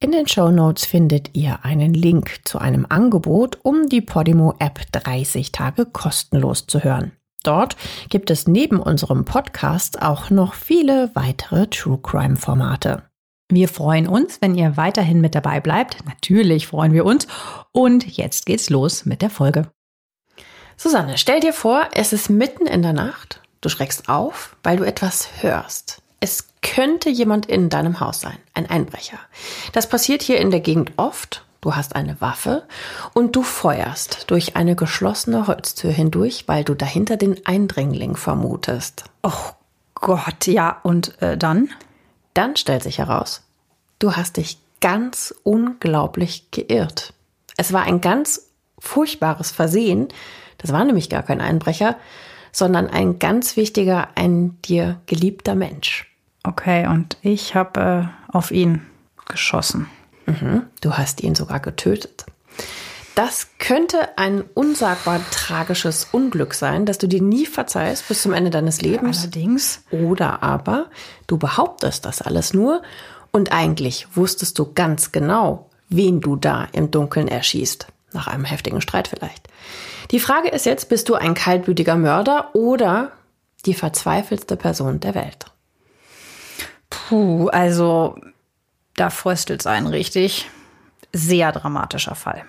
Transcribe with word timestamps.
In 0.00 0.12
den 0.12 0.28
Show 0.28 0.52
Notes 0.52 0.86
findet 0.86 1.36
ihr 1.36 1.64
einen 1.64 1.92
Link 1.92 2.42
zu 2.44 2.60
einem 2.60 2.86
Angebot, 2.88 3.58
um 3.64 3.88
die 3.88 4.00
Podimo 4.00 4.54
App 4.60 4.80
30 4.92 5.50
Tage 5.50 5.86
kostenlos 5.86 6.68
zu 6.68 6.84
hören. 6.84 7.10
Dort 7.42 7.76
gibt 8.08 8.30
es 8.30 8.46
neben 8.46 8.78
unserem 8.78 9.24
Podcast 9.24 10.00
auch 10.00 10.30
noch 10.30 10.54
viele 10.54 11.10
weitere 11.14 11.66
True 11.66 11.98
Crime 12.00 12.36
Formate. 12.36 13.02
Wir 13.50 13.68
freuen 13.68 14.06
uns, 14.06 14.40
wenn 14.40 14.54
ihr 14.54 14.76
weiterhin 14.76 15.20
mit 15.20 15.34
dabei 15.34 15.58
bleibt. 15.58 16.06
Natürlich 16.06 16.68
freuen 16.68 16.92
wir 16.92 17.04
uns. 17.04 17.26
Und 17.72 18.06
jetzt 18.16 18.46
geht's 18.46 18.70
los 18.70 19.04
mit 19.04 19.20
der 19.20 19.30
Folge. 19.30 19.68
Susanne, 20.76 21.18
stell 21.18 21.40
dir 21.40 21.52
vor, 21.52 21.88
es 21.92 22.12
ist 22.12 22.30
mitten 22.30 22.68
in 22.68 22.82
der 22.82 22.92
Nacht. 22.92 23.42
Du 23.60 23.68
schreckst 23.68 24.08
auf, 24.08 24.56
weil 24.62 24.76
du 24.76 24.84
etwas 24.84 25.42
hörst. 25.42 26.02
Es 26.20 26.47
könnte 26.62 27.10
jemand 27.10 27.46
in 27.46 27.68
deinem 27.68 28.00
Haus 28.00 28.20
sein, 28.20 28.38
ein 28.54 28.68
Einbrecher. 28.68 29.18
Das 29.72 29.88
passiert 29.88 30.22
hier 30.22 30.38
in 30.38 30.50
der 30.50 30.60
Gegend 30.60 30.92
oft. 30.96 31.44
Du 31.60 31.74
hast 31.74 31.96
eine 31.96 32.20
Waffe 32.20 32.62
und 33.14 33.34
du 33.34 33.42
feuerst 33.42 34.30
durch 34.30 34.54
eine 34.54 34.76
geschlossene 34.76 35.48
Holztür 35.48 35.90
hindurch, 35.90 36.44
weil 36.46 36.62
du 36.62 36.74
dahinter 36.74 37.16
den 37.16 37.44
Eindringling 37.46 38.16
vermutest. 38.16 39.04
Oh 39.24 39.50
Gott, 39.94 40.46
ja, 40.46 40.78
und 40.84 41.20
äh, 41.20 41.36
dann? 41.36 41.70
Dann 42.34 42.54
stellt 42.54 42.84
sich 42.84 42.98
heraus, 42.98 43.42
du 43.98 44.14
hast 44.14 44.36
dich 44.36 44.58
ganz 44.80 45.34
unglaublich 45.42 46.52
geirrt. 46.52 47.12
Es 47.56 47.72
war 47.72 47.82
ein 47.82 48.00
ganz 48.00 48.50
furchtbares 48.78 49.50
Versehen, 49.50 50.08
das 50.58 50.72
war 50.72 50.84
nämlich 50.84 51.10
gar 51.10 51.24
kein 51.24 51.40
Einbrecher, 51.40 51.96
sondern 52.52 52.88
ein 52.88 53.18
ganz 53.18 53.56
wichtiger, 53.56 54.08
ein 54.14 54.60
dir 54.62 55.00
geliebter 55.06 55.56
Mensch. 55.56 56.07
Okay, 56.48 56.86
und 56.86 57.18
ich 57.20 57.54
habe 57.54 58.08
äh, 58.30 58.32
auf 58.32 58.50
ihn 58.50 58.86
geschossen. 59.28 59.86
Mhm, 60.24 60.62
du 60.80 60.96
hast 60.96 61.22
ihn 61.22 61.34
sogar 61.34 61.60
getötet. 61.60 62.24
Das 63.14 63.48
könnte 63.58 64.16
ein 64.16 64.42
unsagbar 64.54 65.20
tragisches 65.30 66.08
Unglück 66.10 66.54
sein, 66.54 66.86
das 66.86 66.96
du 66.96 67.06
dir 67.06 67.20
nie 67.20 67.44
verzeihst 67.44 68.08
bis 68.08 68.22
zum 68.22 68.32
Ende 68.32 68.48
deines 68.48 68.80
Lebens. 68.80 69.22
Allerdings. 69.22 69.82
Oder 69.90 70.42
aber 70.42 70.86
du 71.26 71.36
behauptest 71.36 72.06
das 72.06 72.22
alles 72.22 72.54
nur 72.54 72.80
und 73.30 73.52
eigentlich 73.52 74.06
wusstest 74.14 74.58
du 74.58 74.72
ganz 74.72 75.12
genau, 75.12 75.68
wen 75.90 76.22
du 76.22 76.36
da 76.36 76.66
im 76.72 76.90
Dunkeln 76.90 77.28
erschießt. 77.28 77.88
Nach 78.14 78.26
einem 78.26 78.46
heftigen 78.46 78.80
Streit 78.80 79.08
vielleicht. 79.08 79.48
Die 80.12 80.20
Frage 80.20 80.48
ist 80.48 80.64
jetzt, 80.64 80.88
bist 80.88 81.10
du 81.10 81.14
ein 81.14 81.34
kaltblütiger 81.34 81.96
Mörder 81.96 82.54
oder 82.54 83.12
die 83.66 83.74
verzweifelste 83.74 84.56
Person 84.56 85.00
der 85.00 85.14
Welt? 85.14 85.52
Puh, 87.08 87.48
also 87.48 88.16
da 88.94 89.08
fröstelt's 89.08 89.66
einen 89.66 89.86
richtig. 89.86 90.50
Sehr 91.10 91.52
dramatischer 91.52 92.14
Fall. 92.14 92.44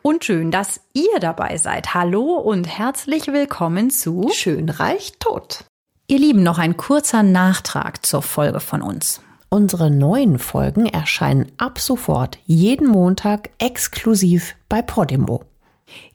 Und 0.00 0.24
schön, 0.24 0.50
dass 0.50 0.80
ihr 0.94 1.20
dabei 1.20 1.58
seid. 1.58 1.92
Hallo 1.92 2.36
und 2.36 2.64
herzlich 2.64 3.26
willkommen 3.26 3.90
zu 3.90 4.30
Schönreich 4.32 5.12
tot. 5.18 5.64
Ihr 6.06 6.18
Lieben, 6.18 6.42
noch 6.42 6.56
ein 6.56 6.78
kurzer 6.78 7.22
Nachtrag 7.22 8.06
zur 8.06 8.22
Folge 8.22 8.60
von 8.60 8.80
uns. 8.80 9.20
Unsere 9.50 9.90
neuen 9.90 10.38
Folgen 10.38 10.86
erscheinen 10.86 11.52
ab 11.58 11.78
sofort 11.78 12.38
jeden 12.46 12.88
Montag 12.88 13.50
exklusiv 13.58 14.54
bei 14.70 14.80
Podimo. 14.80 15.44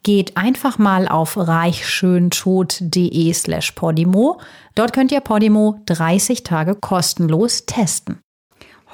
Geht 0.04 0.38
einfach 0.38 0.78
mal 0.78 1.08
auf 1.08 1.38
reichschöntod.de 1.38 3.34
slash 3.34 3.72
Podimo. 3.72 4.40
Dort 4.76 4.94
könnt 4.94 5.12
ihr 5.12 5.22
Podimo 5.22 5.82
30 5.86 6.44
Tage 6.44 6.76
kostenlos 6.76 7.66
testen. 7.66 8.20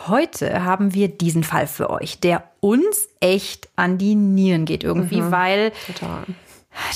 Heute 0.05 0.63
haben 0.63 0.93
wir 0.93 1.07
diesen 1.07 1.43
Fall 1.43 1.65
für 1.67 1.89
euch, 1.89 2.19
der 2.19 2.43
uns 2.59 3.09
echt 3.19 3.67
an 3.75 3.97
die 3.97 4.15
Nieren 4.15 4.65
geht 4.65 4.83
irgendwie, 4.83 5.21
mhm, 5.21 5.31
weil 5.31 5.71
total. 5.87 6.23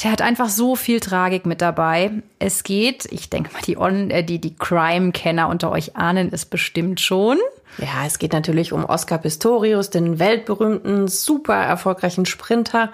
der 0.03 0.11
hat 0.11 0.21
einfach 0.21 0.49
so 0.49 0.75
viel 0.75 0.99
Tragik 0.99 1.45
mit 1.45 1.61
dabei. 1.61 2.11
Es 2.37 2.63
geht, 2.63 3.05
ich 3.11 3.29
denke 3.29 3.51
mal, 3.53 3.61
die, 3.63 3.73
äh, 4.13 4.23
die, 4.23 4.39
die 4.39 4.55
Crime-Kenner 4.55 5.49
unter 5.49 5.71
euch 5.71 5.95
ahnen 5.95 6.29
es 6.31 6.45
bestimmt 6.45 6.99
schon. 6.99 7.39
Ja, 7.77 8.05
es 8.05 8.19
geht 8.19 8.33
natürlich 8.33 8.73
um 8.73 8.85
Oscar 8.85 9.17
Pistorius, 9.17 9.89
den 9.89 10.19
weltberühmten, 10.19 11.07
super 11.07 11.55
erfolgreichen 11.55 12.25
Sprinter, 12.25 12.91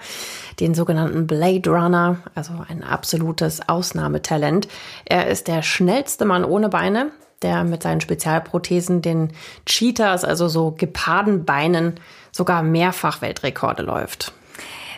den 0.60 0.74
sogenannten 0.74 1.26
Blade 1.26 1.70
Runner, 1.70 2.18
also 2.34 2.52
ein 2.68 2.82
absolutes 2.82 3.68
Ausnahmetalent. 3.68 4.68
Er 5.04 5.28
ist 5.28 5.48
der 5.48 5.62
schnellste 5.62 6.24
Mann 6.24 6.44
ohne 6.44 6.68
Beine, 6.68 7.10
der 7.42 7.64
mit 7.64 7.82
seinen 7.82 8.00
Spezialprothesen, 8.00 9.02
den 9.02 9.32
Cheetahs, 9.66 10.24
also 10.24 10.48
so 10.48 10.72
Gepardenbeinen, 10.72 12.00
sogar 12.32 12.62
mehrfach 12.62 13.22
Weltrekorde 13.22 13.82
läuft. 13.82 14.32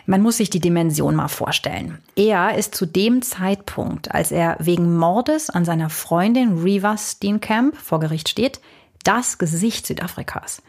Man 0.07 0.21
muss 0.21 0.37
sich 0.37 0.49
die 0.49 0.59
Dimension 0.59 1.15
mal 1.15 1.27
vorstellen. 1.27 1.99
Er 2.15 2.57
ist 2.57 2.73
zu 2.73 2.87
dem 2.87 3.21
Zeitpunkt, 3.21 4.11
als 4.13 4.31
er 4.31 4.57
wegen 4.59 4.97
Mordes 4.97 5.51
an 5.51 5.63
seiner 5.63 5.91
Freundin 5.91 6.63
Reva 6.63 6.97
Steenkamp 6.97 7.77
vor 7.77 7.99
Gericht 7.99 8.27
steht, 8.27 8.59
das 9.03 9.37
Gesicht 9.37 9.85
Südafrikas. 9.85 10.63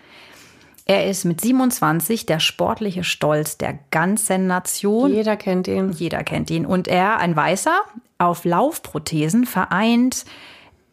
Er 0.85 1.09
ist 1.09 1.25
mit 1.25 1.41
27 1.41 2.27
der 2.27 2.41
sportliche 2.41 3.05
Stolz 3.05 3.57
der 3.57 3.79
ganzen 3.91 4.47
Nation. 4.47 5.13
Jeder 5.13 5.37
kennt 5.37 5.69
ihn. 5.69 5.93
Jeder 5.93 6.25
kennt 6.25 6.51
ihn. 6.51 6.67
Und 6.67 6.89
er, 6.89 7.19
ein 7.19 7.37
Weißer, 7.37 7.83
auf 8.19 8.45
Laufprothesen 8.45 9.47
vereint 9.47 10.25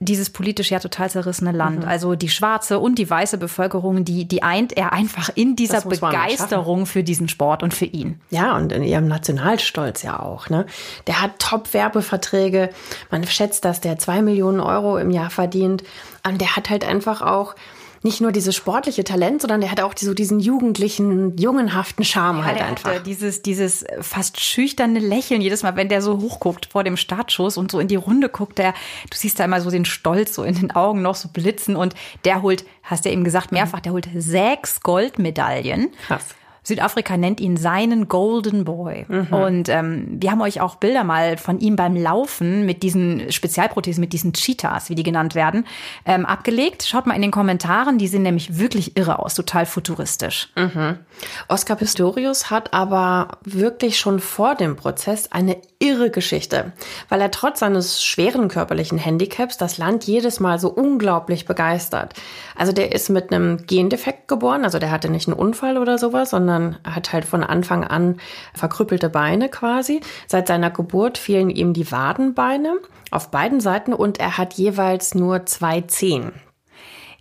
dieses 0.02 0.30
politisch 0.30 0.72
ja 0.72 0.80
total 0.80 1.10
zerrissene 1.10 1.52
Land. 1.52 1.82
Mhm. 1.82 1.88
Also 1.88 2.16
die 2.16 2.30
schwarze 2.30 2.80
und 2.80 2.96
die 2.98 3.10
weiße 3.10 3.38
Bevölkerung, 3.38 4.06
die, 4.06 4.26
die 4.26 4.44
eint 4.44 4.76
er 4.78 4.94
einfach 4.94 5.30
in 5.36 5.58
dieser 5.58 5.82
Begeisterung 5.82 6.86
für 6.86 7.04
diesen 7.04 7.28
Sport 7.28 7.64
und 7.64 7.74
für 7.74 7.86
ihn. 7.86 8.22
Ja, 8.30 8.56
und 8.56 8.72
in 8.72 8.84
ihrem 8.84 9.08
Nationalstolz 9.10 10.04
ja 10.04 10.20
auch. 10.20 10.50
Ne? 10.50 10.66
Der 11.08 11.22
hat 11.22 11.40
Top-Werbeverträge. 11.40 12.70
Man 13.12 13.26
schätzt, 13.26 13.66
dass 13.66 13.82
der 13.82 14.00
zwei 14.00 14.22
Millionen 14.22 14.62
Euro 14.62 14.98
im 14.98 15.12
Jahr 15.12 15.30
verdient. 15.30 15.84
Und 16.26 16.40
der 16.40 16.56
hat 16.56 16.70
halt 16.70 16.86
einfach 16.86 17.22
auch 17.22 17.56
nicht 18.04 18.22
nur 18.22 18.32
dieses 18.32 18.56
sportliche 18.56 19.04
Talent, 19.04 19.42
sondern 19.42 19.62
der 19.62 19.72
hat 19.72 19.82
auch 19.82 19.94
so 19.98 20.14
diesen 20.14 20.40
jugendlichen, 20.40 21.38
jungenhaften 21.38 22.06
Charme 22.06 22.40
ja, 22.40 22.46
halt 22.46 22.62
einfach. 22.62 22.92
Hatte 22.92 23.04
dieses, 23.04 23.42
dieses 23.42 23.86
fast 24.02 24.40
schüchterne 24.40 25.00
Lächeln 25.00 25.42
jedes 25.42 25.64
Mal, 25.64 25.76
wenn 25.76 25.90
der 25.90 26.02
so 26.02 26.20
hochguckt 26.20 26.68
vor 26.68 26.84
dem 26.84 26.98
Startschuss 26.98 27.58
und 27.58 27.72
so 27.72 27.80
in 27.80 27.88
die 27.88 27.96
Runde 27.96 28.30
guckt, 28.30 28.58
der, 28.58 28.74
du 29.10 29.18
siehst 29.18 29.40
da 29.40 29.46
immer 29.46 29.62
so 29.62 29.70
den 29.70 29.86
Stolz 29.86 30.36
so 30.36 30.44
in 30.44 30.56
den 30.56 30.72
Augen 30.72 31.02
noch 31.02 31.16
so 31.16 31.30
blitzen 31.30 31.76
und 31.76 31.94
der 32.26 32.42
holt, 32.42 32.66
hast 32.84 33.06
du 33.06 33.10
ja 33.10 33.14
eben 33.14 33.24
gesagt, 33.24 33.52
mehrfach, 33.52 33.80
der 33.80 33.92
holt 33.92 34.08
sechs 34.16 34.82
Goldmedaillen. 34.82 35.90
Krass. 36.08 36.36
Südafrika 36.70 37.18
nennt 37.18 37.42
ihn 37.42 37.58
seinen 37.58 38.08
Golden 38.08 38.64
Boy. 38.64 39.06
Mhm. 39.08 39.28
Und 39.34 39.70
ähm, 39.70 40.08
wir 40.22 40.32
haben 40.32 40.42
euch 40.42 40.62
auch 40.62 40.76
Bilder 40.76 41.04
mal 41.04 41.38
von 41.38 41.60
ihm 41.60 41.76
beim 41.76 41.96
Laufen 41.96 42.66
mit 42.66 42.84
diesen 42.84 43.32
Spezialprothesen, 43.32 44.00
mit 44.00 44.14
diesen 44.14 44.34
Cheetahs, 44.34 44.90
wie 44.90 44.96
die 44.96 45.04
genannt 45.04 45.36
werden, 45.36 45.66
ähm, 46.06 46.26
abgelegt. 46.26 46.84
Schaut 46.88 47.08
mal 47.08 47.16
in 47.16 47.22
den 47.22 47.32
Kommentaren, 47.32 47.98
die 47.98 48.08
sehen 48.08 48.24
nämlich 48.24 48.58
wirklich 48.58 48.96
irre 48.96 49.20
aus, 49.20 49.36
total 49.36 49.66
futuristisch. 49.66 50.50
Mhm. 50.56 51.00
Oscar 51.48 51.76
Pistorius 51.76 52.50
hat 52.50 52.74
aber 52.74 53.40
wirklich 53.44 54.00
schon 54.00 54.20
vor 54.20 54.56
dem 54.56 54.76
Prozess 54.76 55.32
eine 55.32 55.58
irre 55.80 56.12
Geschichte, 56.12 56.74
weil 57.08 57.22
er 57.22 57.32
trotz 57.32 57.60
seines 57.60 58.04
schweren 58.04 58.50
körperlichen 58.50 58.98
Handicaps 58.98 59.58
das 59.58 59.78
Land 59.78 60.04
jedes 60.04 60.40
Mal 60.40 60.60
so 60.60 60.70
unglaublich 60.70 61.46
begeistert. 61.46 62.14
Also 62.56 62.74
der 62.74 62.92
ist 62.92 63.10
mit 63.10 63.32
einem 63.32 63.66
Gendefekt 63.66 64.28
geboren, 64.28 64.66
also 64.66 64.78
der 64.78 64.92
hatte 64.92 65.10
nicht 65.10 65.28
einen 65.28 65.38
Unfall 65.38 65.78
oder 65.78 65.98
sowas, 65.98 66.32
sondern 66.32 66.59
sondern 66.60 66.80
hat 66.84 67.14
halt 67.14 67.26
von 67.26 67.44
Anfang 67.44 67.84
an 67.84 68.18
verkrüppelte 68.54 69.10
Beine 69.10 69.50
quasi. 69.50 70.02
Seit 70.28 70.48
seiner 70.48 70.70
Geburt 70.70 71.18
fehlen 71.18 71.50
ihm 71.50 71.74
die 71.74 71.92
Wadenbeine 71.92 72.78
auf 73.12 73.32
beiden 73.32 73.60
Seiten 73.60 73.94
und 73.94 74.20
er 74.20 74.38
hat 74.38 74.54
jeweils 74.54 75.16
nur 75.16 75.46
zwei 75.46 75.82
Zehen. 75.82 76.32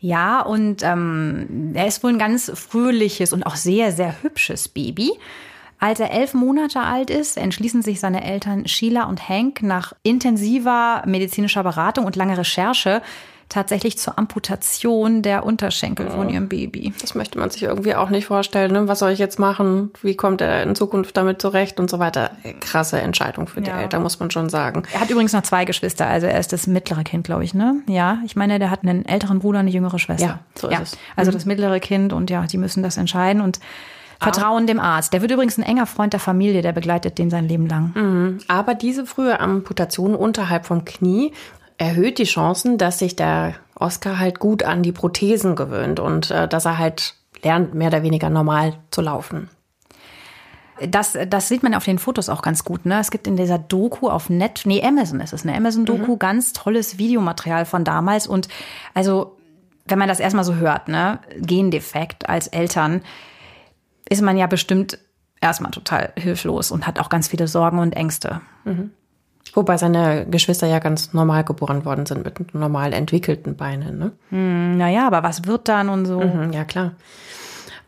Ja, 0.01 0.41
und 0.43 0.83
ähm, 0.83 1.73
er 1.75 1.87
ist 1.87 2.05
wohl 2.05 2.13
ein 2.13 2.19
ganz 2.19 2.53
fröhliches 2.55 3.33
und 3.33 3.45
auch 3.45 3.57
sehr, 3.57 3.91
sehr 3.91 4.23
hübsches 4.23 4.69
Baby. 4.69 5.11
Als 5.81 6.01
er 6.01 6.13
elf 6.13 6.35
Monate 6.35 6.81
alt 6.81 7.11
ist, 7.11 7.37
entschließen 7.37 7.83
sich 7.83 8.01
seine 8.01 8.25
Eltern 8.25 8.67
Sheila 8.67 9.05
und 9.05 9.29
Hank 9.29 9.63
nach 9.63 9.93
intensiver 10.03 11.03
medizinischer 11.07 11.63
Beratung 11.63 12.05
und 12.05 12.17
langer 12.17 12.39
Recherche 12.39 13.01
tatsächlich 13.49 13.99
zur 13.99 14.19
Amputation 14.19 15.23
der 15.23 15.45
Unterschenkel 15.45 16.11
von 16.11 16.29
ihrem 16.29 16.49
Baby. 16.49 16.93
Das 17.01 17.15
möchte 17.15 17.39
man 17.39 17.51
sich 17.51 17.63
irgendwie 17.63 17.95
auch 17.95 18.11
nicht 18.11 18.27
vorstellen. 18.27 18.73
Ne? 18.73 18.89
Was 18.89 18.99
soll 18.99 19.11
ich 19.11 19.19
jetzt 19.19 19.39
machen? 19.39 19.91
Wie 20.03 20.17
kommt 20.17 20.41
er 20.41 20.63
in 20.63 20.75
Zukunft 20.75 21.17
damit 21.17 21.41
zurecht 21.41 21.81
und 21.81 21.89
so 21.89 21.99
weiter? 21.99 22.31
Krasse 22.61 23.01
Entscheidung 23.01 23.47
für 23.47 23.61
die 23.61 23.71
Ja. 23.71 23.81
Eltern, 23.81 24.03
muss 24.03 24.21
man 24.21 24.31
schon 24.31 24.49
sagen. 24.51 24.83
Er 24.93 25.01
hat 25.01 25.11
übrigens 25.11 25.33
noch 25.33 25.43
zwei 25.43 25.65
Geschwister, 25.65 26.07
also 26.07 26.27
er 26.27 26.39
ist 26.39 26.53
das 26.53 26.67
mittlere 26.67 27.05
Kind, 27.05 27.25
glaube 27.25 27.45
ich, 27.45 27.55
ne? 27.55 27.77
Ja, 27.89 28.19
ich 28.25 28.37
meine, 28.37 28.59
der 28.59 28.71
hat 28.71 28.83
einen 28.83 29.05
älteren 29.07 29.39
Bruder 29.39 29.59
und 29.61 29.67
eine 29.67 29.71
jüngere 29.71 29.99
Schwester. 29.99 30.27
Ja, 30.27 30.39
so 30.55 30.69
ist 30.69 30.81
es. 30.81 30.93
Mhm. 30.93 30.99
Also 31.17 31.31
das 31.31 31.47
mittlere 31.47 31.81
Kind 31.81 32.13
und 32.13 32.31
ja, 32.31 32.47
die 32.47 32.59
müssen 32.59 32.83
das 32.83 32.97
entscheiden 32.97 33.41
und 33.43 33.61
vertrauen 34.21 34.67
dem 34.67 34.81
Arzt. 34.81 35.13
Der 35.13 35.23
wird 35.23 35.31
übrigens 35.31 35.59
ein 35.59 35.63
enger 35.63 35.87
Freund 35.87 36.13
der 36.13 36.19
Familie, 36.21 36.61
der 36.61 36.73
begleitet 36.73 37.19
den 37.19 37.31
sein 37.31 37.47
Leben 37.47 37.69
lang. 37.69 38.41
Aber 38.49 38.75
diese 38.75 39.07
frühe 39.07 39.39
Amputation 39.39 40.17
unterhalb 40.17 40.67
vom 40.67 40.85
Knie 40.85 41.33
erhöht 41.79 42.19
die 42.19 42.25
Chancen, 42.25 42.77
dass 42.77 42.99
sich 42.99 43.17
der 43.17 43.55
Oscar 43.77 44.19
halt 44.19 44.41
gut 44.41 44.65
an 44.65 44.83
die 44.83 44.93
Prothesen 44.93 45.57
gewöhnt 45.57 46.01
und 46.01 46.31
äh, 46.31 46.49
dass 46.49 46.65
er 46.65 46.79
halt 46.79 47.15
lernt, 47.43 47.75
mehr 47.75 47.89
oder 47.89 48.03
weniger 48.03 48.29
normal 48.29 48.75
zu 48.91 49.01
laufen. 49.01 49.49
Das, 50.91 51.17
das 51.29 51.49
sieht 51.49 51.65
man 51.65 51.75
auf 51.75 51.85
den 51.85 51.99
Fotos 51.99 52.29
auch 52.29 52.43
ganz 52.43 52.65
gut. 52.65 52.87
Ne? 52.87 53.01
Es 53.01 53.11
gibt 53.11 53.27
in 53.27 53.37
dieser 53.37 53.59
Doku 53.59 54.09
auf 54.09 54.31
Net, 54.31 54.63
nee, 54.65 54.83
Amazon 54.83 55.21
ist 55.21 55.33
es, 55.33 55.43
eine 55.45 55.57
Amazon-Doku, 55.57 56.17
ganz 56.17 56.53
tolles 56.53 56.99
Videomaterial 56.99 57.65
von 57.65 57.85
damals. 57.85 58.29
Und 58.29 58.49
also, 58.95 59.37
wenn 59.87 59.99
man 59.99 60.09
das 60.09 60.21
erstmal 60.21 60.45
so 60.45 60.55
hört, 60.55 60.87
ne, 60.87 61.19
Gendefekt 61.41 62.29
als 62.29 62.47
Eltern, 62.47 63.03
ist 64.09 64.23
man 64.23 64.37
ja 64.37 64.47
bestimmt 64.47 64.99
erstmal 65.41 65.73
total 65.73 66.13
hilflos 66.17 66.71
und 66.71 66.87
hat 66.87 67.01
auch 67.01 67.09
ganz 67.09 67.27
viele 67.27 67.49
Sorgen 67.49 67.81
und 67.81 67.97
Ängste. 67.97 68.41
Wobei 69.55 69.77
seine 69.77 70.27
Geschwister 70.31 70.67
ja 70.67 70.79
ganz 70.79 71.13
normal 71.13 71.45
geboren 71.45 71.85
worden 71.85 72.07
sind 72.07 72.25
mit 72.25 72.55
normal 72.55 72.93
entwickelten 72.93 73.57
Beinen. 73.57 73.99
Ne? 73.99 74.13
Naja, 74.77 75.07
aber 75.07 75.23
was 75.23 75.47
wird 75.47 75.69
dann 75.69 75.89
und 75.89 76.07
so? 76.07 76.21
Mhm, 76.21 76.53
ja, 76.53 76.65
klar. 76.65 76.93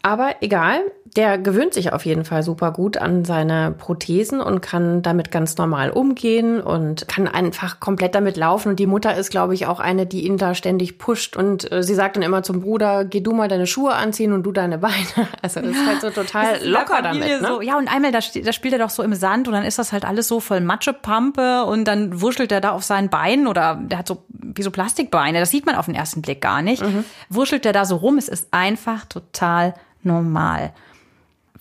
Aber 0.02 0.36
egal, 0.40 0.80
der 1.16 1.38
gewöhnt 1.38 1.74
sich 1.74 1.92
auf 1.92 2.06
jeden 2.06 2.24
Fall 2.24 2.42
super 2.42 2.70
gut 2.70 2.96
an 2.96 3.24
seine 3.24 3.74
Prothesen 3.76 4.40
und 4.40 4.60
kann 4.60 5.02
damit 5.02 5.30
ganz 5.30 5.56
normal 5.56 5.90
umgehen 5.90 6.60
und 6.60 7.08
kann 7.08 7.26
einfach 7.26 7.80
komplett 7.80 8.14
damit 8.14 8.36
laufen. 8.36 8.70
Und 8.70 8.78
die 8.78 8.86
Mutter 8.86 9.16
ist, 9.16 9.30
glaube 9.30 9.54
ich, 9.54 9.66
auch 9.66 9.80
eine, 9.80 10.06
die 10.06 10.26
ihn 10.26 10.36
da 10.36 10.54
ständig 10.54 10.98
pusht. 10.98 11.36
Und 11.36 11.70
äh, 11.72 11.82
sie 11.82 11.94
sagt 11.94 12.16
dann 12.16 12.22
immer 12.22 12.42
zum 12.42 12.60
Bruder, 12.60 13.04
geh 13.04 13.20
du 13.20 13.32
mal 13.32 13.48
deine 13.48 13.66
Schuhe 13.66 13.94
anziehen 13.94 14.32
und 14.32 14.44
du 14.44 14.52
deine 14.52 14.78
Beine. 14.78 14.94
Also 15.42 15.60
ist 15.60 15.86
halt 15.86 16.00
so 16.00 16.10
total 16.10 16.54
Das 16.54 16.64
locker 16.64 17.02
damit. 17.02 17.40
Ne? 17.40 17.40
So, 17.40 17.60
ja, 17.62 17.78
und 17.78 17.88
einmal, 17.88 18.12
da, 18.12 18.18
da 18.18 18.52
spielt 18.52 18.74
er 18.74 18.78
doch 18.78 18.90
so 18.90 19.02
im 19.02 19.14
Sand 19.14 19.48
und 19.48 19.54
dann 19.54 19.64
ist 19.64 19.78
das 19.78 19.92
halt 19.92 20.04
alles 20.04 20.28
so 20.28 20.38
voll 20.38 20.60
Matschepampe 20.60 21.64
und 21.64 21.84
dann 21.86 22.20
wurschtelt 22.20 22.52
er 22.52 22.60
da 22.60 22.70
auf 22.70 22.84
seinen 22.84 23.08
Beinen 23.08 23.46
oder 23.46 23.80
der 23.80 23.98
hat 23.98 24.08
so 24.08 24.22
wie 24.28 24.62
so 24.62 24.70
Plastikbeine. 24.70 25.40
Das 25.40 25.50
sieht 25.50 25.66
man 25.66 25.76
auf 25.76 25.86
den 25.86 25.94
ersten 25.94 26.22
Blick 26.22 26.40
gar 26.40 26.62
nicht. 26.62 26.82
Wurschtelt 27.28 27.64
er 27.64 27.72
da 27.72 27.84
so 27.84 27.96
rum. 27.96 28.18
Es 28.18 28.28
ist 28.28 28.48
einfach 28.50 29.04
total 29.06 29.74
normal. 30.02 30.72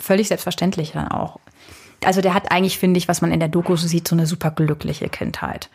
Völlig 0.01 0.27
selbstverständlich 0.27 0.91
dann 0.91 1.07
auch. 1.07 1.39
Also 2.03 2.21
der 2.21 2.33
hat 2.33 2.51
eigentlich, 2.51 2.79
finde 2.79 2.97
ich, 2.97 3.07
was 3.07 3.21
man 3.21 3.31
in 3.31 3.39
der 3.39 3.49
Doku 3.49 3.75
so 3.75 3.87
sieht, 3.87 4.07
so 4.07 4.15
eine 4.15 4.25
super 4.25 4.51
glückliche 4.51 5.09
Kindheit. 5.09 5.69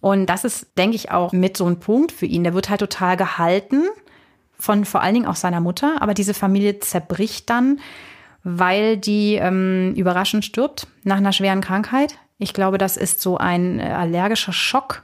Und 0.00 0.26
das 0.26 0.44
ist, 0.44 0.66
denke 0.78 0.96
ich, 0.96 1.10
auch 1.10 1.32
mit 1.32 1.56
so 1.56 1.66
ein 1.66 1.78
Punkt 1.78 2.10
für 2.10 2.26
ihn. 2.26 2.42
Der 2.42 2.54
wird 2.54 2.70
halt 2.70 2.80
total 2.80 3.16
gehalten 3.16 3.82
von 4.58 4.84
vor 4.84 5.02
allen 5.02 5.14
Dingen 5.14 5.26
auch 5.26 5.36
seiner 5.36 5.60
Mutter, 5.60 5.96
aber 6.00 6.14
diese 6.14 6.34
Familie 6.34 6.80
zerbricht 6.80 7.48
dann, 7.48 7.80
weil 8.42 8.96
die 8.96 9.34
ähm, 9.34 9.94
überraschend 9.94 10.44
stirbt 10.44 10.86
nach 11.02 11.16
einer 11.16 11.32
schweren 11.32 11.60
Krankheit. 11.60 12.16
Ich 12.38 12.54
glaube, 12.54 12.78
das 12.78 12.96
ist 12.96 13.20
so 13.20 13.38
ein 13.38 13.80
äh, 13.80 13.84
allergischer 13.84 14.52
Schock 14.52 15.02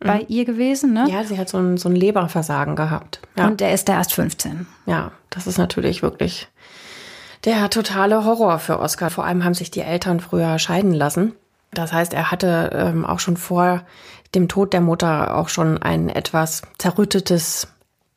bei 0.00 0.24
ihr 0.28 0.44
gewesen. 0.44 0.94
Ne? 0.94 1.06
Ja, 1.10 1.24
sie 1.24 1.38
hat 1.38 1.48
so 1.48 1.58
ein, 1.58 1.76
so 1.76 1.88
ein 1.88 1.94
Leberversagen 1.94 2.74
gehabt. 2.74 3.20
Ja. 3.36 3.46
Und 3.46 3.60
der 3.60 3.74
ist 3.74 3.88
da 3.88 3.94
erst 3.94 4.14
15. 4.14 4.66
Ja, 4.86 5.12
das 5.28 5.46
ist 5.46 5.58
natürlich 5.58 6.02
wirklich 6.02 6.48
der 7.44 7.70
totale 7.70 8.24
Horror 8.24 8.58
für 8.58 8.80
Oscar. 8.80 9.10
Vor 9.10 9.24
allem 9.24 9.44
haben 9.44 9.54
sich 9.54 9.70
die 9.70 9.80
Eltern 9.80 10.20
früher 10.20 10.58
scheiden 10.58 10.92
lassen. 10.92 11.32
Das 11.72 11.92
heißt, 11.92 12.14
er 12.14 12.30
hatte 12.30 12.70
ähm, 12.74 13.04
auch 13.04 13.20
schon 13.20 13.36
vor 13.36 13.82
dem 14.34 14.48
Tod 14.48 14.72
der 14.72 14.80
Mutter 14.80 15.36
auch 15.36 15.48
schon 15.48 15.78
ein 15.78 16.08
etwas 16.08 16.62
zerrüttetes 16.78 17.68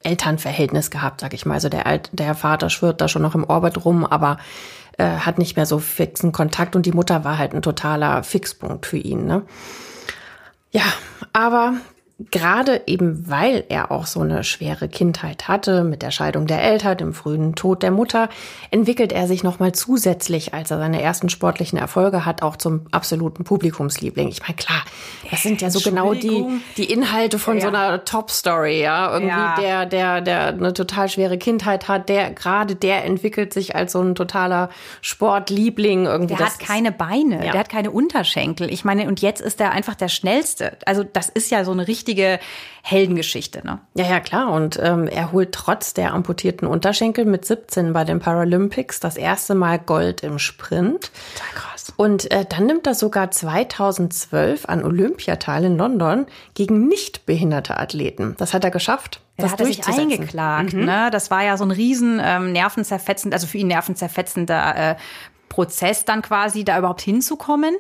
Elternverhältnis 0.04 0.92
gehabt, 0.92 1.22
sag 1.22 1.34
ich 1.34 1.46
mal. 1.46 1.56
Also 1.56 1.70
der, 1.70 1.88
Alt, 1.88 2.10
der 2.12 2.36
Vater 2.36 2.70
schwirrt 2.70 3.02
da 3.02 3.08
schon 3.08 3.22
noch 3.22 3.36
im 3.36 3.46
Orbit 3.46 3.86
rum, 3.86 4.06
aber 4.06 4.38
äh, 4.98 5.06
hat 5.06 5.38
nicht 5.38 5.56
mehr 5.56 5.66
so 5.66 5.80
fixen 5.80 6.32
Kontakt 6.32 6.76
und 6.76 6.86
die 6.86 6.92
Mutter 6.92 7.24
war 7.24 7.38
halt 7.38 7.54
ein 7.54 7.62
totaler 7.62 8.24
Fixpunkt 8.24 8.86
für 8.86 8.98
ihn. 8.98 9.26
Ne? 9.26 9.44
Ja, 10.72 10.84
aber 11.32 11.76
gerade 12.30 12.82
eben 12.86 13.28
weil 13.28 13.64
er 13.70 13.92
auch 13.92 14.06
so 14.06 14.20
eine 14.22 14.44
schwere 14.44 14.88
Kindheit 14.88 15.48
hatte 15.48 15.84
mit 15.84 16.04
der 16.04 16.12
Scheidung 16.12 16.46
der 16.46 16.62
Eltern, 16.64 16.98
dem 16.98 17.14
frühen 17.14 17.56
Tod 17.56 17.82
der 17.82 17.90
Mutter, 17.92 18.30
entwickelt 18.70 19.12
er 19.12 19.28
sich 19.28 19.44
noch 19.44 19.60
mal 19.60 19.72
zusätzlich, 19.74 20.54
als 20.54 20.70
er 20.70 20.78
seine 20.78 21.02
ersten 21.02 21.30
sportlichen 21.30 21.78
Erfolge 21.78 22.24
hat, 22.24 22.44
auch 22.44 22.56
zum 22.56 22.86
absoluten 22.92 23.44
Publikumsliebling. 23.44 24.28
Ich 24.30 24.42
meine, 24.42 24.54
klar, 24.54 24.84
das 25.32 25.42
sind 25.42 25.62
ja 25.62 25.72
so 25.72 25.80
genau 25.82 26.14
die 26.14 26.46
die 26.78 26.92
Inhalte 26.92 27.40
von 27.40 27.60
so 27.60 27.68
einer 27.68 28.06
Top 28.06 28.30
Story, 28.30 28.82
ja, 28.84 29.12
irgendwie 29.12 29.30
Ja. 29.30 29.56
der 29.60 29.86
der 29.88 30.22
der 30.22 30.48
eine 30.50 30.74
total 30.74 31.10
schwere 31.10 31.38
Kindheit 31.40 31.88
hat, 31.88 32.10
der 32.10 32.32
gerade 32.32 32.76
der 32.76 33.06
entwickelt 33.06 33.54
sich 33.54 33.76
als 33.76 33.92
so 33.92 34.02
ein 34.02 34.14
totaler 34.14 34.70
Sportliebling 35.02 36.06
irgendwie. 36.06 36.36
Der 36.36 36.46
Das 36.46 36.60
hat 36.60 36.68
keine 36.68 36.92
Beine, 36.92 37.44
Ja. 37.46 37.52
der 37.54 37.60
hat 37.62 37.70
keine 37.70 37.90
Unterschenkel. 37.92 38.72
Ich 38.72 38.86
meine, 38.86 39.08
und 39.08 39.22
jetzt 39.22 39.42
ist 39.42 39.60
er 39.60 39.72
einfach 39.72 39.96
der 39.96 40.10
Schnellste. 40.10 40.78
Also 40.86 41.04
das 41.04 41.30
ist 41.30 41.50
ja 41.50 41.66
so 41.66 41.72
eine 41.72 41.88
richtige 41.88 42.03
Heldengeschichte. 42.86 43.66
Ne? 43.66 43.80
Ja, 43.96 44.06
ja, 44.06 44.20
klar. 44.20 44.52
Und 44.52 44.78
ähm, 44.82 45.08
er 45.08 45.32
holt 45.32 45.54
trotz 45.54 45.94
der 45.94 46.14
amputierten 46.14 46.68
Unterschenkel 46.68 47.24
mit 47.24 47.46
17 47.46 47.94
bei 47.94 48.04
den 48.04 48.20
Paralympics 48.20 49.00
das 49.00 49.16
erste 49.16 49.56
Mal 49.56 49.80
Gold 49.80 50.22
im 50.22 50.38
Sprint. 50.38 51.12
Total 51.34 51.54
krass. 51.56 51.94
Und 51.96 52.30
äh, 52.32 52.46
dann 52.48 52.66
nimmt 52.66 52.86
er 52.86 52.94
sogar 52.94 53.32
2012 53.32 54.66
an 54.68 54.84
Olympia 54.84 55.38
teil 55.38 55.64
in 55.64 55.78
London 55.78 56.26
gegen 56.56 56.88
nicht 56.88 57.26
behinderte 57.26 57.78
Athleten. 57.80 58.36
Das 58.38 58.54
hat 58.54 58.66
er 58.66 58.72
geschafft. 58.72 59.22
Er 59.38 59.44
das 59.44 59.54
hat 59.54 59.62
er 59.62 59.66
sich 59.66 59.78
durchzusetzen. 59.78 60.08
Mhm. 60.08 60.14
eingeklagt. 60.14 60.74
Ne? 60.74 61.10
Das 61.12 61.32
war 61.32 61.44
ja 61.44 61.56
so 61.56 61.64
ein 61.64 61.72
riesen 61.72 62.22
ähm, 62.22 62.52
nervenzerfetzend, 62.52 63.34
also 63.34 63.48
für 63.48 63.60
ihn 63.60 63.68
nervenzerfetzender 63.68 64.92
äh, 64.92 64.96
Prozess 65.48 66.04
dann 66.04 66.22
quasi, 66.22 66.66
da 66.66 66.78
überhaupt 66.80 67.02
hinzukommen. 67.02 67.76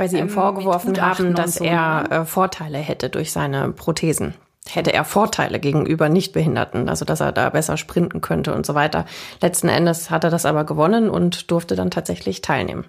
Weil 0.00 0.08
sie 0.08 0.16
ihm 0.16 0.22
Ähm, 0.22 0.30
vorgeworfen 0.30 0.92
mit 0.92 0.96
Gutachten 0.98 1.26
haben, 1.26 1.34
dass 1.34 1.56
so, 1.56 1.64
er 1.64 2.06
äh, 2.10 2.24
Vorteile 2.24 2.78
hätte 2.78 3.10
durch 3.10 3.32
seine 3.32 3.70
Prothesen. 3.70 4.32
Hätte 4.66 4.94
er 4.94 5.04
Vorteile 5.04 5.60
gegenüber 5.60 6.08
Nichtbehinderten, 6.08 6.88
also 6.88 7.04
dass 7.04 7.20
er 7.20 7.32
da 7.32 7.50
besser 7.50 7.76
sprinten 7.76 8.22
könnte 8.22 8.54
und 8.54 8.64
so 8.64 8.74
weiter. 8.74 9.04
Letzten 9.42 9.68
Endes 9.68 10.10
hat 10.10 10.24
er 10.24 10.30
das 10.30 10.46
aber 10.46 10.64
gewonnen 10.64 11.10
und 11.10 11.50
durfte 11.50 11.76
dann 11.76 11.90
tatsächlich 11.90 12.40
teilnehmen. 12.40 12.86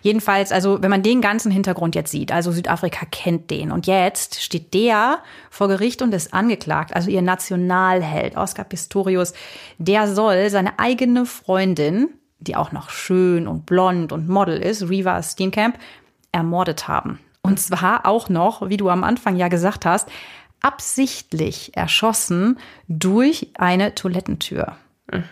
Jedenfalls, 0.00 0.50
also 0.50 0.80
wenn 0.80 0.88
man 0.88 1.02
den 1.02 1.20
ganzen 1.20 1.52
Hintergrund 1.52 1.94
jetzt 1.94 2.10
sieht, 2.10 2.32
also 2.32 2.52
Südafrika 2.52 3.04
kennt 3.10 3.50
den 3.50 3.70
und 3.70 3.86
jetzt 3.86 4.42
steht 4.42 4.72
der 4.72 5.18
vor 5.50 5.68
Gericht 5.68 6.00
und 6.00 6.14
ist 6.14 6.32
angeklagt, 6.32 6.96
also 6.96 7.10
ihr 7.10 7.20
Nationalheld 7.20 8.34
Oscar 8.38 8.64
Pistorius, 8.64 9.34
der 9.76 10.08
soll 10.08 10.48
seine 10.48 10.78
eigene 10.78 11.26
Freundin, 11.26 12.08
die 12.38 12.56
auch 12.56 12.72
noch 12.72 12.90
schön 12.90 13.48
und 13.48 13.66
blond 13.66 14.12
und 14.12 14.28
Model 14.28 14.58
ist, 14.58 14.88
Reva 14.88 15.22
Steenkamp, 15.22 15.78
ermordet 16.32 16.88
haben. 16.88 17.18
Und 17.42 17.60
zwar 17.60 18.06
auch 18.06 18.28
noch, 18.28 18.68
wie 18.68 18.76
du 18.76 18.88
am 18.88 19.04
Anfang 19.04 19.36
ja 19.36 19.48
gesagt 19.48 19.86
hast, 19.86 20.08
absichtlich 20.60 21.76
erschossen 21.76 22.58
durch 22.88 23.50
eine 23.54 23.94
Toilettentür. 23.94 24.76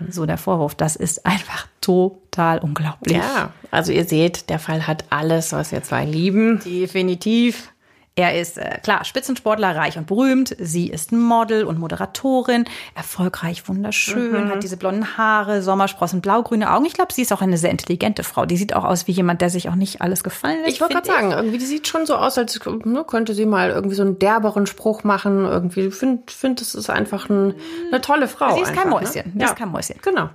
So 0.08 0.24
der 0.24 0.38
Vorwurf, 0.38 0.76
das 0.76 0.94
ist 0.94 1.26
einfach 1.26 1.66
total 1.80 2.60
unglaublich. 2.60 3.16
Ja, 3.16 3.50
also 3.72 3.90
ihr 3.90 4.04
seht, 4.04 4.48
der 4.48 4.60
Fall 4.60 4.86
hat 4.86 5.06
alles, 5.10 5.52
was 5.52 5.72
wir 5.72 5.82
zwei 5.82 6.04
lieben. 6.04 6.60
Definitiv. 6.64 7.72
Er 8.16 8.40
ist, 8.40 8.58
äh, 8.58 8.78
klar, 8.80 9.04
Spitzensportler, 9.04 9.74
reich 9.74 9.98
und 9.98 10.06
berühmt. 10.06 10.54
Sie 10.60 10.88
ist 10.88 11.10
Model 11.10 11.64
und 11.64 11.80
Moderatorin. 11.80 12.64
Erfolgreich, 12.94 13.68
wunderschön, 13.68 14.50
hat 14.50 14.62
diese 14.62 14.76
blonden 14.76 15.18
Haare, 15.18 15.62
Sommersprossen, 15.62 16.20
blaugrüne 16.20 16.72
Augen. 16.72 16.84
Ich 16.84 16.92
glaube, 16.92 17.12
sie 17.12 17.22
ist 17.22 17.32
auch 17.32 17.40
eine 17.40 17.58
sehr 17.58 17.70
intelligente 17.70 18.22
Frau. 18.22 18.46
Die 18.46 18.56
sieht 18.56 18.76
auch 18.76 18.84
aus 18.84 19.08
wie 19.08 19.12
jemand, 19.12 19.40
der 19.40 19.50
sich 19.50 19.68
auch 19.68 19.74
nicht 19.74 20.00
alles 20.00 20.22
gefallen 20.22 20.60
lässt. 20.60 20.74
Ich 20.74 20.80
wollte 20.80 20.94
gerade 20.94 21.08
sagen, 21.08 21.32
irgendwie, 21.32 21.58
die 21.58 21.66
sieht 21.66 21.88
schon 21.88 22.06
so 22.06 22.14
aus, 22.14 22.38
als 22.38 22.60
ne, 22.84 23.04
könnte 23.04 23.34
sie 23.34 23.46
mal 23.46 23.70
irgendwie 23.70 23.96
so 23.96 24.02
einen 24.02 24.20
derberen 24.20 24.66
Spruch 24.66 25.02
machen. 25.02 25.44
Irgendwie, 25.44 25.86
ich 25.86 25.94
finde, 25.94 26.22
find, 26.28 26.60
das 26.60 26.76
ist 26.76 26.90
einfach 26.90 27.28
ein, 27.28 27.54
eine 27.90 28.00
tolle 28.00 28.28
Frau. 28.28 28.54
Sie 28.54 28.60
ist 28.60 28.68
kein 28.68 28.84
einfach, 28.84 29.00
Mäuschen. 29.00 29.32
Ne? 29.34 29.40
Sie 29.40 29.44
ist 29.44 29.56
kein 29.56 29.70
Mäuschen. 29.70 29.96
Genau. 30.02 30.30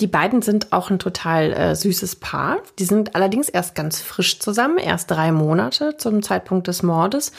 Die 0.00 0.06
beiden 0.06 0.42
sind 0.42 0.72
auch 0.72 0.90
ein 0.90 0.98
total 0.98 1.52
äh, 1.52 1.74
süßes 1.74 2.16
Paar. 2.16 2.58
Die 2.78 2.84
sind 2.84 3.14
allerdings 3.14 3.48
erst 3.48 3.74
ganz 3.74 4.00
frisch 4.00 4.38
zusammen, 4.40 4.78
erst 4.78 5.10
drei 5.10 5.32
Monate 5.32 5.96
zum 5.96 6.22
Zeitpunkt 6.22 6.68
des 6.68 6.82
Mordes. 6.82 7.32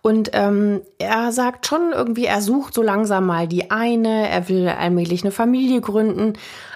Und 0.00 0.30
ähm, 0.32 0.80
er 0.98 1.32
sagt 1.32 1.66
schon 1.66 1.92
irgendwie, 1.92 2.24
er 2.24 2.40
sucht 2.40 2.74
so 2.74 2.82
langsam 2.82 3.26
mal 3.26 3.48
die 3.48 3.70
eine, 3.70 4.28
er 4.28 4.48
will 4.48 4.68
allmählich 4.68 5.22
eine 5.22 5.32
Familie 5.32 5.80
gründen. 5.80 6.34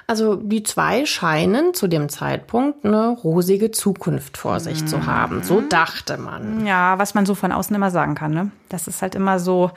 Also 0.09 0.35
die 0.35 0.64
zwei 0.64 1.07
scheinen 1.07 1.73
zu 1.73 1.87
dem 1.87 2.09
Zeitpunkt 2.09 2.85
eine 2.85 3.09
rosige 3.09 3.71
Zukunft 3.71 4.37
vor 4.37 4.61
sich 4.61 4.85
zu 4.87 5.07
haben. 5.07 5.43
So 5.45 5.61
dachte 5.61 6.19
man. 6.19 6.67
Ja, 6.67 6.99
was 6.99 7.14
man 7.14 7.25
so 7.25 7.35
von 7.35 7.52
außen 7.52 7.75
immer 7.75 7.91
sagen 7.91 8.17
kann. 8.17 8.33
Ne? 8.33 8.50
Das 8.69 8.88
ist 8.88 9.00
halt 9.02 9.14
immer 9.14 9.38
so, 9.38 9.71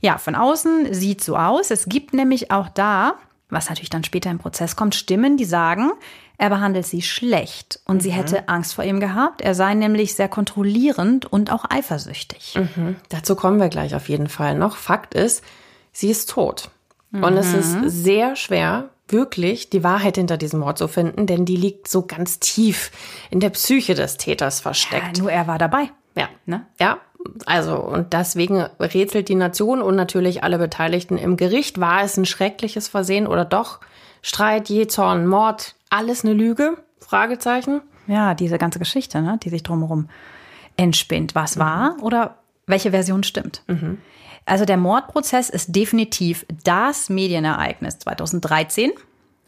ja, 0.00 0.18
von 0.18 0.34
außen 0.34 0.92
sieht 0.94 1.22
so 1.22 1.36
aus. 1.36 1.70
Es 1.70 1.86
gibt 1.86 2.14
nämlich 2.14 2.50
auch 2.50 2.68
da, 2.70 3.14
was 3.50 3.68
natürlich 3.68 3.90
dann 3.90 4.04
später 4.04 4.30
im 4.30 4.38
Prozess 4.38 4.76
kommt, 4.76 4.94
Stimmen, 4.94 5.36
die 5.36 5.44
sagen, 5.44 5.92
er 6.38 6.50
behandelt 6.50 6.86
sie 6.86 7.02
schlecht 7.02 7.80
und 7.84 7.96
mhm. 7.96 8.00
sie 8.00 8.12
hätte 8.12 8.48
Angst 8.48 8.74
vor 8.74 8.84
ihm 8.84 9.00
gehabt. 9.00 9.40
Er 9.40 9.54
sei 9.54 9.74
nämlich 9.74 10.14
sehr 10.14 10.28
kontrollierend 10.28 11.26
und 11.26 11.52
auch 11.52 11.64
eifersüchtig. 11.68 12.56
Mhm. 12.56 12.96
Dazu 13.08 13.36
kommen 13.36 13.60
wir 13.60 13.68
gleich 13.68 13.94
auf 13.94 14.08
jeden 14.08 14.28
Fall 14.28 14.56
noch. 14.56 14.76
Fakt 14.76 15.14
ist, 15.14 15.44
sie 15.92 16.10
ist 16.10 16.30
tot. 16.30 16.70
Mhm. 17.10 17.24
Und 17.24 17.36
es 17.36 17.54
ist 17.54 17.76
mhm. 17.76 17.88
sehr 17.88 18.36
schwer, 18.36 18.90
wirklich 19.08 19.70
die 19.70 19.84
Wahrheit 19.84 20.16
hinter 20.16 20.36
diesem 20.36 20.60
Mord 20.60 20.78
zu 20.78 20.88
finden, 20.88 21.26
denn 21.26 21.44
die 21.44 21.56
liegt 21.56 21.88
so 21.88 22.06
ganz 22.06 22.40
tief 22.40 22.90
in 23.30 23.40
der 23.40 23.50
Psyche 23.50 23.94
des 23.94 24.16
Täters 24.16 24.60
versteckt. 24.60 25.18
Ja, 25.18 25.22
nur 25.22 25.30
er 25.30 25.46
war 25.46 25.58
dabei. 25.58 25.90
Ja, 26.16 26.28
ne? 26.46 26.66
Ja, 26.80 26.98
also 27.46 27.76
und 27.76 28.12
deswegen 28.12 28.60
rätselt 28.80 29.28
die 29.28 29.34
Nation 29.34 29.82
und 29.82 29.96
natürlich 29.96 30.44
alle 30.44 30.58
Beteiligten 30.58 31.18
im 31.18 31.36
Gericht, 31.36 31.80
war 31.80 32.02
es 32.02 32.16
ein 32.16 32.26
schreckliches 32.26 32.88
Versehen 32.88 33.26
oder 33.26 33.44
doch 33.44 33.80
Streit, 34.22 34.68
Jezorn, 34.68 35.26
Mord, 35.26 35.74
alles 35.90 36.24
eine 36.24 36.32
Lüge? 36.32 36.78
Fragezeichen. 36.98 37.82
Ja, 38.06 38.34
diese 38.34 38.58
ganze 38.58 38.78
Geschichte, 38.78 39.20
ne, 39.20 39.38
die 39.42 39.50
sich 39.50 39.62
drumherum 39.62 40.08
entspinnt. 40.76 41.34
Was 41.34 41.58
war 41.58 41.96
oder 42.00 42.36
welche 42.66 42.90
Version 42.90 43.22
stimmt? 43.22 43.62
Mhm. 43.66 43.98
Also 44.46 44.64
der 44.64 44.76
Mordprozess 44.76 45.48
ist 45.48 45.74
definitiv 45.74 46.44
das 46.64 47.08
Medienereignis 47.08 47.98
2013. 48.00 48.92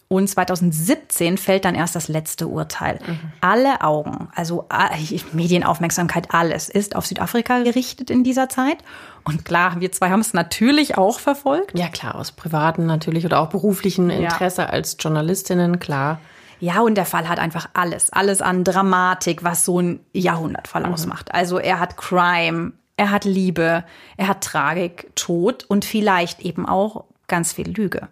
Und 0.09 0.29
2017 0.29 1.37
fällt 1.37 1.65
dann 1.65 1.75
erst 1.75 1.97
das 1.97 2.07
letzte 2.07 2.47
Urteil. 2.47 3.01
Mhm. 3.05 3.19
Alle 3.41 3.81
Augen, 3.81 4.29
also 4.35 4.67
äh, 4.71 5.19
Medienaufmerksamkeit, 5.33 6.29
alles 6.33 6.69
ist 6.69 6.95
auf 6.95 7.07
Südafrika 7.07 7.61
gerichtet 7.65 8.11
in 8.11 8.23
dieser 8.23 8.49
Zeit. 8.49 8.79
Und 9.25 9.45
klar, 9.45 9.81
wir 9.81 9.91
zwei 9.91 10.11
haben 10.11 10.21
es 10.21 10.33
natürlich 10.33 10.97
auch 10.97 11.19
verfolgt. 11.19 11.77
Ja, 11.77 11.89
klar, 11.89 12.15
aus 12.15 12.31
privaten 12.31 12.87
natürlich 12.87 13.25
oder 13.25 13.41
auch 13.41 13.49
beruflichen 13.49 14.11
Interesse 14.11 14.63
ja. 14.63 14.69
als 14.69 14.97
Journalistinnen, 15.01 15.81
klar. 15.81 16.21
Ja, 16.61 16.81
und 16.81 16.95
der 16.95 17.05
Fall 17.05 17.29
hat 17.29 17.41
einfach 17.41 17.69
alles, 17.75 18.11
alles 18.11 18.41
an 18.41 18.63
Dramatik, 18.63 19.43
was 19.43 19.65
so 19.65 19.81
ein 19.81 20.01
Jahrhundertfall 20.13 20.85
mhm. 20.85 20.93
ausmacht. 20.93 21.35
Also 21.35 21.59
er 21.59 21.81
hat 21.81 21.97
Crime, 21.97 22.73
er 22.97 23.11
hat 23.11 23.25
Liebe, 23.25 23.85
er 24.17 24.29
hat 24.29 24.43
Tragik, 24.43 25.11
Tod 25.17 25.65
und 25.65 25.85
vielleicht 25.85 26.41
eben 26.41 26.67
auch 26.67 27.05
ganz 27.27 27.53
viel 27.53 27.69
Lüge. 27.69 28.09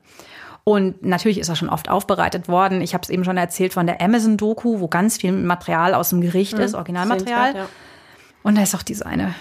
Und 0.64 1.04
natürlich 1.04 1.38
ist 1.38 1.50
er 1.50 1.56
schon 1.56 1.68
oft 1.68 1.90
aufbereitet 1.90 2.49
worden. 2.49 2.80
Ich 2.80 2.94
habe 2.94 3.02
es 3.02 3.11
eben 3.11 3.25
schon 3.25 3.37
erzählt 3.37 3.75
von 3.75 3.87
der 3.87 4.00
Amazon-Doku, 4.00 4.80
wo 4.80 4.88
ganz 4.88 5.18
viel 5.18 5.33
Material 5.33 5.92
aus 5.92 6.09
dem 6.09 6.23
Gericht 6.23 6.56
mhm. 6.56 6.64
ist, 6.64 6.75
Originalmaterial. 6.75 7.54
Ja. 7.54 7.68
Und 8.42 8.56
da 8.56 8.62
ist 8.62 8.75
auch 8.75 8.83
diese 8.83 9.04
eine. 9.04 9.35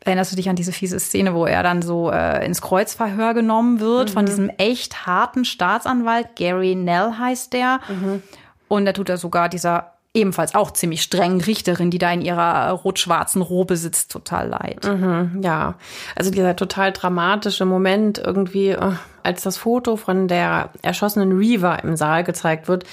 Erinnerst 0.00 0.32
du 0.32 0.36
dich 0.36 0.48
an 0.48 0.56
diese 0.56 0.72
fiese 0.72 0.98
Szene, 0.98 1.32
wo 1.34 1.46
er 1.46 1.62
dann 1.62 1.80
so 1.80 2.10
äh, 2.10 2.44
ins 2.44 2.60
Kreuzverhör 2.60 3.34
genommen 3.34 3.78
wird 3.78 4.10
mhm. 4.10 4.12
von 4.12 4.26
diesem 4.26 4.50
echt 4.58 5.06
harten 5.06 5.44
Staatsanwalt, 5.44 6.34
Gary 6.36 6.74
Nell 6.74 7.12
heißt 7.18 7.52
der. 7.52 7.80
Mhm. 7.88 8.22
Und 8.66 8.84
da 8.84 8.92
tut 8.92 9.08
er 9.08 9.16
sogar 9.16 9.48
dieser 9.48 9.93
ebenfalls 10.14 10.54
auch 10.54 10.70
ziemlich 10.70 11.02
strengen 11.02 11.40
Richterin, 11.40 11.90
die 11.90 11.98
da 11.98 12.12
in 12.12 12.22
ihrer 12.22 12.70
rot-schwarzen 12.70 13.42
Robe 13.42 13.76
sitzt, 13.76 14.12
total 14.12 14.48
leid. 14.48 14.86
Mhm, 14.86 15.40
ja, 15.42 15.74
also 16.14 16.30
dieser 16.30 16.54
total 16.54 16.92
dramatische 16.92 17.64
Moment 17.64 18.18
irgendwie, 18.18 18.68
äh, 18.68 18.92
als 19.24 19.42
das 19.42 19.56
Foto 19.56 19.96
von 19.96 20.28
der 20.28 20.70
erschossenen 20.82 21.36
Reaver 21.36 21.82
im 21.82 21.96
Saal 21.96 22.22
gezeigt 22.22 22.68
wird 22.68 22.84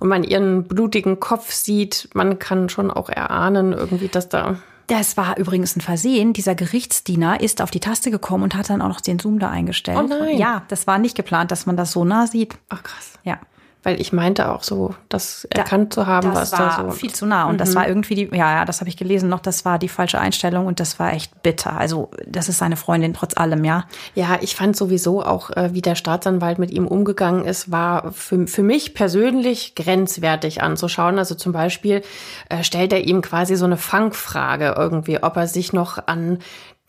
und 0.00 0.08
man 0.08 0.22
ihren 0.22 0.64
blutigen 0.64 1.18
Kopf 1.18 1.50
sieht, 1.52 2.10
man 2.12 2.38
kann 2.38 2.68
schon 2.68 2.90
auch 2.90 3.08
erahnen 3.08 3.72
irgendwie, 3.72 4.08
dass 4.08 4.28
da 4.28 4.56
das 4.88 5.16
war 5.16 5.36
übrigens 5.36 5.74
ein 5.74 5.80
Versehen. 5.80 6.32
Dieser 6.32 6.54
Gerichtsdiener 6.54 7.40
ist 7.40 7.60
auf 7.60 7.72
die 7.72 7.80
Taste 7.80 8.12
gekommen 8.12 8.44
und 8.44 8.54
hat 8.54 8.70
dann 8.70 8.80
auch 8.80 8.88
noch 8.88 9.00
den 9.00 9.18
Zoom 9.18 9.40
da 9.40 9.50
eingestellt. 9.50 9.98
Oh 9.98 10.06
nein. 10.06 10.38
Ja, 10.38 10.62
das 10.68 10.86
war 10.86 10.98
nicht 10.98 11.16
geplant, 11.16 11.50
dass 11.50 11.66
man 11.66 11.76
das 11.76 11.90
so 11.90 12.04
nah 12.04 12.28
sieht. 12.28 12.56
Ach 12.68 12.84
krass. 12.84 13.18
Ja. 13.24 13.40
Weil 13.86 14.00
ich 14.00 14.12
meinte 14.12 14.50
auch 14.50 14.64
so, 14.64 14.96
das 15.08 15.44
erkannt 15.44 15.94
zu 15.94 16.08
haben, 16.08 16.34
was 16.34 16.50
da 16.50 16.86
so. 16.88 16.90
viel 16.90 17.12
zu 17.12 17.24
nah. 17.24 17.44
Und 17.44 17.52
mhm. 17.52 17.58
das 17.58 17.76
war 17.76 17.86
irgendwie 17.86 18.16
die, 18.16 18.24
ja, 18.32 18.56
ja, 18.56 18.64
das 18.64 18.80
habe 18.80 18.88
ich 18.88 18.96
gelesen 18.96 19.28
noch, 19.28 19.38
das 19.38 19.64
war 19.64 19.78
die 19.78 19.88
falsche 19.88 20.18
Einstellung 20.18 20.66
und 20.66 20.80
das 20.80 20.98
war 20.98 21.12
echt 21.12 21.40
bitter. 21.44 21.78
Also, 21.78 22.10
das 22.26 22.48
ist 22.48 22.58
seine 22.58 22.74
Freundin 22.74 23.14
trotz 23.14 23.36
allem, 23.36 23.62
ja. 23.62 23.84
Ja, 24.16 24.38
ich 24.40 24.56
fand 24.56 24.76
sowieso 24.76 25.22
auch, 25.22 25.50
äh, 25.50 25.72
wie 25.72 25.82
der 25.82 25.94
Staatsanwalt 25.94 26.58
mit 26.58 26.72
ihm 26.72 26.88
umgegangen 26.88 27.44
ist, 27.44 27.70
war 27.70 28.10
für, 28.10 28.48
für 28.48 28.64
mich 28.64 28.92
persönlich 28.92 29.76
grenzwertig 29.76 30.64
anzuschauen. 30.64 31.20
Also 31.20 31.36
zum 31.36 31.52
Beispiel 31.52 32.02
äh, 32.48 32.64
stellt 32.64 32.92
er 32.92 33.04
ihm 33.04 33.22
quasi 33.22 33.54
so 33.54 33.66
eine 33.66 33.76
Fangfrage 33.76 34.74
irgendwie, 34.76 35.22
ob 35.22 35.36
er 35.36 35.46
sich 35.46 35.72
noch 35.72 36.08
an 36.08 36.40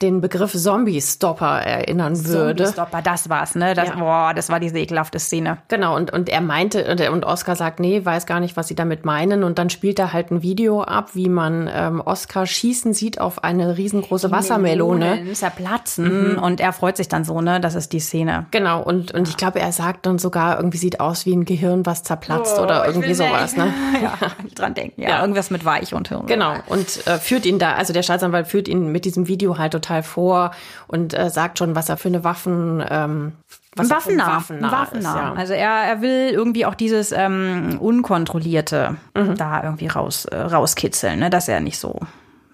den 0.02 0.22
Begriff 0.22 0.54
Zombie-Stopper 0.54 1.62
erinnern 1.62 2.26
würde. 2.26 2.66
Zombie-Stopper, 2.66 3.02
das 3.02 3.30
war's, 3.30 3.56
ne? 3.56 3.74
Das, 3.74 3.90
ja. 3.90 3.96
Boah, 3.96 4.34
das 4.36 4.50
war 4.50 4.60
diese 4.60 4.78
ekelhafte 4.78 5.18
Szene. 5.18 5.58
Genau, 5.70 5.96
und, 5.96 6.14
und 6.14 6.30
er 6.30 6.42
meinte, 6.42 6.86
und, 6.92 7.02
und 7.10 7.26
Oscar 7.26 7.56
sagt, 7.56 7.80
nee, 7.80 8.06
weiß 8.06 8.28
gar 8.28 8.40
nicht, 8.40 8.56
was 8.56 8.68
sie 8.68 8.76
damit 8.76 9.06
meinen. 9.06 9.44
Und 9.44 9.58
dann 9.58 9.72
spielt 9.72 9.98
er 9.98 10.14
halt 10.14 10.30
ein 10.30 10.44
Video 10.44 10.84
ab, 10.84 11.16
wie 11.16 11.30
man 11.30 11.68
ähm, 11.74 12.02
Oscar 12.02 12.46
schießen 12.46 12.94
sieht 12.94 13.20
auf 13.20 13.44
eine 13.44 13.78
riesengroße 13.78 14.30
Wassermelone. 14.30 15.06
Melonen 15.06 15.36
zerplatzen. 15.36 16.34
Mhm. 16.34 16.44
Und 16.44 16.62
er 16.62 16.74
freut 16.74 16.98
sich 16.98 17.08
dann 17.08 17.24
so, 17.24 17.42
ne? 17.42 17.60
Das 17.60 17.74
ist 17.74 17.92
die 17.92 18.00
Szene. 18.00 18.46
Genau, 18.52 18.84
und, 18.84 19.14
und 19.14 19.28
ich 19.28 19.38
glaube, 19.38 19.60
er 19.60 19.72
sagt 19.72 20.06
dann 20.06 20.20
sogar, 20.20 20.58
irgendwie 20.58 20.78
sieht 20.78 21.00
aus 21.00 21.26
wie 21.26 21.34
ein 21.34 21.46
Gehirn, 21.46 21.88
was 21.88 22.04
zerplatzt 22.04 22.58
oh, 22.60 22.64
oder 22.64 22.86
irgendwie 22.86 23.16
sowas, 23.16 23.58
ne? 23.58 23.74
ja, 24.04 24.14
dran 24.56 24.76
denken. 24.76 25.02
Ja, 25.02 25.10
ja, 25.10 25.22
irgendwas 25.22 25.50
mit 25.50 25.66
Weich 25.66 25.96
und 25.96 26.10
Hirn. 26.10 26.28
Genau, 26.28 26.54
und 26.68 27.08
äh, 27.08 27.18
führt 27.18 27.48
ihn 27.48 27.58
da, 27.58 27.74
also 27.74 27.94
der 27.94 28.04
Staatsanwalt 28.04 28.48
führt 28.48 28.68
ihn 28.68 28.92
mit 28.92 29.06
diesem 29.06 29.28
Video 29.28 29.58
halt 29.58 29.74
total 29.74 29.87
total 29.88 30.04
vor 30.04 30.52
und 30.88 31.18
äh, 31.18 31.30
sagt 31.30 31.60
schon, 31.60 31.76
was 31.76 31.90
er 31.90 31.98
für 31.98 32.10
eine 32.10 32.24
Waffen 32.24 32.84
ähm, 32.90 33.34
was 33.76 33.92
Waffennah. 33.92 34.38
Waffennah, 34.38 34.72
Waffennah. 34.72 35.10
Ist, 35.12 35.16
ja. 35.16 35.34
Also 35.34 35.54
er, 35.54 35.70
er 35.70 36.02
will 36.02 36.32
irgendwie 36.32 36.66
auch 36.66 36.74
dieses 36.74 37.12
ähm, 37.12 37.78
Unkontrollierte 37.80 38.96
mhm. 39.14 39.36
da 39.36 39.64
irgendwie 39.64 39.88
raus, 39.88 40.26
äh, 40.26 40.36
rauskitzeln, 40.36 41.20
ne? 41.20 41.30
dass 41.30 41.48
er 41.48 41.60
nicht 41.60 41.78
so, 41.78 42.00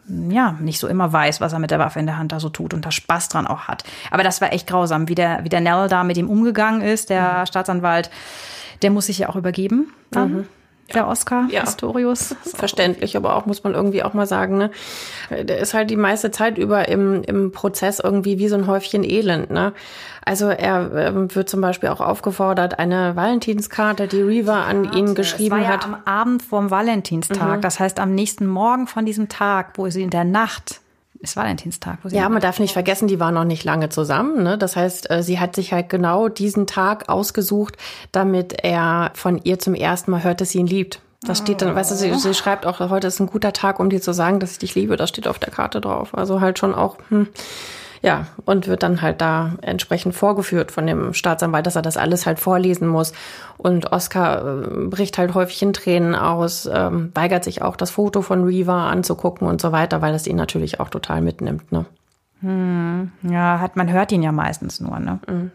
ja, 0.07 0.57
nicht 0.59 0.79
so 0.79 0.87
immer 0.87 1.13
weiß, 1.13 1.39
was 1.39 1.53
er 1.53 1.59
mit 1.59 1.71
der 1.71 1.79
Waffe 1.79 1.99
in 1.99 2.07
der 2.07 2.17
Hand 2.17 2.33
da 2.33 2.41
so 2.41 2.49
tut 2.49 2.73
und 2.73 2.85
da 2.85 2.91
Spaß 2.91 3.29
dran 3.29 3.47
auch 3.47 3.69
hat. 3.69 3.85
Aber 4.11 4.23
das 4.23 4.41
war 4.41 4.51
echt 4.51 4.67
grausam, 4.67 5.07
wie 5.07 5.15
der, 5.15 5.45
wie 5.45 5.49
der 5.49 5.61
Nell 5.61 5.87
da 5.87 6.03
mit 6.03 6.17
ihm 6.17 6.29
umgegangen 6.29 6.81
ist, 6.81 7.09
der 7.09 7.39
mhm. 7.39 7.45
Staatsanwalt. 7.45 8.09
Der 8.81 8.91
muss 8.91 9.05
sich 9.05 9.19
ja 9.19 9.29
auch 9.29 9.37
übergeben. 9.37 9.93
Mhm 10.13 10.45
der 10.93 11.07
Oscar 11.07 11.47
ja. 11.49 11.61
Pistorius. 11.61 12.35
Verständlich, 12.43 13.15
aber 13.15 13.35
auch 13.35 13.45
muss 13.45 13.63
man 13.63 13.73
irgendwie 13.73 14.03
auch 14.03 14.13
mal 14.13 14.27
sagen, 14.27 14.57
ne? 14.57 14.71
Der 15.29 15.59
ist 15.59 15.73
halt 15.73 15.89
die 15.89 15.95
meiste 15.95 16.31
Zeit 16.31 16.57
über 16.57 16.87
im, 16.87 17.23
im 17.23 17.51
Prozess 17.51 17.99
irgendwie 17.99 18.37
wie 18.39 18.47
so 18.47 18.55
ein 18.55 18.67
Häufchen 18.67 19.03
Elend, 19.03 19.49
ne? 19.49 19.73
Also 20.25 20.47
er 20.47 20.91
ähm, 20.95 21.33
wird 21.35 21.49
zum 21.49 21.61
Beispiel 21.61 21.89
auch 21.89 22.01
aufgefordert, 22.01 22.79
eine 22.79 23.15
Valentinskarte, 23.15 24.07
die 24.07 24.21
Reaver 24.21 24.65
an 24.65 24.85
Warte, 24.85 24.97
ihn 24.97 25.15
geschrieben 25.15 25.55
es 25.55 25.61
war 25.61 25.69
ja 25.69 25.73
hat. 25.73 25.85
Am 25.85 25.97
Abend 26.05 26.41
vorm 26.41 26.71
Valentinstag, 26.71 27.57
mhm. 27.57 27.61
das 27.61 27.79
heißt 27.79 27.99
am 27.99 28.15
nächsten 28.15 28.47
Morgen 28.47 28.87
von 28.87 29.05
diesem 29.05 29.29
Tag, 29.29 29.73
wo 29.75 29.89
sie 29.89 30.01
in 30.01 30.09
der 30.09 30.23
Nacht 30.23 30.81
ist 31.23 31.35
Valentinstag. 31.35 31.99
Wo 32.03 32.09
sie 32.09 32.17
ja, 32.17 32.27
man 32.29 32.41
darf 32.41 32.59
nicht 32.59 32.73
vergessen, 32.73 33.07
die 33.07 33.19
waren 33.19 33.33
noch 33.33 33.45
nicht 33.45 33.63
lange 33.63 33.89
zusammen. 33.89 34.43
Ne? 34.43 34.57
Das 34.57 34.75
heißt, 34.75 35.09
äh, 35.09 35.23
sie 35.23 35.39
hat 35.39 35.55
sich 35.55 35.73
halt 35.73 35.89
genau 35.89 36.29
diesen 36.29 36.67
Tag 36.67 37.09
ausgesucht, 37.09 37.77
damit 38.11 38.63
er 38.63 39.11
von 39.15 39.39
ihr 39.43 39.57
zum 39.57 39.73
ersten 39.73 40.11
Mal 40.11 40.23
hört, 40.23 40.41
dass 40.41 40.49
sie 40.51 40.59
ihn 40.59 40.67
liebt. 40.67 40.99
Das 41.25 41.37
steht 41.37 41.61
dann, 41.61 41.73
weißt 41.73 41.91
du, 41.91 41.95
sie, 41.95 42.13
sie 42.15 42.33
schreibt 42.33 42.65
auch, 42.65 42.79
heute 42.81 43.07
ist 43.07 43.21
ein 43.21 43.27
guter 43.27 43.53
Tag, 43.53 43.79
um 43.79 43.89
dir 43.89 44.01
zu 44.01 44.13
sagen, 44.13 44.41
dass 44.41 44.51
ich 44.51 44.59
dich 44.59 44.75
liebe. 44.75 44.97
Das 44.97 45.09
steht 45.09 45.27
auf 45.27 45.39
der 45.39 45.51
Karte 45.51 45.79
drauf. 45.79 46.09
Also 46.13 46.41
halt 46.41 46.59
schon 46.59 46.75
auch, 46.75 46.97
hm, 47.07 47.29
ja, 48.03 48.27
und 48.43 48.67
wird 48.67 48.83
dann 48.83 49.01
halt 49.01 49.21
da 49.21 49.53
entsprechend 49.61 50.13
vorgeführt 50.13 50.73
von 50.73 50.85
dem 50.85 51.13
Staatsanwalt, 51.13 51.65
dass 51.65 51.77
er 51.77 51.81
das 51.81 51.95
alles 51.95 52.25
halt 52.25 52.37
vorlesen 52.37 52.85
muss. 52.85 53.13
Und 53.57 53.93
Oscar 53.93 54.45
äh, 54.45 54.85
bricht 54.87 55.17
halt 55.17 55.33
häufig 55.33 55.61
in 55.61 55.71
Tränen 55.71 56.13
aus, 56.13 56.69
ähm, 56.71 57.11
weigert 57.15 57.45
sich 57.45 57.61
auch 57.61 57.77
das 57.77 57.91
Foto 57.91 58.21
von 58.21 58.43
Reaver 58.43 58.73
anzugucken 58.73 59.47
und 59.47 59.61
so 59.61 59.71
weiter, 59.71 60.01
weil 60.01 60.11
das 60.11 60.27
ihn 60.27 60.35
natürlich 60.35 60.81
auch 60.81 60.89
total 60.89 61.21
mitnimmt. 61.21 61.71
Ne? 61.71 61.85
Hm, 62.41 63.11
ja, 63.23 63.61
hat, 63.61 63.77
man 63.77 63.89
hört 63.89 64.11
ihn 64.11 64.21
ja 64.21 64.33
meistens 64.33 64.81
nur, 64.81 64.99
ne? 64.99 65.19
Mhm. 65.25 65.51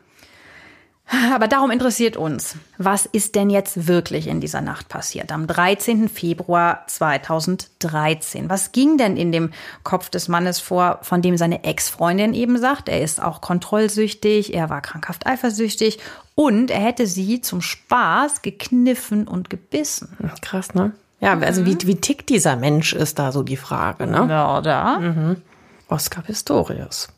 Aber 1.35 1.49
darum 1.49 1.71
interessiert 1.71 2.17
uns, 2.17 2.57
was 2.77 3.07
ist 3.07 3.35
denn 3.35 3.49
jetzt 3.49 3.87
wirklich 3.89 4.27
in 4.27 4.41
dieser 4.41 4.61
Nacht 4.61 4.89
passiert? 4.89 5.33
Am 5.33 5.47
13. 5.47 6.09
Februar 6.09 6.85
2013. 6.87 8.51
Was 8.51 8.73
ging 8.73 8.99
denn 8.99 9.17
in 9.17 9.33
dem 9.33 9.51
Kopf 9.85 10.11
des 10.11 10.29
Mannes 10.29 10.61
vor, 10.61 10.99
von 11.03 11.23
dem 11.23 11.37
seine 11.37 11.65
Ex-Freundin 11.65 12.35
eben 12.35 12.59
sagt, 12.59 12.89
er 12.89 13.01
ist 13.01 13.23
auch 13.23 13.41
kontrollsüchtig, 13.41 14.55
er 14.55 14.69
war 14.69 14.83
krankhaft 14.83 15.27
eifersüchtig 15.27 15.99
und 16.35 16.71
er 16.71 16.81
hätte 16.81 17.07
sie 17.07 17.41
zum 17.41 17.63
Spaß 17.63 18.43
gekniffen 18.43 19.27
und 19.27 19.49
gebissen. 19.49 20.17
Krass, 20.43 20.75
ne? 20.75 20.93
Ja, 21.21 21.39
also 21.39 21.63
mhm. 21.63 21.67
wie, 21.67 21.87
wie 21.87 21.97
tickt 21.97 22.29
dieser 22.29 22.57
Mensch, 22.57 22.93
ist 22.93 23.19
da 23.19 23.33
so 23.33 23.43
die 23.43 23.57
Frage, 23.57 24.07
ne? 24.07 24.27
Ja, 24.29 24.61
da. 24.61 24.99
Mhm. 24.99 25.43
Oscar 25.89 26.23
Pistorius. 26.23 27.09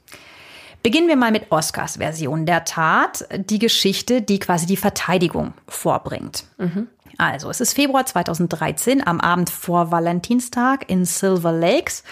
Beginnen 0.83 1.09
wir 1.09 1.17
mal 1.17 1.31
mit 1.31 1.53
Oscars 1.53 1.99
Version 1.99 2.47
der 2.47 2.65
Tat, 2.65 3.27
die 3.37 3.59
Geschichte, 3.59 4.23
die 4.23 4.39
quasi 4.39 4.65
die 4.65 4.79
Verteidigung 4.79 5.53
vorbringt. 5.69 6.45
Mhm. 6.57 6.89
Also, 7.19 7.51
es 7.51 7.61
ist 7.61 7.75
Februar 7.75 8.07
2013 8.07 9.07
am 9.07 9.21
Abend 9.21 9.51
vor 9.51 9.91
Valentinstag 9.91 10.89
in 10.89 11.05
Silver 11.05 11.53
Lakes. 11.53 12.03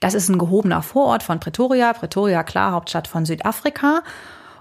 Das 0.00 0.12
ist 0.12 0.28
ein 0.28 0.36
gehobener 0.36 0.82
Vorort 0.82 1.22
von 1.22 1.40
Pretoria. 1.40 1.94
Pretoria, 1.94 2.42
klar, 2.42 2.72
Hauptstadt 2.72 3.08
von 3.08 3.24
Südafrika. 3.24 4.02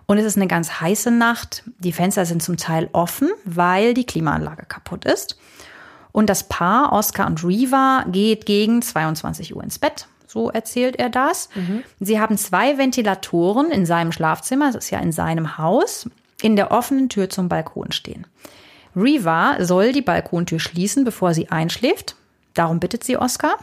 Und 0.05 0.17
es 0.17 0.25
ist 0.25 0.37
eine 0.37 0.47
ganz 0.47 0.79
heiße 0.79 1.11
Nacht. 1.11 1.63
Die 1.79 1.91
Fenster 1.91 2.25
sind 2.25 2.41
zum 2.41 2.55
Teil 2.55 2.89
offen, 2.93 3.29
weil 3.43 3.93
die 3.93 4.05
Klimaanlage 4.05 4.65
kaputt 4.65 5.03
ist. 5.03 5.37
Und 6.13 6.29
das 6.29 6.47
Paar, 6.47 6.93
Oscar 6.93 7.27
und 7.27 7.43
Riva, 7.43 8.05
geht 8.07 8.45
gegen 8.45 8.81
22 8.81 9.53
Uhr 9.55 9.63
ins 9.63 9.77
Bett. 9.77 10.07
So 10.37 10.51
erzählt 10.51 10.97
er 10.97 11.09
das. 11.09 11.49
Mhm. 11.55 11.83
Sie 11.99 12.19
haben 12.19 12.37
zwei 12.37 12.77
Ventilatoren 12.77 13.71
in 13.71 13.87
seinem 13.87 14.11
Schlafzimmer, 14.11 14.67
das 14.67 14.85
ist 14.85 14.91
ja 14.91 14.99
in 14.99 15.11
seinem 15.11 15.57
Haus, 15.57 16.07
in 16.43 16.55
der 16.55 16.69
offenen 16.69 17.09
Tür 17.09 17.27
zum 17.27 17.49
Balkon 17.49 17.91
stehen. 17.91 18.27
Riva 18.95 19.55
soll 19.59 19.93
die 19.93 20.03
Balkontür 20.03 20.59
schließen, 20.59 21.03
bevor 21.03 21.33
sie 21.33 21.49
einschläft. 21.49 22.15
Darum 22.53 22.79
bittet 22.79 23.03
sie 23.03 23.17
Oscar. 23.17 23.55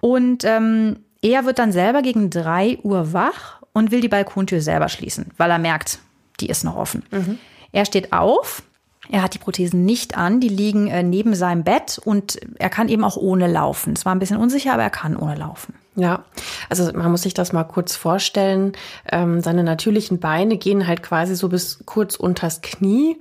Und 0.00 0.42
ähm, 0.44 1.00
er 1.20 1.44
wird 1.44 1.58
dann 1.58 1.70
selber 1.70 2.00
gegen 2.00 2.30
drei 2.30 2.78
Uhr 2.82 3.12
wach 3.12 3.60
und 3.74 3.90
will 3.90 4.00
die 4.00 4.08
Balkontür 4.08 4.62
selber 4.62 4.88
schließen, 4.88 5.32
weil 5.36 5.50
er 5.50 5.58
merkt, 5.58 5.98
die 6.40 6.48
ist 6.48 6.64
noch 6.64 6.76
offen. 6.76 7.02
Mhm. 7.10 7.38
Er 7.72 7.84
steht 7.84 8.14
auf, 8.14 8.62
er 9.10 9.22
hat 9.22 9.34
die 9.34 9.38
Prothesen 9.38 9.84
nicht 9.84 10.16
an, 10.16 10.40
die 10.40 10.48
liegen 10.48 10.88
äh, 10.88 11.02
neben 11.02 11.34
seinem 11.34 11.64
Bett 11.64 12.00
und 12.02 12.38
er 12.58 12.70
kann 12.70 12.88
eben 12.88 13.04
auch 13.04 13.16
ohne 13.16 13.46
laufen. 13.46 13.92
Es 13.92 14.04
war 14.04 14.14
ein 14.14 14.18
bisschen 14.18 14.36
unsicher, 14.36 14.72
aber 14.72 14.82
er 14.82 14.90
kann 14.90 15.16
ohne 15.16 15.34
laufen. 15.34 15.74
Ja, 15.96 16.24
also 16.68 16.90
man 16.92 17.10
muss 17.10 17.22
sich 17.22 17.34
das 17.34 17.52
mal 17.52 17.64
kurz 17.64 17.96
vorstellen. 17.96 18.72
Ähm, 19.10 19.42
seine 19.42 19.64
natürlichen 19.64 20.20
Beine 20.20 20.56
gehen 20.56 20.86
halt 20.86 21.02
quasi 21.02 21.34
so 21.34 21.48
bis 21.48 21.80
kurz 21.84 22.14
unters 22.14 22.62
Knie 22.62 23.16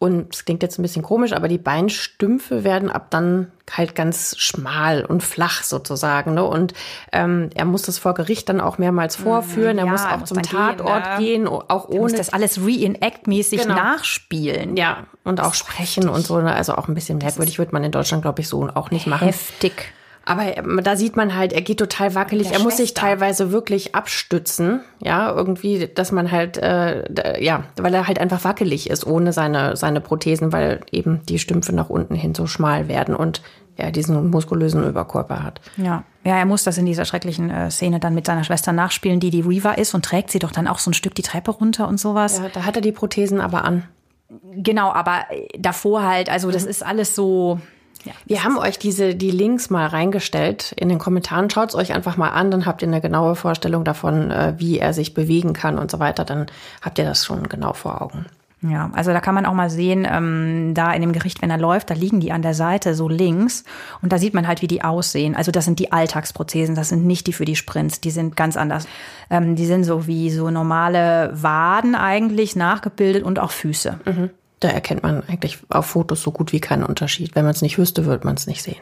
und 0.00 0.34
es 0.34 0.46
klingt 0.46 0.62
jetzt 0.62 0.78
ein 0.78 0.82
bisschen 0.82 1.02
komisch, 1.02 1.34
aber 1.34 1.46
die 1.46 1.58
Beinstümpfe 1.58 2.64
werden 2.64 2.90
ab 2.90 3.08
dann 3.10 3.52
halt 3.70 3.94
ganz 3.94 4.34
schmal 4.38 5.04
und 5.04 5.22
flach 5.22 5.62
sozusagen. 5.62 6.32
Ne? 6.32 6.42
Und 6.42 6.72
ähm, 7.12 7.50
er 7.54 7.66
muss 7.66 7.82
das 7.82 7.98
vor 7.98 8.14
Gericht 8.14 8.48
dann 8.48 8.62
auch 8.62 8.78
mehrmals 8.78 9.18
mhm, 9.18 9.24
vorführen. 9.24 9.76
Er 9.76 9.84
ja, 9.84 9.90
muss 9.90 10.06
auch 10.06 10.20
muss 10.20 10.30
zum 10.30 10.42
Tatort 10.42 11.18
gehen, 11.18 11.42
ne? 11.42 11.44
gehen 11.44 11.48
auch 11.48 11.86
ohne. 11.90 11.96
Er 11.96 12.00
muss 12.00 12.12
das 12.14 12.32
alles 12.32 12.60
Reenact-mäßig 12.60 13.60
genau. 13.60 13.74
nachspielen. 13.74 14.74
Ja, 14.78 15.04
und 15.22 15.38
auch 15.38 15.52
sprechen 15.52 16.04
heftig. 16.04 16.16
und 16.16 16.26
so. 16.26 16.40
Ne? 16.40 16.50
Also 16.50 16.76
auch 16.76 16.88
ein 16.88 16.94
bisschen 16.94 17.18
merkwürdig 17.18 17.58
wird 17.58 17.74
man 17.74 17.84
in 17.84 17.92
Deutschland, 17.92 18.22
glaube 18.22 18.40
ich, 18.40 18.48
so 18.48 18.70
auch 18.74 18.90
nicht 18.90 19.06
machen. 19.06 19.26
Heftig. 19.26 19.92
Aber 20.30 20.56
ähm, 20.56 20.80
da 20.84 20.94
sieht 20.94 21.16
man 21.16 21.34
halt, 21.34 21.52
er 21.52 21.60
geht 21.60 21.80
total 21.80 22.14
wackelig. 22.14 22.52
Er 22.52 22.60
muss 22.60 22.76
sich 22.76 22.94
teilweise 22.94 23.50
wirklich 23.50 23.96
abstützen, 23.96 24.80
ja, 25.00 25.34
irgendwie, 25.34 25.88
dass 25.92 26.12
man 26.12 26.30
halt, 26.30 26.56
äh, 26.56 27.42
ja, 27.42 27.64
weil 27.76 27.92
er 27.92 28.06
halt 28.06 28.20
einfach 28.20 28.44
wackelig 28.44 28.88
ist 28.88 29.04
ohne 29.04 29.32
seine 29.32 29.76
seine 29.76 30.00
Prothesen, 30.00 30.52
weil 30.52 30.82
eben 30.92 31.20
die 31.28 31.40
Stümpfe 31.40 31.74
nach 31.74 31.90
unten 31.90 32.14
hin 32.14 32.32
so 32.36 32.46
schmal 32.46 32.86
werden 32.86 33.16
und 33.16 33.42
er 33.76 33.90
diesen 33.90 34.30
muskulösen 34.30 34.86
Überkörper 34.86 35.42
hat. 35.42 35.60
Ja, 35.76 36.04
ja, 36.22 36.36
er 36.36 36.46
muss 36.46 36.62
das 36.62 36.78
in 36.78 36.86
dieser 36.86 37.06
schrecklichen 37.06 37.50
äh, 37.50 37.68
Szene 37.72 37.98
dann 37.98 38.14
mit 38.14 38.26
seiner 38.26 38.44
Schwester 38.44 38.72
nachspielen, 38.72 39.18
die 39.18 39.30
die 39.30 39.40
Reaver 39.40 39.78
ist 39.78 39.94
und 39.94 40.04
trägt 40.04 40.30
sie 40.30 40.38
doch 40.38 40.52
dann 40.52 40.68
auch 40.68 40.78
so 40.78 40.92
ein 40.92 40.94
Stück 40.94 41.16
die 41.16 41.22
Treppe 41.22 41.50
runter 41.50 41.88
und 41.88 41.98
sowas. 41.98 42.38
Ja, 42.38 42.50
da 42.52 42.64
hat 42.64 42.76
er 42.76 42.82
die 42.82 42.92
Prothesen 42.92 43.40
aber 43.40 43.64
an. 43.64 43.82
Genau, 44.52 44.92
aber 44.92 45.24
davor 45.58 46.04
halt, 46.04 46.30
also 46.30 46.52
das 46.52 46.64
mhm. 46.64 46.70
ist 46.70 46.86
alles 46.86 47.16
so 47.16 47.58
ja, 48.04 48.12
wir 48.26 48.44
haben 48.44 48.58
euch 48.58 48.78
diese, 48.78 49.14
die 49.14 49.30
Links 49.30 49.70
mal 49.70 49.86
reingestellt 49.86 50.72
in 50.76 50.88
den 50.88 50.98
Kommentaren. 50.98 51.50
Schaut 51.50 51.70
es 51.70 51.74
euch 51.74 51.92
einfach 51.94 52.16
mal 52.16 52.30
an, 52.30 52.50
dann 52.50 52.66
habt 52.66 52.82
ihr 52.82 52.88
eine 52.88 53.00
genaue 53.00 53.34
Vorstellung 53.34 53.84
davon, 53.84 54.30
äh, 54.30 54.54
wie 54.58 54.78
er 54.78 54.92
sich 54.92 55.14
bewegen 55.14 55.52
kann 55.52 55.78
und 55.78 55.90
so 55.90 55.98
weiter. 55.98 56.24
Dann 56.24 56.46
habt 56.82 56.98
ihr 56.98 57.04
das 57.04 57.24
schon 57.24 57.48
genau 57.48 57.72
vor 57.72 58.00
Augen. 58.00 58.26
Ja, 58.62 58.90
also 58.92 59.12
da 59.12 59.20
kann 59.20 59.34
man 59.34 59.46
auch 59.46 59.54
mal 59.54 59.70
sehen, 59.70 60.06
ähm, 60.10 60.74
da 60.74 60.92
in 60.92 61.00
dem 61.00 61.12
Gericht, 61.12 61.40
wenn 61.40 61.50
er 61.50 61.56
läuft, 61.56 61.88
da 61.88 61.94
liegen 61.94 62.20
die 62.20 62.30
an 62.30 62.42
der 62.42 62.52
Seite 62.52 62.94
so 62.94 63.08
links 63.08 63.64
und 64.02 64.12
da 64.12 64.18
sieht 64.18 64.34
man 64.34 64.46
halt, 64.46 64.60
wie 64.60 64.66
die 64.66 64.84
aussehen. 64.84 65.34
Also 65.34 65.50
das 65.50 65.64
sind 65.64 65.78
die 65.78 65.92
Alltagsprothesen, 65.92 66.74
das 66.74 66.90
sind 66.90 67.06
nicht 67.06 67.26
die 67.26 67.32
für 67.32 67.46
die 67.46 67.56
Sprints, 67.56 68.02
die 68.02 68.10
sind 68.10 68.36
ganz 68.36 68.58
anders. 68.58 68.86
Ähm, 69.30 69.56
die 69.56 69.64
sind 69.64 69.84
so 69.84 70.06
wie 70.06 70.30
so 70.30 70.50
normale 70.50 71.30
Waden 71.32 71.94
eigentlich 71.94 72.54
nachgebildet 72.54 73.22
und 73.22 73.38
auch 73.38 73.50
Füße. 73.50 73.98
Mhm. 74.04 74.30
Da 74.60 74.68
erkennt 74.68 75.02
man 75.02 75.22
eigentlich 75.26 75.58
auf 75.70 75.86
Fotos 75.86 76.22
so 76.22 76.30
gut 76.32 76.52
wie 76.52 76.60
keinen 76.60 76.84
Unterschied. 76.84 77.34
Wenn 77.34 77.44
man 77.44 77.54
es 77.54 77.62
nicht 77.62 77.78
wüsste, 77.78 78.04
würde 78.04 78.26
man 78.26 78.36
es 78.36 78.46
nicht 78.46 78.62
sehen. 78.62 78.80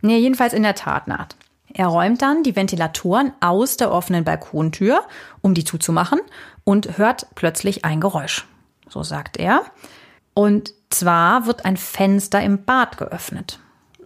Nee, 0.00 0.18
jedenfalls 0.18 0.52
in 0.52 0.62
der 0.62 0.76
Tatnacht. 0.76 1.36
Er 1.74 1.88
räumt 1.88 2.22
dann 2.22 2.42
die 2.42 2.56
Ventilatoren 2.56 3.32
aus 3.40 3.76
der 3.76 3.92
offenen 3.92 4.24
Balkontür, 4.24 5.02
um 5.42 5.54
die 5.54 5.64
zuzumachen, 5.64 6.20
und 6.64 6.98
hört 6.98 7.26
plötzlich 7.34 7.84
ein 7.84 8.00
Geräusch. 8.00 8.46
So 8.88 9.02
sagt 9.02 9.36
er. 9.36 9.62
Und 10.34 10.72
zwar 10.88 11.46
wird 11.46 11.64
ein 11.64 11.76
Fenster 11.76 12.40
im 12.42 12.64
Bad 12.64 12.96
geöffnet. 12.96 13.58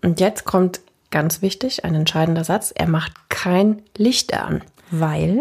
Und 0.03 0.19
jetzt 0.19 0.45
kommt 0.45 0.81
ganz 1.11 1.43
wichtig, 1.43 1.85
ein 1.85 1.95
entscheidender 1.95 2.45
Satz. 2.45 2.73
Er 2.75 2.89
macht 2.89 3.13
kein 3.29 3.83
Licht 3.97 4.35
an. 4.35 4.63
Weil? 4.91 5.41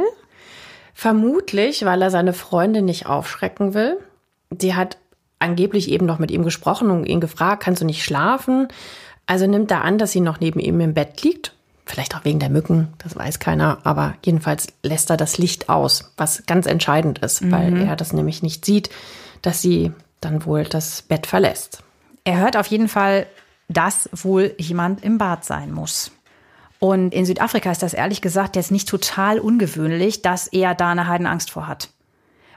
Vermutlich, 0.93 1.85
weil 1.85 2.01
er 2.01 2.11
seine 2.11 2.33
Freundin 2.33 2.85
nicht 2.85 3.07
aufschrecken 3.07 3.73
will. 3.73 3.97
Die 4.51 4.75
hat 4.75 4.97
angeblich 5.41 5.89
eben 5.89 6.05
noch 6.05 6.19
mit 6.19 6.31
ihm 6.31 6.43
gesprochen 6.43 6.89
und 6.89 7.05
ihn 7.05 7.19
gefragt, 7.19 7.63
kannst 7.63 7.81
du 7.81 7.85
nicht 7.85 8.03
schlafen? 8.03 8.67
Also 9.25 9.47
nimmt 9.47 9.71
er 9.71 9.83
an, 9.83 9.97
dass 9.97 10.11
sie 10.11 10.21
noch 10.21 10.39
neben 10.39 10.59
ihm 10.59 10.79
im 10.79 10.93
Bett 10.93 11.21
liegt. 11.21 11.53
Vielleicht 11.85 12.15
auch 12.15 12.23
wegen 12.23 12.39
der 12.39 12.49
Mücken, 12.49 12.93
das 12.99 13.15
weiß 13.15 13.39
keiner. 13.39 13.79
Aber 13.83 14.15
jedenfalls 14.23 14.67
lässt 14.83 15.09
er 15.09 15.17
das 15.17 15.37
Licht 15.37 15.69
aus, 15.69 16.13
was 16.17 16.45
ganz 16.45 16.65
entscheidend 16.65 17.19
ist, 17.19 17.41
mhm. 17.41 17.51
weil 17.51 17.81
er 17.81 17.95
das 17.95 18.13
nämlich 18.13 18.43
nicht 18.43 18.65
sieht, 18.65 18.89
dass 19.41 19.61
sie 19.61 19.91
dann 20.21 20.45
wohl 20.45 20.63
das 20.63 21.01
Bett 21.01 21.25
verlässt. 21.25 21.83
Er 22.23 22.37
hört 22.37 22.55
auf 22.55 22.67
jeden 22.67 22.87
Fall, 22.87 23.25
dass 23.67 24.09
wohl 24.13 24.53
jemand 24.57 25.03
im 25.03 25.17
Bad 25.17 25.43
sein 25.43 25.71
muss. 25.71 26.11
Und 26.79 27.13
in 27.13 27.25
Südafrika 27.25 27.71
ist 27.71 27.83
das 27.83 27.93
ehrlich 27.93 28.21
gesagt 28.21 28.55
jetzt 28.55 28.71
nicht 28.71 28.89
total 28.89 29.39
ungewöhnlich, 29.39 30.21
dass 30.21 30.47
er 30.47 30.75
da 30.75 30.91
eine 30.91 31.07
Heidenangst 31.07 31.51
vor 31.51 31.67
hat. 31.67 31.89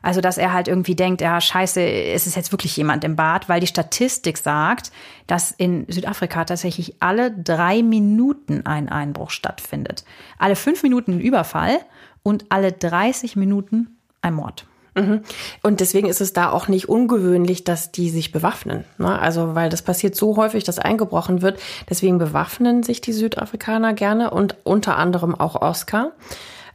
Also, 0.04 0.20
dass 0.20 0.36
er 0.36 0.52
halt 0.52 0.68
irgendwie 0.68 0.94
denkt, 0.94 1.22
ja, 1.22 1.40
scheiße, 1.40 1.80
es 1.80 2.26
ist 2.26 2.36
jetzt 2.36 2.52
wirklich 2.52 2.76
jemand 2.76 3.04
im 3.04 3.16
Bad, 3.16 3.48
weil 3.48 3.60
die 3.60 3.66
Statistik 3.66 4.36
sagt, 4.36 4.92
dass 5.26 5.50
in 5.50 5.86
Südafrika 5.88 6.44
tatsächlich 6.44 6.96
alle 7.00 7.32
drei 7.32 7.82
Minuten 7.82 8.66
ein 8.66 8.90
Einbruch 8.90 9.30
stattfindet. 9.30 10.04
Alle 10.38 10.56
fünf 10.56 10.82
Minuten 10.82 11.12
ein 11.12 11.20
Überfall 11.20 11.78
und 12.22 12.44
alle 12.50 12.70
30 12.70 13.34
Minuten 13.36 13.96
ein 14.20 14.34
Mord. 14.34 14.66
Mhm. 14.94 15.22
Und 15.62 15.80
deswegen 15.80 16.06
ist 16.06 16.20
es 16.20 16.34
da 16.34 16.50
auch 16.50 16.68
nicht 16.68 16.86
ungewöhnlich, 16.86 17.64
dass 17.64 17.90
die 17.90 18.10
sich 18.10 18.30
bewaffnen. 18.30 18.84
Ne? 18.98 19.18
Also, 19.18 19.54
weil 19.54 19.70
das 19.70 19.80
passiert 19.80 20.16
so 20.16 20.36
häufig, 20.36 20.64
dass 20.64 20.78
eingebrochen 20.78 21.40
wird. 21.40 21.58
Deswegen 21.88 22.18
bewaffnen 22.18 22.82
sich 22.82 23.00
die 23.00 23.14
Südafrikaner 23.14 23.94
gerne 23.94 24.32
und 24.32 24.56
unter 24.64 24.98
anderem 24.98 25.34
auch 25.34 25.62
Oscar. 25.62 26.12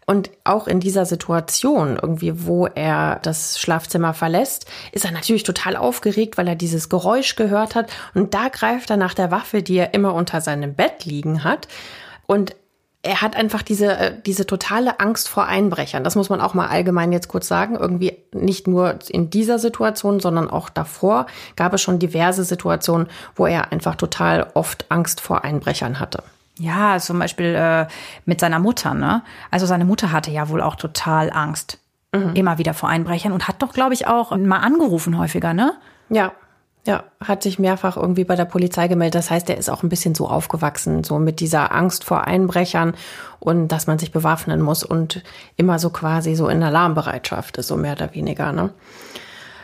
Und 0.10 0.32
auch 0.44 0.66
in 0.66 0.80
dieser 0.80 1.06
Situation, 1.06 2.00
irgendwie, 2.02 2.48
wo 2.48 2.66
er 2.66 3.20
das 3.22 3.60
Schlafzimmer 3.60 4.16
verlässt, 4.16 4.66
ist 4.92 5.06
er 5.06 5.12
natürlich 5.12 5.44
total 5.44 5.76
aufgeregt, 5.76 6.36
weil 6.36 6.48
er 6.48 6.56
dieses 6.56 6.90
Geräusch 6.90 7.36
gehört 7.36 7.76
hat. 7.76 7.92
Und 8.16 8.34
da 8.34 8.48
greift 8.48 8.90
er 8.90 8.98
nach 8.98 9.14
der 9.14 9.30
Waffe, 9.30 9.62
die 9.62 9.78
er 9.78 9.94
immer 9.94 10.16
unter 10.16 10.42
seinem 10.42 10.74
Bett 10.74 11.06
liegen 11.06 11.44
hat. 11.44 11.68
Und 12.26 12.56
er 13.04 13.22
hat 13.22 13.36
einfach 13.36 13.62
diese, 13.62 13.98
äh, 13.98 14.14
diese 14.26 14.48
totale 14.48 15.00
Angst 15.00 15.30
vor 15.30 15.46
Einbrechern. 15.46 16.04
Das 16.04 16.16
muss 16.16 16.30
man 16.30 16.42
auch 16.42 16.56
mal 16.56 16.70
allgemein 16.70 17.12
jetzt 17.12 17.28
kurz 17.28 17.48
sagen. 17.48 17.76
Irgendwie 17.76 18.18
nicht 18.34 18.68
nur 18.68 18.98
in 19.10 19.30
dieser 19.30 19.60
Situation, 19.60 20.20
sondern 20.20 20.50
auch 20.50 20.70
davor 20.70 21.28
gab 21.56 21.72
es 21.76 21.84
schon 21.84 22.00
diverse 22.00 22.44
Situationen, 22.46 23.10
wo 23.36 23.46
er 23.46 23.72
einfach 23.72 23.94
total 23.94 24.50
oft 24.56 24.88
Angst 24.90 25.22
vor 25.22 25.44
Einbrechern 25.44 26.00
hatte. 26.00 26.24
Ja, 26.60 27.00
zum 27.00 27.20
Beispiel 27.20 27.56
äh, 27.56 27.88
mit 28.26 28.40
seiner 28.40 28.60
Mutter, 28.60 28.94
ne? 28.94 29.24
Also 29.50 29.66
seine 29.66 29.86
Mutter 29.86 30.12
hatte 30.12 30.30
ja 30.30 30.50
wohl 30.50 30.62
auch 30.62 30.76
total 30.76 31.32
Angst. 31.32 31.80
Mhm. 32.14 32.36
Immer 32.36 32.58
wieder 32.58 32.74
vor 32.74 32.90
Einbrechern 32.90 33.32
und 33.32 33.48
hat 33.48 33.62
doch, 33.62 33.72
glaube 33.72 33.94
ich, 33.94 34.08
auch 34.08 34.36
mal 34.36 34.58
angerufen 34.58 35.18
häufiger, 35.18 35.54
ne? 35.54 35.74
Ja. 36.10 36.34
Ja, 36.88 37.04
hat 37.24 37.44
sich 37.44 37.60
mehrfach 37.60 37.98
irgendwie 37.98 38.24
bei 38.24 38.36
der 38.36 38.46
Polizei 38.46 38.88
gemeldet. 38.88 39.16
Das 39.16 39.30
heißt, 39.30 39.50
er 39.50 39.58
ist 39.58 39.70
auch 39.70 39.84
ein 39.84 39.90
bisschen 39.90 40.16
so 40.16 40.28
aufgewachsen, 40.28 41.04
so 41.04 41.20
mit 41.20 41.40
dieser 41.40 41.74
Angst 41.74 42.04
vor 42.04 42.26
Einbrechern 42.26 42.94
und 43.40 43.68
dass 43.68 43.86
man 43.86 44.00
sich 44.00 44.12
bewaffnen 44.12 44.62
muss 44.62 44.84
und 44.84 45.22
immer 45.56 45.78
so 45.78 45.90
quasi 45.90 46.36
so 46.36 46.48
in 46.48 46.64
Alarmbereitschaft 46.64 47.58
ist, 47.58 47.68
so 47.68 47.76
mehr 47.76 47.94
oder 47.94 48.16
weniger, 48.16 48.54
ne? 48.54 48.72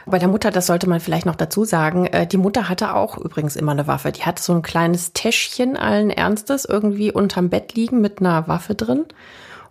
Bei 0.06 0.20
der 0.20 0.28
Mutter, 0.28 0.52
das 0.52 0.68
sollte 0.68 0.88
man 0.88 1.00
vielleicht 1.00 1.26
noch 1.26 1.36
dazu 1.36 1.66
sagen, 1.66 2.06
äh, 2.06 2.28
die 2.28 2.38
Mutter 2.38 2.70
hatte 2.70 2.94
auch 2.94 3.18
übrigens 3.18 3.56
immer 3.56 3.72
eine 3.72 3.88
Waffe. 3.88 4.12
Die 4.12 4.24
hatte 4.24 4.42
so 4.42 4.54
ein 4.54 4.62
kleines 4.62 5.14
Täschchen 5.14 5.76
allen 5.78 6.12
Ernstes 6.12 6.66
irgendwie 6.66 7.12
unterm 7.12 7.50
Bett 7.50 7.74
liegen 7.74 8.02
mit 8.02 8.20
einer 8.20 8.48
Waffe 8.48 8.76
drin. 8.76 9.06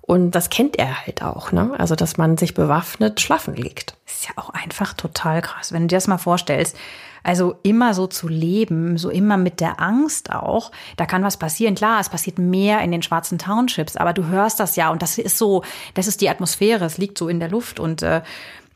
Und 0.00 0.32
das 0.32 0.50
kennt 0.50 0.76
er 0.76 1.06
halt 1.06 1.22
auch, 1.22 1.50
ne? 1.50 1.72
Also, 1.78 1.94
dass 1.94 2.18
man 2.18 2.36
sich 2.36 2.52
bewaffnet 2.52 3.22
schlafen 3.22 3.54
legt. 3.54 3.96
ist 4.06 4.26
ja 4.26 4.32
auch 4.36 4.50
einfach 4.50 4.92
total 4.92 5.40
krass, 5.40 5.72
wenn 5.72 5.82
du 5.82 5.88
dir 5.88 5.96
das 5.96 6.08
mal 6.08 6.18
vorstellst. 6.18 6.76
Also 7.22 7.54
immer 7.62 7.94
so 7.94 8.06
zu 8.06 8.28
leben, 8.28 8.98
so 8.98 9.08
immer 9.08 9.38
mit 9.38 9.60
der 9.60 9.80
Angst 9.80 10.30
auch, 10.30 10.72
da 10.98 11.06
kann 11.06 11.24
was 11.24 11.38
passieren. 11.38 11.74
Klar, 11.74 12.00
es 12.00 12.10
passiert 12.10 12.38
mehr 12.38 12.82
in 12.82 12.92
den 12.92 13.00
schwarzen 13.00 13.38
Townships, 13.38 13.96
aber 13.96 14.12
du 14.12 14.26
hörst 14.26 14.60
das 14.60 14.76
ja 14.76 14.90
und 14.90 15.00
das 15.00 15.16
ist 15.16 15.38
so, 15.38 15.64
das 15.94 16.06
ist 16.06 16.20
die 16.20 16.28
Atmosphäre, 16.28 16.84
es 16.84 16.98
liegt 16.98 17.16
so 17.16 17.28
in 17.28 17.40
der 17.40 17.48
Luft 17.48 17.80
und 17.80 18.02
äh, 18.02 18.20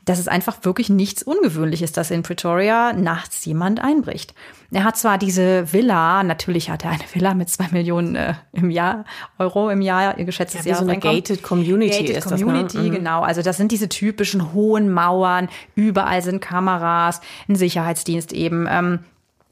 das 0.09 0.17
ist 0.17 0.27
einfach 0.27 0.57
wirklich 0.63 0.89
nichts 0.89 1.21
Ungewöhnliches, 1.21 1.91
dass 1.91 2.09
in 2.09 2.23
Pretoria 2.23 2.93
nachts 2.93 3.45
jemand 3.45 3.79
einbricht. 3.79 4.33
Er 4.71 4.83
hat 4.83 4.97
zwar 4.97 5.19
diese 5.19 5.71
Villa, 5.71 6.23
natürlich 6.23 6.71
hat 6.71 6.83
er 6.83 6.89
eine 6.89 7.03
Villa 7.13 7.35
mit 7.35 7.47
zwei 7.49 7.67
Millionen 7.69 8.15
äh, 8.15 8.33
im 8.51 8.71
Jahr, 8.71 9.05
Euro 9.37 9.69
im 9.69 9.81
Jahr, 9.81 10.17
ihr 10.17 10.25
geschätztes 10.25 10.65
ja, 10.65 10.71
Jahr. 10.71 10.79
So 10.79 10.89
eine 10.89 10.97
gated 10.97 11.43
Community 11.43 12.05
gated 12.05 12.17
ist 12.17 12.27
Community, 12.27 12.77
das, 12.77 12.85
ne? 12.85 12.89
genau. 12.89 13.21
Also 13.21 13.43
das 13.43 13.57
sind 13.57 13.71
diese 13.71 13.87
typischen 13.87 14.51
hohen 14.51 14.91
Mauern, 14.91 15.47
überall 15.75 16.23
sind 16.23 16.41
Kameras, 16.41 17.21
ein 17.47 17.55
Sicherheitsdienst 17.55 18.33
eben. 18.33 18.65
Ähm, 18.67 19.01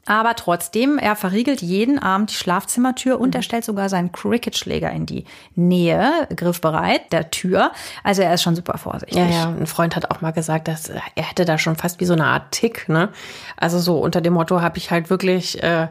aber 0.08 0.34
trotzdem, 0.36 0.96
er 0.96 1.16
verriegelt 1.16 1.60
jeden 1.60 1.98
Abend 1.98 2.30
die 2.30 2.34
Schlafzimmertür 2.34 3.20
und 3.20 3.34
er 3.34 3.42
stellt 3.42 3.64
sogar 3.64 3.90
seinen 3.90 4.10
Cricketschläger 4.10 4.90
in 4.90 5.04
die 5.04 5.24
Nähe, 5.54 6.26
griffbereit, 6.34 7.12
der 7.12 7.30
Tür. 7.30 7.72
Also 8.02 8.22
er 8.22 8.32
ist 8.32 8.42
schon 8.42 8.56
super 8.56 8.78
vorsichtig. 8.78 9.18
Ja, 9.18 9.26
ja, 9.26 9.48
ein 9.48 9.66
Freund 9.66 9.96
hat 9.96 10.10
auch 10.10 10.22
mal 10.22 10.30
gesagt, 10.30 10.66
dass 10.66 10.88
er 10.88 11.02
hätte 11.14 11.44
da 11.44 11.58
schon 11.58 11.76
fast 11.76 12.00
wie 12.00 12.06
so 12.06 12.14
eine 12.14 12.24
Art 12.24 12.52
Tick, 12.52 12.88
ne? 12.88 13.10
Also 13.58 13.78
so 13.78 13.98
unter 13.98 14.22
dem 14.22 14.32
Motto 14.32 14.62
habe 14.62 14.78
ich 14.78 14.90
halt 14.90 15.10
wirklich 15.10 15.62
äh, 15.62 15.88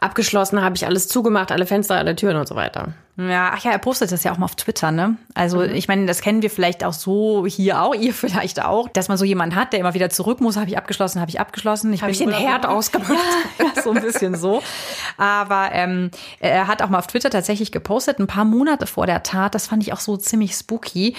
abgeschlossen, 0.00 0.62
habe 0.62 0.76
ich 0.76 0.86
alles 0.86 1.08
zugemacht, 1.08 1.52
alle 1.52 1.66
Fenster, 1.66 1.96
alle 1.96 2.16
Türen 2.16 2.36
und 2.36 2.48
so 2.48 2.54
weiter. 2.54 2.94
Ja, 3.16 3.52
ach 3.54 3.62
ja, 3.64 3.72
er 3.72 3.78
postet 3.78 4.12
das 4.12 4.24
ja 4.24 4.32
auch 4.32 4.38
mal 4.38 4.46
auf 4.46 4.54
Twitter, 4.54 4.90
ne? 4.90 5.16
Also 5.34 5.58
mhm. 5.58 5.74
ich 5.74 5.88
meine, 5.88 6.06
das 6.06 6.22
kennen 6.22 6.40
wir 6.40 6.48
vielleicht 6.50 6.84
auch 6.84 6.92
so 6.92 7.44
hier 7.46 7.82
auch, 7.82 7.94
ihr 7.98 8.14
vielleicht 8.14 8.64
auch, 8.64 8.88
dass 8.88 9.08
man 9.08 9.18
so 9.18 9.24
jemanden 9.24 9.56
hat, 9.56 9.72
der 9.72 9.80
immer 9.80 9.94
wieder 9.94 10.10
zurück 10.10 10.40
muss, 10.40 10.56
habe 10.56 10.70
ich 10.70 10.78
abgeschlossen, 10.78 11.20
habe 11.20 11.30
ich 11.30 11.40
abgeschlossen. 11.40 11.92
Ich 11.92 12.02
habe 12.02 12.12
ich 12.12 12.18
den 12.18 12.32
Herd 12.32 12.66
ausgemacht. 12.66 13.10
Ja, 13.58 13.82
so 13.82 13.90
ein 13.90 14.00
bisschen 14.00 14.36
so. 14.36 14.62
Aber 15.18 15.70
ähm, 15.72 16.10
er 16.38 16.66
hat 16.66 16.82
auch 16.82 16.88
mal 16.88 16.98
auf 16.98 17.06
Twitter 17.06 17.30
tatsächlich 17.30 17.72
gepostet, 17.72 18.18
ein 18.18 18.26
paar 18.26 18.44
Monate 18.44 18.86
vor 18.86 19.06
der 19.06 19.22
Tat, 19.22 19.54
das 19.54 19.66
fand 19.66 19.82
ich 19.82 19.92
auch 19.92 20.00
so 20.00 20.16
ziemlich 20.16 20.54
spooky 20.54 21.14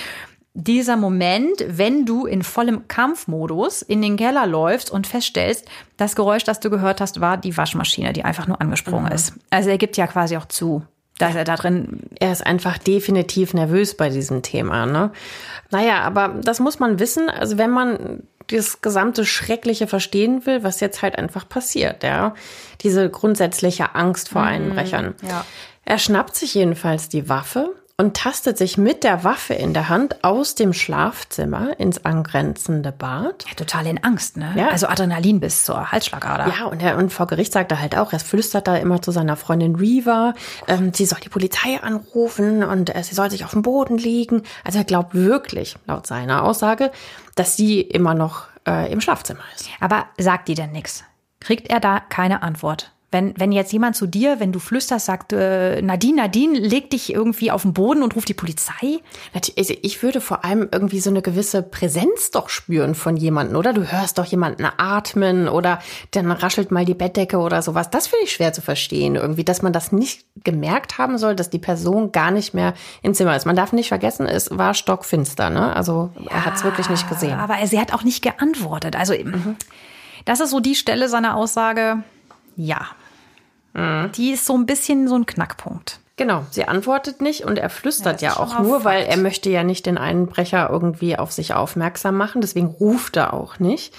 dieser 0.53 0.97
Moment, 0.97 1.63
wenn 1.65 2.05
du 2.05 2.25
in 2.25 2.43
vollem 2.43 2.87
Kampfmodus 2.87 3.81
in 3.81 4.01
den 4.01 4.17
Keller 4.17 4.45
läufst 4.45 4.91
und 4.91 5.07
feststellst, 5.07 5.65
das 5.95 6.15
Geräusch, 6.15 6.43
das 6.43 6.59
du 6.59 6.69
gehört 6.69 6.99
hast, 6.99 7.21
war 7.21 7.37
die 7.37 7.55
Waschmaschine, 7.55 8.11
die 8.11 8.25
einfach 8.25 8.47
nur 8.47 8.59
angesprungen 8.59 9.05
mhm. 9.05 9.13
ist. 9.13 9.33
Also 9.49 9.69
er 9.69 9.77
gibt 9.77 9.95
ja 9.95 10.07
quasi 10.07 10.35
auch 10.35 10.45
zu, 10.45 10.83
dass 11.19 11.35
er 11.35 11.45
da 11.45 11.55
drin. 11.55 12.01
Er 12.19 12.33
ist 12.33 12.45
einfach 12.45 12.77
definitiv 12.77 13.53
nervös 13.53 13.95
bei 13.95 14.09
diesem 14.09 14.41
Thema, 14.41 14.85
ne? 14.85 15.11
Naja, 15.69 16.01
aber 16.01 16.35
das 16.43 16.59
muss 16.59 16.79
man 16.79 16.99
wissen. 16.99 17.29
Also 17.29 17.57
wenn 17.57 17.71
man 17.71 18.23
das 18.47 18.81
gesamte 18.81 19.25
Schreckliche 19.25 19.87
verstehen 19.87 20.45
will, 20.45 20.63
was 20.63 20.81
jetzt 20.81 21.01
halt 21.01 21.17
einfach 21.17 21.47
passiert, 21.47 22.03
ja. 22.03 22.35
Diese 22.81 23.09
grundsätzliche 23.09 23.95
Angst 23.95 24.29
vor 24.29 24.41
mhm. 24.41 24.47
Einbrechern. 24.47 25.15
Ja. 25.21 25.45
Er 25.85 25.97
schnappt 25.97 26.35
sich 26.35 26.55
jedenfalls 26.55 27.07
die 27.07 27.29
Waffe 27.29 27.73
und 27.97 28.15
tastet 28.17 28.57
sich 28.57 28.77
mit 28.77 29.03
der 29.03 29.23
Waffe 29.23 29.53
in 29.53 29.73
der 29.73 29.89
Hand 29.89 30.23
aus 30.23 30.55
dem 30.55 30.73
Schlafzimmer 30.73 31.79
ins 31.79 32.03
angrenzende 32.05 32.91
Bad. 32.91 33.45
Ja, 33.47 33.53
total 33.55 33.87
in 33.87 34.03
Angst, 34.03 34.37
ne? 34.37 34.53
Ja. 34.55 34.69
Also 34.69 34.87
Adrenalin 34.87 35.39
bis 35.39 35.65
zur 35.65 35.91
Halsschlagader. 35.91 36.53
Ja, 36.57 36.65
und, 36.65 36.81
er, 36.81 36.97
und 36.97 37.11
vor 37.11 37.27
Gericht 37.27 37.53
sagt 37.53 37.71
er 37.71 37.79
halt 37.79 37.97
auch, 37.97 38.13
er 38.13 38.19
flüstert 38.19 38.67
da 38.67 38.75
immer 38.77 39.01
zu 39.01 39.11
seiner 39.11 39.35
Freundin 39.35 39.75
Reva, 39.75 40.33
ähm, 40.67 40.93
sie 40.93 41.05
soll 41.05 41.19
die 41.19 41.29
Polizei 41.29 41.79
anrufen 41.81 42.63
und 42.63 42.95
äh, 42.95 43.03
sie 43.03 43.15
soll 43.15 43.29
sich 43.29 43.45
auf 43.45 43.51
dem 43.51 43.61
Boden 43.61 43.97
liegen. 43.97 44.43
Also 44.63 44.79
er 44.79 44.85
glaubt 44.85 45.13
wirklich, 45.13 45.75
laut 45.87 46.07
seiner 46.07 46.43
Aussage, 46.43 46.91
dass 47.35 47.55
sie 47.55 47.81
immer 47.81 48.13
noch 48.13 48.45
äh, 48.67 48.91
im 48.91 49.01
Schlafzimmer 49.01 49.43
ist. 49.55 49.67
Aber 49.79 50.05
sagt 50.17 50.47
die 50.47 50.55
denn 50.55 50.71
nichts? 50.71 51.03
Kriegt 51.39 51.69
er 51.69 51.79
da 51.79 51.99
keine 51.99 52.43
Antwort? 52.43 52.91
Wenn, 53.11 53.33
wenn 53.37 53.51
jetzt 53.51 53.73
jemand 53.73 53.97
zu 53.97 54.07
dir, 54.07 54.39
wenn 54.39 54.53
du 54.53 54.59
flüsterst, 54.59 55.05
sagt, 55.05 55.33
äh, 55.33 55.81
Nadine, 55.81 56.21
Nadine, 56.21 56.57
leg 56.57 56.89
dich 56.89 57.13
irgendwie 57.13 57.51
auf 57.51 57.63
den 57.63 57.73
Boden 57.73 58.03
und 58.03 58.15
ruf 58.15 58.23
die 58.23 58.33
Polizei? 58.33 58.99
Ich 59.55 60.01
würde 60.01 60.21
vor 60.21 60.45
allem 60.45 60.69
irgendwie 60.71 61.01
so 61.01 61.09
eine 61.09 61.21
gewisse 61.21 61.61
Präsenz 61.61 62.31
doch 62.31 62.47
spüren 62.47 62.95
von 62.95 63.17
jemandem, 63.17 63.57
oder? 63.57 63.73
Du 63.73 63.91
hörst 63.91 64.17
doch 64.17 64.23
jemanden 64.23 64.65
atmen 64.77 65.49
oder 65.49 65.79
dann 66.11 66.31
raschelt 66.31 66.71
mal 66.71 66.85
die 66.85 66.93
Bettdecke 66.93 67.37
oder 67.37 67.61
sowas. 67.61 67.89
Das 67.89 68.07
finde 68.07 68.23
ich 68.23 68.31
schwer 68.31 68.53
zu 68.53 68.61
verstehen 68.61 69.15
irgendwie, 69.15 69.43
dass 69.43 69.61
man 69.61 69.73
das 69.73 69.91
nicht 69.91 70.25
gemerkt 70.45 70.97
haben 70.97 71.17
soll, 71.17 71.35
dass 71.35 71.49
die 71.49 71.59
Person 71.59 72.13
gar 72.13 72.31
nicht 72.31 72.53
mehr 72.53 72.73
im 73.01 73.13
Zimmer 73.13 73.35
ist. 73.35 73.45
Man 73.45 73.57
darf 73.57 73.73
nicht 73.73 73.89
vergessen, 73.89 74.25
es 74.25 74.57
war 74.57 74.73
stockfinster, 74.73 75.49
ne? 75.49 75.75
Also 75.75 76.11
ja, 76.17 76.31
er 76.31 76.45
hat 76.45 76.55
es 76.55 76.63
wirklich 76.63 76.89
nicht 76.89 77.09
gesehen. 77.09 77.37
Aber 77.37 77.57
sie 77.67 77.79
hat 77.79 77.93
auch 77.93 78.03
nicht 78.03 78.21
geantwortet. 78.23 78.95
Also 78.95 79.13
mhm. 79.13 79.57
das 80.23 80.39
ist 80.39 80.51
so 80.51 80.61
die 80.61 80.75
Stelle 80.75 81.09
seiner 81.09 81.35
Aussage, 81.35 82.03
ja, 82.55 82.87
Mhm. 83.73 84.11
Die 84.13 84.31
ist 84.31 84.45
so 84.45 84.55
ein 84.55 84.65
bisschen 84.65 85.07
so 85.07 85.15
ein 85.15 85.25
Knackpunkt. 85.25 85.99
Genau, 86.17 86.45
sie 86.51 86.65
antwortet 86.65 87.21
nicht 87.21 87.45
und 87.45 87.57
er 87.57 87.69
flüstert 87.69 88.21
ja, 88.21 88.31
ja 88.31 88.37
auch 88.37 88.59
nur, 88.59 88.83
weil 88.83 89.05
er 89.05 89.17
möchte 89.17 89.49
ja 89.49 89.63
nicht 89.63 89.85
den 89.85 89.97
Einbrecher 89.97 90.69
irgendwie 90.69 91.17
auf 91.17 91.31
sich 91.31 91.53
aufmerksam 91.53 92.15
machen, 92.15 92.41
deswegen 92.41 92.67
ruft 92.67 93.17
er 93.17 93.33
auch 93.33 93.59
nicht. 93.59 93.93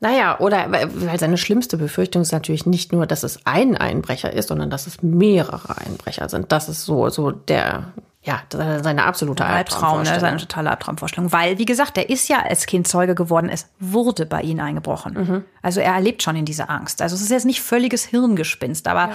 Naja, 0.00 0.40
oder 0.40 0.72
weil 0.72 1.18
seine 1.20 1.38
schlimmste 1.38 1.76
Befürchtung 1.76 2.22
ist 2.22 2.32
natürlich 2.32 2.66
nicht 2.66 2.90
nur, 2.90 3.06
dass 3.06 3.22
es 3.22 3.46
ein 3.46 3.76
Einbrecher 3.76 4.32
ist, 4.32 4.48
sondern 4.48 4.68
dass 4.68 4.88
es 4.88 5.00
mehrere 5.02 5.76
Einbrecher 5.78 6.28
sind. 6.28 6.50
Das 6.50 6.68
ist 6.68 6.84
so, 6.84 7.08
so 7.08 7.30
der, 7.30 7.92
ja, 8.24 8.40
seine 8.50 9.04
absolute 9.04 9.44
Albtraum, 9.44 10.04
ne? 10.04 10.20
seine 10.20 10.36
totale 10.36 10.70
Albtraumvorstellung. 10.70 11.32
Weil, 11.32 11.58
wie 11.58 11.64
gesagt, 11.64 11.98
er 11.98 12.08
ist 12.08 12.28
ja 12.28 12.40
als 12.40 12.66
Kind 12.66 12.86
Zeuge 12.86 13.16
geworden, 13.16 13.48
es 13.48 13.68
wurde 13.80 14.26
bei 14.26 14.42
ihm 14.42 14.60
eingebrochen. 14.60 15.14
Mhm. 15.14 15.44
Also 15.60 15.80
er 15.80 15.94
erlebt 15.94 16.22
schon 16.22 16.36
in 16.36 16.44
dieser 16.44 16.70
Angst. 16.70 17.02
Also 17.02 17.16
es 17.16 17.22
ist 17.22 17.30
jetzt 17.30 17.46
nicht 17.46 17.60
völliges 17.60 18.04
Hirngespinst, 18.04 18.86
aber 18.86 19.08
ja. 19.08 19.14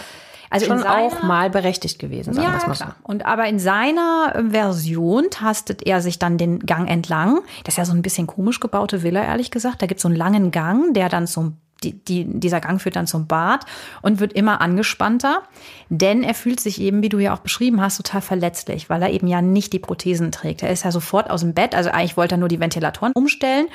also 0.50 0.65
schon 0.65 0.84
auch 0.84 1.24
mal 1.24 1.50
berechtigt 1.50 2.00
gewesen, 2.00 2.34
sagen 2.34 2.48
ja, 2.48 2.62
wir 2.62 2.67
mal 2.67 2.76
so. 2.76 2.86
Und 3.04 3.26
aber 3.26 3.48
in 3.48 3.60
seiner 3.60 4.43
Version 4.50 5.28
tastet 5.32 5.88
er 5.88 6.02
sich 6.02 6.20
dann 6.20 6.38
den 6.38 6.60
Gang 6.60 6.89
entlang. 6.89 7.39
Das 7.63 7.76
ist 7.76 7.78
ja 7.78 7.86
so 7.86 7.93
ein 7.93 8.02
bisschen 8.02 8.28
komisch 8.28 8.60
gebaute 8.60 9.04
Villa, 9.04 9.24
ehrlich 9.24 9.52
gesagt. 9.52 9.82
Da 9.82 9.86
gibt 9.86 10.00
es 10.00 10.02
so 10.02 10.10
einen 10.10 10.17
langen 10.17 10.52
Gang, 10.52 10.93
der 10.93 11.08
dann 11.08 11.28
zum 11.28 11.56
die, 11.84 11.94
die, 11.94 12.26
dieser 12.28 12.62
Gang 12.62 12.82
führt 12.82 12.96
dann 12.96 13.08
zum 13.08 13.28
Bad 13.28 13.66
und 14.02 14.20
wird 14.20 14.34
immer 14.34 14.62
angespannter, 14.62 15.44
denn 15.90 16.24
er 16.24 16.34
fühlt 16.34 16.60
sich 16.60 16.82
eben, 16.82 17.02
wie 17.02 17.10
du 17.10 17.20
ja 17.20 17.34
auch 17.34 17.40
beschrieben 17.40 17.82
hast, 17.82 17.98
total 17.98 18.22
verletzlich, 18.22 18.90
weil 18.90 19.02
er 19.02 19.12
eben 19.12 19.28
ja 19.28 19.42
nicht 19.42 19.74
die 19.74 19.80
Prothesen 19.80 20.32
trägt. 20.32 20.63
Er 20.63 20.72
ist 20.72 20.84
ja 20.84 20.92
sofort 20.92 21.30
aus 21.30 21.42
dem 21.42 21.54
Bett, 21.54 21.76
also 21.76 21.90
eigentlich 21.90 22.18
wollte 22.18 22.36
er 22.36 22.40
nur 22.40 22.50
die 22.50 22.60
Ventilatoren 22.60 23.13
umstellen 23.13 23.68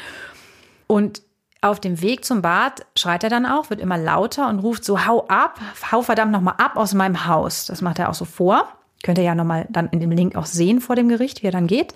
und 0.86 1.22
auf 1.62 1.78
dem 1.78 2.02
Weg 2.02 2.24
zum 2.24 2.42
Bad 2.42 2.84
schreit 2.96 3.22
er 3.22 3.30
dann 3.30 3.46
auch, 3.46 3.70
wird 3.70 3.80
immer 3.80 3.96
lauter 3.96 4.48
und 4.48 4.58
ruft 4.58 4.84
so, 4.84 5.06
hau 5.06 5.26
ab, 5.28 5.60
hau 5.92 6.02
verdammt 6.02 6.32
nochmal 6.32 6.54
ab 6.58 6.76
aus 6.76 6.92
meinem 6.92 7.26
Haus. 7.26 7.66
Das 7.66 7.80
macht 7.82 8.00
er 8.00 8.10
auch 8.10 8.14
so 8.14 8.24
vor. 8.24 8.66
Könnt 9.04 9.18
ihr 9.18 9.24
ja 9.24 9.36
nochmal 9.36 9.66
dann 9.70 9.88
in 9.90 10.00
dem 10.00 10.10
Link 10.10 10.34
auch 10.34 10.46
sehen 10.46 10.80
vor 10.80 10.96
dem 10.96 11.08
Gericht, 11.08 11.42
wie 11.42 11.46
er 11.46 11.52
dann 11.52 11.68
geht. 11.68 11.94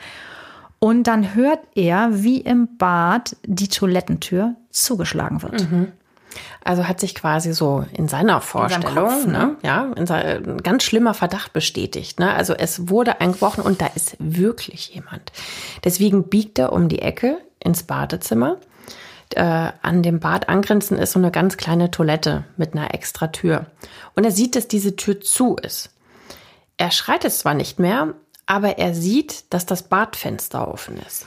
Und 0.87 1.09
dann 1.09 1.35
hört 1.35 1.59
er, 1.75 2.23
wie 2.23 2.41
im 2.41 2.77
Bad 2.77 3.35
die 3.45 3.67
Toilettentür 3.67 4.55
zugeschlagen 4.71 5.43
wird. 5.43 5.69
Mhm. 5.69 5.91
Also 6.63 6.87
hat 6.87 7.01
sich 7.01 7.17
quasi 7.17 7.53
so 7.55 7.85
in 7.93 8.07
seiner 8.07 8.41
Vorstellung, 8.41 8.89
in 8.91 8.95
Kopf, 8.95 9.27
ne? 9.27 9.33
ne? 9.33 9.57
ja, 9.65 9.93
in 9.97 10.09
ein 10.09 10.63
ganz 10.63 10.85
schlimmer 10.85 11.13
Verdacht 11.13 11.53
bestätigt. 11.53 12.21
Ne? 12.21 12.33
Also 12.33 12.55
es 12.55 12.89
wurde 12.89 13.21
eingebrochen 13.21 13.65
und 13.65 13.83
da 13.83 13.87
ist 13.97 14.15
wirklich 14.21 14.95
jemand. 14.95 15.33
Deswegen 15.83 16.29
biegt 16.29 16.57
er 16.61 16.73
um 16.73 16.89
die 16.89 17.03
Ecke 17.03 17.39
ins 17.59 17.83
Badezimmer. 17.83 18.59
Äh, 19.35 19.73
an 19.83 20.05
dem 20.05 20.21
Bad 20.21 20.49
angrenzend 20.49 21.01
ist 21.01 21.11
so 21.11 21.19
eine 21.19 21.33
ganz 21.33 21.57
kleine 21.57 21.91
Toilette 21.91 22.45
mit 22.57 22.75
einer 22.75 22.95
extra 22.95 23.27
Tür. 23.27 23.67
Und 24.15 24.23
er 24.23 24.31
sieht, 24.31 24.55
dass 24.55 24.69
diese 24.69 24.95
Tür 24.95 25.21
zu 25.21 25.57
ist. 25.57 25.91
Er 26.77 26.93
schreit 26.93 27.25
es 27.25 27.41
zwar 27.41 27.55
nicht 27.55 27.81
mehr, 27.81 28.15
aber 28.47 28.79
er 28.79 28.95
sieht, 28.95 29.53
dass 29.53 29.67
das 29.67 29.83
Badfenster 29.85 30.67
offen 30.69 30.99
ist. 31.07 31.27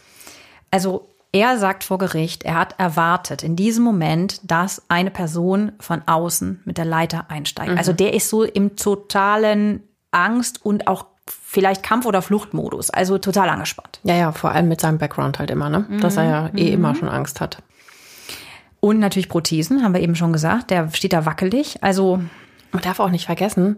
Also 0.71 1.07
er 1.31 1.59
sagt 1.59 1.83
vor 1.83 1.99
Gericht, 1.99 2.43
er 2.43 2.55
hat 2.55 2.79
erwartet 2.79 3.43
in 3.43 3.55
diesem 3.55 3.83
Moment, 3.83 4.39
dass 4.43 4.81
eine 4.87 5.11
Person 5.11 5.73
von 5.79 6.01
außen 6.07 6.61
mit 6.65 6.77
der 6.77 6.85
Leiter 6.85 7.25
einsteigt. 7.29 7.71
Mhm. 7.71 7.77
Also 7.77 7.93
der 7.93 8.13
ist 8.13 8.29
so 8.29 8.43
im 8.43 8.75
totalen 8.75 9.83
Angst 10.11 10.65
und 10.65 10.87
auch 10.87 11.05
vielleicht 11.27 11.83
Kampf- 11.83 12.07
oder 12.07 12.23
Fluchtmodus. 12.23 12.89
Also 12.89 13.19
total 13.19 13.49
angespannt. 13.49 13.99
Ja, 14.03 14.15
ja, 14.15 14.31
vor 14.31 14.51
allem 14.51 14.67
mit 14.67 14.81
seinem 14.81 14.97
Background 14.97 15.37
halt 15.37 15.51
immer, 15.51 15.69
ne? 15.69 15.85
Dass 16.01 16.17
er 16.17 16.23
ja 16.23 16.49
eh 16.55 16.67
mhm. 16.67 16.73
immer 16.73 16.95
schon 16.95 17.09
Angst 17.09 17.41
hat. 17.41 17.61
Und 18.79 18.99
natürlich 18.99 19.29
Prothesen, 19.29 19.83
haben 19.83 19.93
wir 19.93 20.01
eben 20.01 20.15
schon 20.15 20.33
gesagt. 20.33 20.71
Der 20.71 20.89
steht 20.91 21.13
da 21.13 21.25
wackelig. 21.25 21.83
Also. 21.83 22.21
Man 22.71 22.83
darf 22.83 22.99
auch 22.99 23.09
nicht 23.09 23.25
vergessen, 23.25 23.77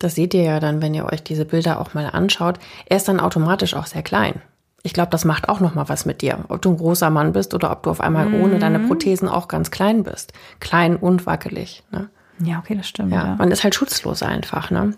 das 0.00 0.16
seht 0.16 0.34
ihr 0.34 0.42
ja 0.42 0.58
dann, 0.58 0.82
wenn 0.82 0.94
ihr 0.94 1.04
euch 1.04 1.22
diese 1.22 1.44
Bilder 1.44 1.78
auch 1.80 1.94
mal 1.94 2.06
anschaut, 2.06 2.58
er 2.86 2.96
ist 2.96 3.06
dann 3.06 3.20
automatisch 3.20 3.74
auch 3.74 3.86
sehr 3.86 4.02
klein. 4.02 4.42
Ich 4.82 4.94
glaube, 4.94 5.10
das 5.10 5.26
macht 5.26 5.48
auch 5.48 5.60
noch 5.60 5.74
mal 5.74 5.88
was 5.88 6.06
mit 6.06 6.22
dir, 6.22 6.38
ob 6.48 6.62
du 6.62 6.70
ein 6.70 6.78
großer 6.78 7.10
Mann 7.10 7.32
bist 7.32 7.52
oder 7.52 7.70
ob 7.70 7.82
du 7.82 7.90
auf 7.90 8.00
einmal 8.00 8.26
mhm. 8.26 8.42
ohne 8.42 8.58
deine 8.58 8.80
Prothesen 8.80 9.28
auch 9.28 9.46
ganz 9.46 9.70
klein 9.70 10.02
bist, 10.02 10.32
klein 10.58 10.96
und 10.96 11.26
wackelig. 11.26 11.84
Ne? 11.92 12.08
Ja, 12.42 12.58
okay, 12.58 12.74
das 12.74 12.88
stimmt. 12.88 13.12
Ja, 13.12 13.26
ja, 13.26 13.34
man 13.36 13.50
ist 13.50 13.62
halt 13.62 13.74
schutzlos 13.74 14.22
einfach. 14.22 14.70
Ne? 14.70 14.94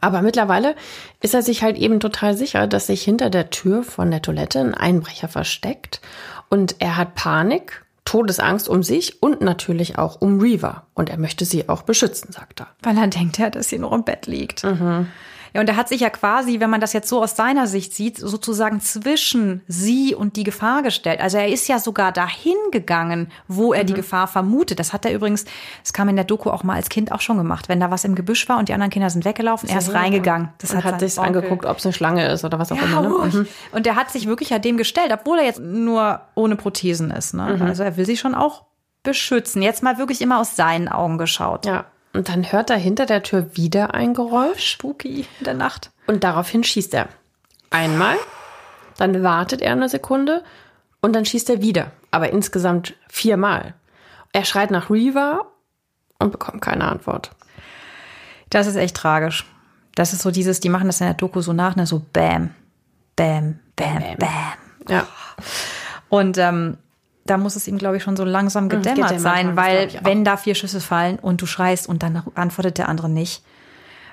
Aber 0.00 0.22
mittlerweile 0.22 0.76
ist 1.20 1.34
er 1.34 1.42
sich 1.42 1.64
halt 1.64 1.76
eben 1.76 1.98
total 1.98 2.36
sicher, 2.36 2.68
dass 2.68 2.86
sich 2.86 3.02
hinter 3.02 3.28
der 3.28 3.50
Tür 3.50 3.82
von 3.82 4.12
der 4.12 4.22
Toilette 4.22 4.60
ein 4.60 4.74
Einbrecher 4.74 5.26
versteckt 5.26 6.00
und 6.48 6.76
er 6.78 6.96
hat 6.96 7.16
Panik 7.16 7.84
Todesangst 8.06 8.68
um 8.68 8.82
sich 8.82 9.22
und 9.22 9.42
natürlich 9.42 9.98
auch 9.98 10.22
um 10.22 10.40
Reaver. 10.40 10.86
Und 10.94 11.10
er 11.10 11.18
möchte 11.18 11.44
sie 11.44 11.68
auch 11.68 11.82
beschützen, 11.82 12.32
sagt 12.32 12.60
er. 12.60 12.68
Weil 12.82 12.96
er 12.96 13.08
denkt 13.08 13.36
ja, 13.36 13.50
dass 13.50 13.68
sie 13.68 13.78
nur 13.78 13.92
im 13.92 14.04
Bett 14.04 14.26
liegt. 14.26 14.64
Mhm. 14.64 15.08
Ja, 15.56 15.60
und 15.60 15.68
er 15.70 15.76
hat 15.76 15.88
sich 15.88 16.02
ja 16.02 16.10
quasi, 16.10 16.60
wenn 16.60 16.68
man 16.68 16.82
das 16.82 16.92
jetzt 16.92 17.08
so 17.08 17.22
aus 17.22 17.34
seiner 17.34 17.66
Sicht 17.66 17.94
sieht, 17.94 18.18
sozusagen 18.18 18.82
zwischen 18.82 19.62
sie 19.66 20.14
und 20.14 20.36
die 20.36 20.44
Gefahr 20.44 20.82
gestellt. 20.82 21.20
Also 21.20 21.38
er 21.38 21.48
ist 21.48 21.66
ja 21.66 21.78
sogar 21.78 22.12
dahin 22.12 22.58
gegangen, 22.72 23.32
wo 23.48 23.72
er 23.72 23.82
mhm. 23.82 23.86
die 23.86 23.94
Gefahr 23.94 24.26
vermutet. 24.26 24.78
Das 24.78 24.92
hat 24.92 25.06
er 25.06 25.14
übrigens, 25.14 25.46
das 25.82 25.94
kam 25.94 26.10
in 26.10 26.16
der 26.16 26.26
Doku 26.26 26.50
auch 26.50 26.62
mal 26.62 26.74
als 26.74 26.90
Kind 26.90 27.10
auch 27.10 27.22
schon 27.22 27.38
gemacht. 27.38 27.70
Wenn 27.70 27.80
da 27.80 27.90
was 27.90 28.04
im 28.04 28.14
Gebüsch 28.14 28.46
war 28.50 28.58
und 28.58 28.68
die 28.68 28.74
anderen 28.74 28.90
Kinder 28.90 29.08
sind 29.08 29.24
weggelaufen, 29.24 29.70
er 29.70 29.78
ist 29.78 29.94
reingegangen. 29.94 30.50
Das 30.58 30.72
und 30.72 30.84
hat, 30.84 30.92
hat 30.92 31.00
sich 31.00 31.18
angeguckt, 31.18 31.64
ob 31.64 31.78
es 31.78 31.86
eine 31.86 31.94
Schlange 31.94 32.28
ist 32.28 32.44
oder 32.44 32.58
was 32.58 32.70
auch 32.70 32.76
ja, 32.76 32.82
immer. 32.82 33.00
Ne? 33.00 33.08
Mhm. 33.08 33.48
Und 33.72 33.86
er 33.86 33.96
hat 33.96 34.10
sich 34.10 34.26
wirklich 34.26 34.50
ja 34.50 34.58
dem 34.58 34.76
gestellt, 34.76 35.10
obwohl 35.10 35.38
er 35.38 35.44
jetzt 35.46 35.60
nur 35.60 36.20
ohne 36.34 36.56
Prothesen 36.56 37.10
ist. 37.10 37.32
Ne? 37.32 37.56
Mhm. 37.56 37.62
Also 37.62 37.82
er 37.82 37.96
will 37.96 38.04
sie 38.04 38.18
schon 38.18 38.34
auch 38.34 38.66
beschützen. 39.02 39.62
Jetzt 39.62 39.82
mal 39.82 39.96
wirklich 39.96 40.20
immer 40.20 40.38
aus 40.38 40.54
seinen 40.54 40.88
Augen 40.88 41.16
geschaut. 41.16 41.64
Ja. 41.64 41.86
Und 42.16 42.30
dann 42.30 42.50
hört 42.50 42.70
er 42.70 42.78
hinter 42.78 43.04
der 43.04 43.22
Tür 43.22 43.54
wieder 43.56 43.92
ein 43.92 44.14
Geräusch. 44.14 44.66
Spooky 44.70 45.26
in 45.38 45.44
der 45.44 45.52
Nacht. 45.52 45.90
Und 46.06 46.24
daraufhin 46.24 46.64
schießt 46.64 46.94
er. 46.94 47.10
Einmal, 47.68 48.16
dann 48.96 49.22
wartet 49.22 49.60
er 49.60 49.72
eine 49.72 49.90
Sekunde 49.90 50.42
und 51.02 51.14
dann 51.14 51.26
schießt 51.26 51.50
er 51.50 51.60
wieder. 51.60 51.92
Aber 52.10 52.30
insgesamt 52.30 52.94
viermal. 53.08 53.74
Er 54.32 54.46
schreit 54.46 54.70
nach 54.70 54.88
Reaver 54.88 55.46
und 56.18 56.32
bekommt 56.32 56.62
keine 56.62 56.88
Antwort. 56.88 57.32
Das 58.48 58.66
ist 58.66 58.76
echt 58.76 58.96
tragisch. 58.96 59.44
Das 59.94 60.14
ist 60.14 60.22
so 60.22 60.30
dieses, 60.30 60.60
die 60.60 60.70
machen 60.70 60.86
das 60.86 61.02
in 61.02 61.08
der 61.08 61.14
Doku 61.14 61.42
so 61.42 61.52
nach, 61.52 61.76
ne, 61.76 61.86
so 61.86 62.02
Bam, 62.14 62.54
Bam, 63.14 63.58
Bam, 63.76 63.98
Bam. 63.98 64.16
bam. 64.18 64.28
Ja. 64.88 65.06
Und 66.08 66.38
ähm, 66.38 66.78
da 67.26 67.36
muss 67.36 67.56
es 67.56 67.68
ihm, 67.68 67.78
glaube 67.78 67.96
ich, 67.96 68.02
schon 68.02 68.16
so 68.16 68.24
langsam 68.24 68.64
mhm, 68.64 68.68
gedämmert, 68.70 69.10
gedämmert 69.10 69.20
sein, 69.20 69.56
weil 69.56 69.88
wenn 70.02 70.24
da 70.24 70.36
vier 70.36 70.54
Schüsse 70.54 70.80
fallen 70.80 71.18
und 71.18 71.42
du 71.42 71.46
schreist 71.46 71.88
und 71.88 72.02
dann 72.02 72.22
antwortet 72.34 72.78
der 72.78 72.88
andere 72.88 73.08
nicht. 73.08 73.42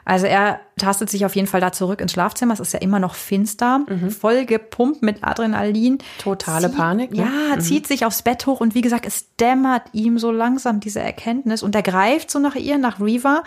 Also 0.05 0.25
er 0.25 0.59
tastet 0.77 1.09
sich 1.09 1.25
auf 1.25 1.35
jeden 1.35 1.47
Fall 1.47 1.61
da 1.61 1.71
zurück 1.71 2.01
ins 2.01 2.11
Schlafzimmer. 2.11 2.53
Es 2.53 2.59
ist 2.59 2.73
ja 2.73 2.79
immer 2.79 2.99
noch 2.99 3.15
finster, 3.15 3.79
mhm. 3.87 4.11
voll 4.11 4.45
gepumpt 4.45 5.01
mit 5.01 5.23
Adrenalin. 5.23 5.99
Totale 6.17 6.67
zieht, 6.67 6.77
Panik. 6.77 7.11
Ne? 7.11 7.19
Ja, 7.19 7.55
mhm. 7.55 7.61
zieht 7.61 7.87
sich 7.87 8.05
aufs 8.05 8.21
Bett 8.21 8.45
hoch 8.45 8.59
und 8.59 8.75
wie 8.75 8.81
gesagt, 8.81 9.05
es 9.05 9.33
dämmert 9.37 9.83
ihm 9.93 10.19
so 10.19 10.31
langsam 10.31 10.81
diese 10.81 10.99
Erkenntnis 10.99 11.63
und 11.63 11.73
er 11.75 11.83
greift 11.83 12.31
so 12.31 12.39
nach 12.39 12.55
ihr, 12.55 12.77
nach 12.77 12.99
Reva. 12.99 13.43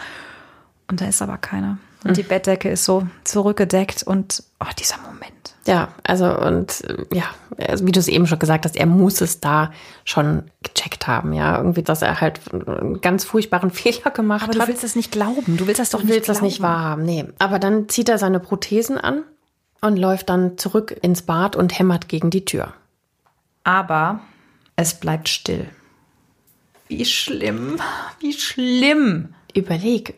Und 0.88 1.00
da 1.00 1.06
ist 1.06 1.20
aber 1.20 1.36
keiner. 1.36 1.78
Und 2.06 2.12
mhm. 2.12 2.14
die 2.14 2.22
Bettdecke 2.22 2.70
ist 2.70 2.84
so 2.84 3.06
zurückgedeckt 3.24 4.04
und 4.04 4.44
oh, 4.60 4.68
dieser 4.78 4.98
Moment. 4.98 5.32
Ja, 5.66 5.88
also 6.04 6.26
und 6.26 6.84
ja, 7.12 7.24
also 7.58 7.84
wie 7.84 7.90
du 7.90 7.98
es 7.98 8.06
eben 8.06 8.28
schon 8.28 8.38
gesagt 8.38 8.64
hast, 8.64 8.76
er 8.76 8.86
muss 8.86 9.20
es 9.20 9.40
da 9.40 9.72
schon 10.04 10.44
gecheckt 10.62 11.08
haben, 11.08 11.32
ja, 11.32 11.56
irgendwie, 11.56 11.82
dass 11.82 12.02
er 12.02 12.20
halt 12.20 12.40
einen 12.52 13.00
ganz 13.00 13.24
furchtbaren 13.24 13.70
Fehler 13.72 14.12
gemacht 14.12 14.42
hat. 14.42 14.50
Aber 14.50 14.66
du 14.66 14.68
willst 14.68 14.84
das 14.84 14.94
nicht 14.94 15.10
glauben, 15.10 15.56
du 15.56 15.66
willst 15.66 15.80
das 15.80 15.90
doch 15.90 15.98
du 15.98 16.06
nicht 16.06 16.14
willst 16.14 16.26
glauben. 16.26 16.38
das 16.38 16.42
nicht 16.42 16.62
wahrhaben, 16.62 17.04
nee. 17.04 17.24
Aber 17.40 17.58
dann 17.58 17.88
zieht 17.88 18.08
er 18.08 18.18
seine 18.18 18.38
Prothesen 18.38 18.98
an 18.98 19.24
und 19.80 19.96
läuft 19.96 20.28
dann 20.28 20.56
zurück 20.58 20.96
ins 21.02 21.22
Bad 21.22 21.56
und 21.56 21.76
hämmert 21.76 22.08
gegen 22.08 22.30
die 22.30 22.44
Tür. 22.44 22.72
Aber 23.64 24.20
es 24.76 24.94
bleibt 24.94 25.28
still. 25.28 25.68
Wie 26.86 27.04
schlimm, 27.04 27.80
wie 28.20 28.32
schlimm. 28.32 29.34
Überleg, 29.52 30.14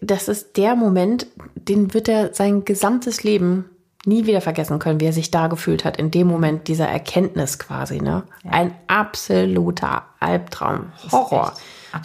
das 0.00 0.28
ist 0.28 0.56
der 0.56 0.76
Moment, 0.76 1.26
den 1.54 1.94
wird 1.94 2.08
er 2.08 2.32
sein 2.32 2.64
gesamtes 2.64 3.22
Leben 3.22 3.66
nie 4.06 4.26
wieder 4.26 4.40
vergessen 4.40 4.78
können, 4.78 5.00
wie 5.00 5.06
er 5.06 5.12
sich 5.12 5.30
da 5.30 5.48
gefühlt 5.48 5.84
hat, 5.84 5.98
in 5.98 6.10
dem 6.10 6.26
Moment 6.26 6.68
dieser 6.68 6.88
Erkenntnis 6.88 7.58
quasi. 7.58 8.00
Ne? 8.00 8.22
Ja. 8.44 8.50
Ein 8.50 8.74
absoluter 8.86 10.04
Albtraum, 10.20 10.92
Horror. 11.12 11.52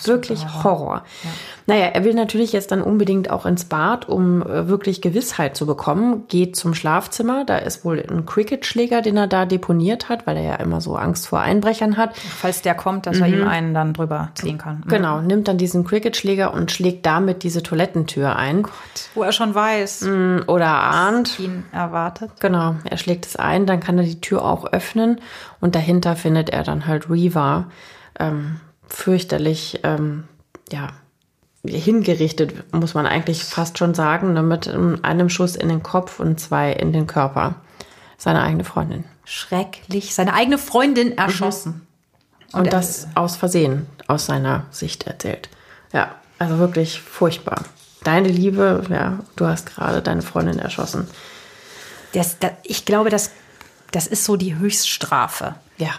Wirklich 0.04 0.46
Horror. 0.46 0.64
Horror. 0.64 1.04
Ja. 1.24 1.30
Naja, 1.68 1.86
er 1.88 2.04
will 2.04 2.14
natürlich 2.14 2.54
jetzt 2.54 2.72
dann 2.72 2.82
unbedingt 2.82 3.30
auch 3.32 3.46
ins 3.46 3.66
Bad, 3.66 4.08
um 4.08 4.42
äh, 4.44 4.68
wirklich 4.68 5.02
Gewissheit 5.02 5.58
zu 5.58 5.66
bekommen. 5.66 6.28
Geht 6.28 6.56
zum 6.56 6.74
Schlafzimmer. 6.74 7.44
Da 7.46 7.58
ist 7.58 7.84
wohl 7.84 8.04
ein 8.08 8.26
Cricket-Schläger, 8.26 9.02
den 9.02 9.18
er 9.18 9.28
da 9.28 9.46
deponiert 9.46 10.10
hat, 10.10 10.28
weil 10.28 10.38
er 10.38 10.44
ja 10.44 10.56
immer 10.56 10.82
so 10.82 10.96
Angst 10.96 11.28
vor 11.28 11.40
Einbrechern 11.40 11.98
hat. 11.98 12.16
Falls 12.16 12.62
der 12.62 12.76
kommt, 12.76 13.08
dass 13.08 13.18
mhm. 13.18 13.24
er 13.24 13.30
ihm 13.30 13.48
einen 13.48 13.74
dann 13.74 13.94
drüber 13.94 14.30
ziehen 14.36 14.58
kann. 14.58 14.84
Mhm. 14.86 14.90
Genau, 14.90 15.22
nimmt 15.22 15.48
dann 15.48 15.58
diesen 15.58 15.84
Cricket-Schläger 15.84 16.54
und 16.54 16.72
schlägt 16.72 17.06
damit 17.06 17.44
diese 17.44 17.64
Toilettentür 17.64 18.36
ein. 18.36 18.60
Oh 18.60 18.64
Gott, 18.64 19.10
wo 19.16 19.24
er 19.24 19.32
schon 19.32 19.56
weiß. 19.56 20.02
Mm, 20.02 20.38
oder 20.48 20.68
ahnt. 20.68 21.40
Ihn 21.40 21.66
erwartet. 21.72 22.32
Genau, 22.40 22.76
er 22.84 22.98
schlägt 22.98 23.26
es 23.26 23.36
ein, 23.36 23.66
dann 23.66 23.80
kann 23.80 23.98
er 23.98 24.04
die 24.04 24.22
Tür 24.22 24.46
auch 24.46 24.66
öffnen 24.66 25.20
und 25.62 25.76
dahinter 25.76 26.16
findet 26.16 26.50
er 26.50 26.64
dann 26.64 26.86
halt 26.86 27.10
Reva. 27.10 27.66
Ähm, 28.20 28.60
fürchterlich, 28.88 29.80
ähm, 29.84 30.26
ja, 30.72 30.90
hingerichtet, 31.68 32.74
muss 32.74 32.94
man 32.94 33.06
eigentlich 33.06 33.44
fast 33.44 33.78
schon 33.78 33.94
sagen, 33.94 34.34
mit 34.48 34.68
einem 34.68 35.30
Schuss 35.30 35.56
in 35.56 35.70
den 35.70 35.84
Kopf 35.84 36.20
und 36.20 36.40
zwei 36.40 36.72
in 36.72 36.94
den 36.94 37.08
Körper. 37.08 37.56
Seine 38.18 38.44
eigene 38.44 38.64
Freundin. 38.64 39.04
Schrecklich. 39.26 40.14
Seine 40.16 40.34
eigene 40.34 40.58
Freundin 40.58 41.10
mhm. 41.10 41.18
erschossen. 41.18 41.88
Und, 42.54 42.62
und 42.62 42.74
das 42.74 43.08
aus 43.16 43.36
Versehen, 43.36 43.88
aus 44.08 44.28
seiner 44.28 44.66
Sicht 44.72 45.08
erzählt. 45.08 45.50
Ja, 45.92 46.16
also 46.40 46.58
wirklich 46.60 47.02
furchtbar. 47.02 47.64
Deine 48.04 48.30
Liebe, 48.30 48.84
ja, 48.90 49.20
du 49.36 49.48
hast 49.48 49.66
gerade 49.66 50.02
deine 50.02 50.22
Freundin 50.22 50.60
erschossen. 50.60 51.08
Das, 52.14 52.40
das, 52.40 52.52
ich 52.64 52.86
glaube, 52.86 53.10
das, 53.10 53.32
das 53.92 54.08
ist 54.08 54.24
so 54.24 54.36
die 54.36 54.56
Höchststrafe. 54.56 55.56
Ja. 55.78 55.90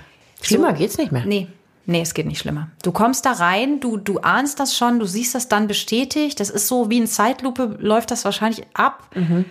Schlimmer 0.40 0.70
so, 0.70 0.76
geht's 0.76 0.98
nicht 0.98 1.12
mehr. 1.12 1.24
Nee, 1.26 1.48
Nee, 1.86 2.00
es 2.00 2.14
geht 2.14 2.26
nicht 2.26 2.40
schlimmer. 2.40 2.68
Du 2.82 2.90
kommst 2.90 3.24
da 3.24 3.32
rein, 3.32 3.78
du, 3.78 3.96
du 3.96 4.18
ahnst 4.18 4.58
das 4.58 4.76
schon, 4.76 4.98
du 4.98 5.06
siehst 5.06 5.36
das 5.36 5.48
dann 5.48 5.68
bestätigt. 5.68 6.40
Das 6.40 6.50
ist 6.50 6.66
so 6.66 6.90
wie 6.90 6.98
in 6.98 7.06
Zeitlupe, 7.06 7.76
läuft 7.80 8.10
das 8.10 8.24
wahrscheinlich 8.24 8.66
ab. 8.74 9.08
Mhm. 9.14 9.44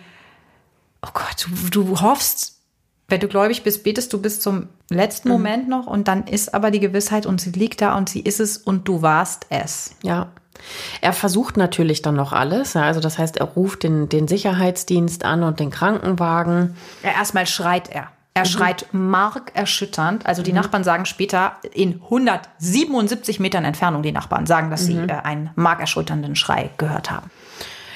Oh 1.01 1.11
Gott, 1.13 1.47
du, 1.71 1.85
du 1.85 2.01
hoffst, 2.01 2.59
wenn 3.07 3.21
du 3.21 3.29
gläubig 3.29 3.63
bist, 3.63 3.83
betest 3.83 4.11
du 4.11 4.21
bis 4.21 4.41
zum 4.41 4.67
letzten 4.89 5.29
mhm. 5.29 5.33
Moment 5.33 5.69
noch 5.69 5.87
und 5.87 6.09
dann 6.09 6.27
ist 6.27 6.53
aber 6.53 6.71
die 6.71 6.81
Gewissheit 6.81 7.25
und 7.25 7.39
sie 7.39 7.51
liegt 7.51 7.81
da 7.81 7.97
und 7.97 8.09
sie 8.09 8.19
ist 8.19 8.41
es 8.41 8.57
und 8.57 8.87
du 8.87 9.01
warst 9.01 9.45
es. 9.49 9.95
Ja. 10.03 10.27
Er 11.01 11.13
versucht 11.13 11.57
natürlich 11.57 12.01
dann 12.01 12.15
noch 12.15 12.33
alles. 12.33 12.75
Also 12.75 12.99
das 12.99 13.17
heißt, 13.17 13.37
er 13.37 13.45
ruft 13.45 13.83
den, 13.83 14.09
den 14.09 14.27
Sicherheitsdienst 14.27 15.23
an 15.23 15.43
und 15.43 15.59
den 15.59 15.69
Krankenwagen. 15.69 16.75
Ja, 17.03 17.11
erstmal 17.11 17.45
schreit 17.45 17.89
er. 17.89 18.09
Er 18.35 18.43
mhm. 18.43 18.47
schreit 18.47 18.85
markerschütternd. 18.91 20.25
Also 20.25 20.43
die 20.43 20.51
mhm. 20.51 20.57
Nachbarn 20.57 20.83
sagen 20.83 21.05
später 21.05 21.53
in 21.73 22.01
177 22.03 23.39
Metern 23.39 23.63
Entfernung, 23.65 24.03
die 24.03 24.11
Nachbarn 24.11 24.45
sagen, 24.45 24.69
dass 24.69 24.83
mhm. 24.83 24.85
sie 24.85 24.97
äh, 25.07 25.21
einen 25.23 25.49
markerschütternden 25.55 26.35
Schrei 26.35 26.69
gehört 26.77 27.09
haben. 27.09 27.31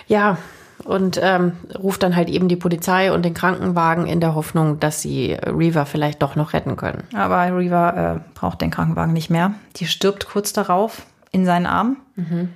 Ja, 0.07 0.37
und 0.85 1.19
ähm, 1.21 1.57
ruft 1.77 2.03
dann 2.03 2.15
halt 2.15 2.29
eben 2.29 2.47
die 2.47 2.55
Polizei 2.55 3.11
und 3.11 3.25
den 3.25 3.33
Krankenwagen 3.33 4.07
in 4.07 4.21
der 4.21 4.33
Hoffnung, 4.33 4.79
dass 4.79 5.01
sie 5.01 5.33
Reaver 5.33 5.85
vielleicht 5.85 6.21
doch 6.21 6.37
noch 6.37 6.53
retten 6.53 6.77
können. 6.77 7.03
Aber 7.13 7.55
Reaver 7.55 8.15
äh, 8.15 8.29
braucht 8.33 8.61
den 8.61 8.71
Krankenwagen 8.71 9.11
nicht 9.11 9.29
mehr. 9.29 9.53
Die 9.75 9.87
stirbt 9.87 10.29
kurz 10.29 10.53
darauf 10.53 11.01
in 11.31 11.45
seinen 11.45 11.65
Armen. 11.65 11.97
Mhm. 12.15 12.49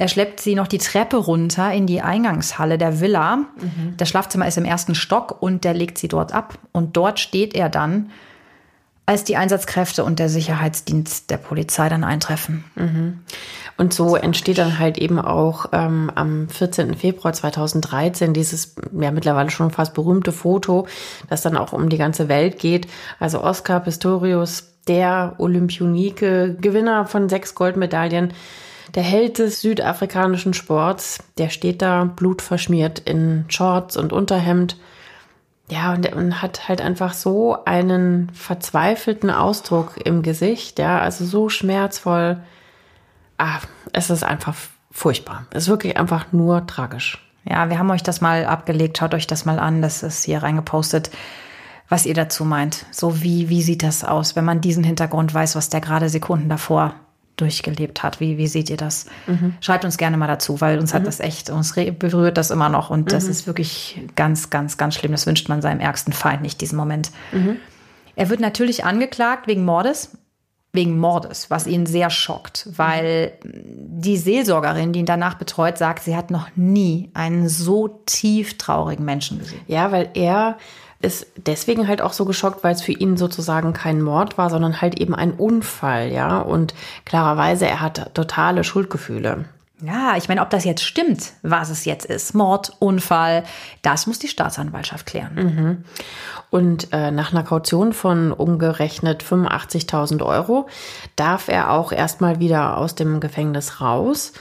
Er 0.00 0.08
schleppt 0.08 0.40
sie 0.40 0.54
noch 0.54 0.66
die 0.66 0.78
Treppe 0.78 1.18
runter 1.18 1.74
in 1.74 1.86
die 1.86 2.00
Eingangshalle 2.00 2.78
der 2.78 3.02
Villa. 3.02 3.36
Mhm. 3.36 3.98
Das 3.98 4.08
Schlafzimmer 4.08 4.48
ist 4.48 4.56
im 4.56 4.64
ersten 4.64 4.94
Stock 4.94 5.42
und 5.42 5.62
der 5.62 5.74
legt 5.74 5.98
sie 5.98 6.08
dort 6.08 6.32
ab. 6.32 6.54
Und 6.72 6.96
dort 6.96 7.20
steht 7.20 7.54
er 7.54 7.68
dann, 7.68 8.10
als 9.04 9.24
die 9.24 9.36
Einsatzkräfte 9.36 10.02
und 10.02 10.18
der 10.18 10.30
Sicherheitsdienst 10.30 11.30
der 11.30 11.36
Polizei 11.36 11.90
dann 11.90 12.02
eintreffen. 12.02 12.64
Mhm. 12.76 13.18
Und 13.76 13.92
so 13.92 14.16
entsteht 14.16 14.56
dann 14.56 14.78
halt 14.78 14.96
eben 14.96 15.18
auch 15.18 15.66
ähm, 15.72 16.10
am 16.14 16.48
14. 16.48 16.94
Februar 16.94 17.34
2013 17.34 18.32
dieses 18.32 18.76
ja 18.98 19.10
mittlerweile 19.10 19.50
schon 19.50 19.70
fast 19.70 19.92
berühmte 19.92 20.32
Foto, 20.32 20.86
das 21.28 21.42
dann 21.42 21.58
auch 21.58 21.74
um 21.74 21.90
die 21.90 21.98
ganze 21.98 22.30
Welt 22.30 22.58
geht. 22.58 22.86
Also 23.18 23.42
Oscar 23.44 23.80
Pistorius, 23.80 24.72
der 24.88 25.34
Olympionike, 25.36 26.56
Gewinner 26.58 27.04
von 27.04 27.28
sechs 27.28 27.54
Goldmedaillen, 27.54 28.32
der 28.94 29.02
Held 29.02 29.38
des 29.38 29.60
südafrikanischen 29.60 30.54
Sports, 30.54 31.18
der 31.38 31.48
steht 31.50 31.82
da 31.82 32.04
blutverschmiert 32.04 32.98
in 33.00 33.44
Shorts 33.48 33.96
und 33.96 34.12
Unterhemd. 34.12 34.76
Ja, 35.68 35.92
und, 35.92 36.12
und 36.12 36.42
hat 36.42 36.68
halt 36.68 36.80
einfach 36.80 37.12
so 37.12 37.64
einen 37.64 38.30
verzweifelten 38.34 39.30
Ausdruck 39.30 39.94
im 40.04 40.22
Gesicht, 40.22 40.80
ja, 40.80 40.98
also 40.98 41.24
so 41.24 41.48
schmerzvoll. 41.48 42.38
Ah, 43.38 43.60
es 43.92 44.10
ist 44.10 44.24
einfach 44.24 44.54
furchtbar. 44.90 45.46
Es 45.50 45.64
ist 45.64 45.68
wirklich 45.68 45.96
einfach 45.96 46.32
nur 46.32 46.66
tragisch. 46.66 47.24
Ja, 47.44 47.70
wir 47.70 47.78
haben 47.78 47.90
euch 47.90 48.02
das 48.02 48.20
mal 48.20 48.44
abgelegt. 48.44 48.98
Schaut 48.98 49.14
euch 49.14 49.26
das 49.26 49.44
mal 49.44 49.58
an. 49.58 49.80
Das 49.80 50.02
ist 50.02 50.24
hier 50.24 50.42
reingepostet, 50.42 51.10
was 51.88 52.04
ihr 52.04 52.14
dazu 52.14 52.44
meint. 52.44 52.84
So 52.90 53.22
wie, 53.22 53.48
wie 53.48 53.62
sieht 53.62 53.82
das 53.82 54.04
aus, 54.04 54.36
wenn 54.36 54.44
man 54.44 54.60
diesen 54.60 54.84
Hintergrund 54.84 55.32
weiß, 55.32 55.56
was 55.56 55.68
der 55.68 55.80
gerade 55.80 56.08
Sekunden 56.08 56.48
davor 56.48 56.94
durchgelebt 57.40 58.02
hat. 58.02 58.20
Wie, 58.20 58.38
wie 58.38 58.46
seht 58.46 58.70
ihr 58.70 58.76
das? 58.76 59.06
Mhm. 59.26 59.54
Schreibt 59.60 59.84
uns 59.84 59.96
gerne 59.96 60.16
mal 60.16 60.26
dazu, 60.26 60.60
weil 60.60 60.78
uns 60.78 60.92
mhm. 60.92 60.98
hat 60.98 61.06
das 61.06 61.20
echt, 61.20 61.50
uns 61.50 61.74
berührt 61.74 62.36
das 62.36 62.50
immer 62.50 62.68
noch 62.68 62.90
und 62.90 63.06
mhm. 63.06 63.08
das 63.08 63.24
ist 63.24 63.46
wirklich 63.46 64.00
ganz, 64.16 64.50
ganz, 64.50 64.76
ganz 64.76 64.94
schlimm. 64.94 65.12
Das 65.12 65.26
wünscht 65.26 65.48
man 65.48 65.62
seinem 65.62 65.80
ärgsten 65.80 66.12
Feind 66.12 66.42
nicht, 66.42 66.60
diesen 66.60 66.76
Moment. 66.76 67.10
Mhm. 67.32 67.56
Er 68.16 68.28
wird 68.28 68.40
natürlich 68.40 68.84
angeklagt 68.84 69.46
wegen 69.46 69.64
Mordes. 69.64 70.10
wegen 70.72 70.98
Mordes, 70.98 71.50
was 71.50 71.66
ihn 71.66 71.86
sehr 71.86 72.10
schockt, 72.10 72.68
weil 72.76 73.32
die 73.44 74.16
Seelsorgerin, 74.16 74.92
die 74.92 75.00
ihn 75.00 75.06
danach 75.06 75.34
betreut, 75.34 75.78
sagt, 75.78 76.04
sie 76.04 76.14
hat 76.14 76.30
noch 76.30 76.48
nie 76.54 77.10
einen 77.14 77.48
so 77.48 77.88
tief 78.06 78.56
traurigen 78.56 79.04
Menschen 79.04 79.40
gesehen. 79.40 79.62
Ja, 79.66 79.90
weil 79.90 80.10
er 80.14 80.58
ist 81.02 81.26
deswegen 81.36 81.88
halt 81.88 82.02
auch 82.02 82.12
so 82.12 82.24
geschockt, 82.24 82.62
weil 82.62 82.74
es 82.74 82.82
für 82.82 82.92
ihn 82.92 83.16
sozusagen 83.16 83.72
kein 83.72 84.02
Mord 84.02 84.36
war, 84.36 84.50
sondern 84.50 84.80
halt 84.80 85.00
eben 85.00 85.14
ein 85.14 85.32
Unfall, 85.32 86.12
ja. 86.12 86.38
Und 86.40 86.74
klarerweise, 87.06 87.66
er 87.66 87.80
hat 87.80 88.14
totale 88.14 88.64
Schuldgefühle. 88.64 89.46
Ja, 89.82 90.16
ich 90.16 90.28
meine, 90.28 90.42
ob 90.42 90.50
das 90.50 90.64
jetzt 90.64 90.84
stimmt, 90.84 91.32
was 91.42 91.70
es 91.70 91.86
jetzt 91.86 92.04
ist, 92.04 92.34
Mord, 92.34 92.76
Unfall, 92.80 93.44
das 93.80 94.06
muss 94.06 94.18
die 94.18 94.28
Staatsanwaltschaft 94.28 95.06
klären. 95.06 95.34
Mhm. 95.34 95.84
Und 96.50 96.92
äh, 96.92 97.10
nach 97.10 97.32
einer 97.32 97.44
Kaution 97.44 97.94
von 97.94 98.32
umgerechnet 98.32 99.22
85.000 99.22 100.22
Euro 100.24 100.68
darf 101.16 101.48
er 101.48 101.70
auch 101.70 101.92
erstmal 101.92 102.40
wieder 102.40 102.76
aus 102.76 102.94
dem 102.94 103.20
Gefängnis 103.20 103.80
raus. 103.80 104.32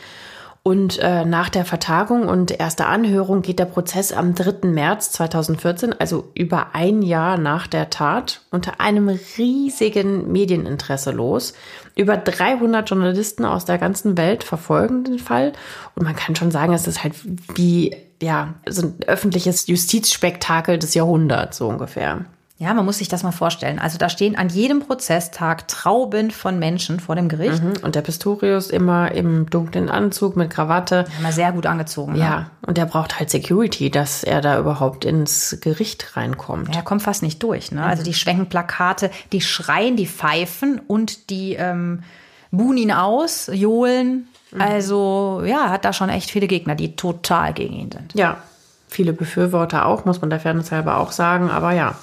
Und 0.61 0.99
äh, 0.99 1.23
nach 1.23 1.49
der 1.49 1.63
Vertagung 1.63 2.27
und 2.27 2.51
erster 2.51 2.87
Anhörung 2.87 3.41
geht 3.41 3.59
der 3.59 3.65
Prozess 3.65 4.11
am 4.11 4.35
3. 4.35 4.67
März 4.67 5.11
2014, 5.13 5.95
also 5.99 6.31
über 6.35 6.75
ein 6.75 7.01
Jahr 7.01 7.37
nach 7.37 7.65
der 7.65 7.89
Tat, 7.89 8.41
unter 8.51 8.81
einem 8.81 9.07
riesigen 9.37 10.31
Medieninteresse 10.31 11.11
los. 11.11 11.53
Über 11.95 12.17
300 12.17 12.89
Journalisten 12.89 13.45
aus 13.45 13.65
der 13.65 13.77
ganzen 13.77 14.17
Welt 14.17 14.43
verfolgen 14.43 15.05
den 15.05 15.19
Fall. 15.19 15.53
Und 15.95 16.03
man 16.03 16.15
kann 16.15 16.35
schon 16.35 16.51
sagen, 16.51 16.73
es 16.73 16.87
ist 16.87 17.03
halt 17.03 17.15
wie, 17.55 17.95
ja, 18.21 18.55
so 18.67 18.87
ein 18.87 18.95
öffentliches 19.07 19.67
Justizspektakel 19.67 20.77
des 20.77 20.93
Jahrhunderts, 20.93 21.57
so 21.57 21.67
ungefähr. 21.69 22.25
Ja, 22.61 22.73
man 22.73 22.83
muss 22.83 22.97
sich 22.97 23.07
das 23.07 23.23
mal 23.23 23.31
vorstellen. 23.31 23.79
Also 23.79 23.97
da 23.97 24.09
stehen 24.09 24.37
an 24.37 24.49
jedem 24.49 24.81
Prozesstag 24.81 25.69
Trauben 25.69 26.29
von 26.29 26.59
Menschen 26.59 26.99
vor 26.99 27.15
dem 27.15 27.29
Gericht. 27.29 27.63
Mhm. 27.63 27.75
Und 27.83 27.95
der 27.95 28.01
Pistorius 28.01 28.69
immer 28.69 29.13
im 29.13 29.49
dunklen 29.49 29.89
Anzug 29.89 30.35
mit 30.35 30.49
Krawatte. 30.49 31.05
Immer 31.19 31.31
sehr 31.31 31.53
gut 31.53 31.65
angezogen. 31.65 32.15
Ja, 32.15 32.39
ne? 32.39 32.51
und 32.67 32.77
der 32.77 32.85
braucht 32.85 33.17
halt 33.17 33.29
Security, 33.29 33.89
dass 33.89 34.25
er 34.25 34.41
da 34.41 34.59
überhaupt 34.59 35.05
ins 35.05 35.57
Gericht 35.61 36.17
reinkommt. 36.17 36.67
Ja, 36.67 36.81
er 36.81 36.83
kommt 36.83 37.01
fast 37.01 37.23
nicht 37.23 37.41
durch. 37.41 37.71
Ne? 37.71 37.81
Also 37.81 38.03
die 38.03 38.13
schwenken 38.13 38.47
Plakate, 38.49 39.09
die 39.31 39.39
schreien, 39.39 39.95
die 39.95 40.07
pfeifen 40.07 40.81
und 40.85 41.29
die 41.29 41.53
ähm, 41.53 42.03
buhen 42.51 42.75
ihn 42.75 42.91
aus, 42.91 43.49
johlen. 43.53 44.27
Mhm. 44.51 44.61
Also 44.61 45.43
ja, 45.45 45.69
hat 45.69 45.85
da 45.85 45.93
schon 45.93 46.09
echt 46.09 46.29
viele 46.29 46.47
Gegner, 46.47 46.75
die 46.75 46.97
total 46.97 47.53
gegen 47.53 47.75
ihn 47.75 47.89
sind. 47.89 48.13
Ja, 48.15 48.43
viele 48.89 49.13
Befürworter 49.13 49.85
auch, 49.85 50.05
muss 50.05 50.19
man 50.21 50.29
der 50.29 50.39
Fairness 50.39 50.71
halber 50.71 50.97
auch 50.97 51.11
sagen. 51.11 51.49
Aber 51.49 51.71
ja, 51.71 51.95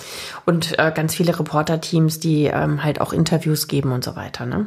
und 0.44 0.78
äh, 0.78 0.92
ganz 0.94 1.14
viele 1.14 1.38
Reporterteams, 1.38 2.20
die 2.20 2.44
ähm, 2.44 2.82
halt 2.82 3.00
auch 3.00 3.12
Interviews 3.12 3.68
geben 3.68 3.92
und 3.92 4.04
so 4.04 4.16
weiter. 4.16 4.46
Ne? 4.46 4.66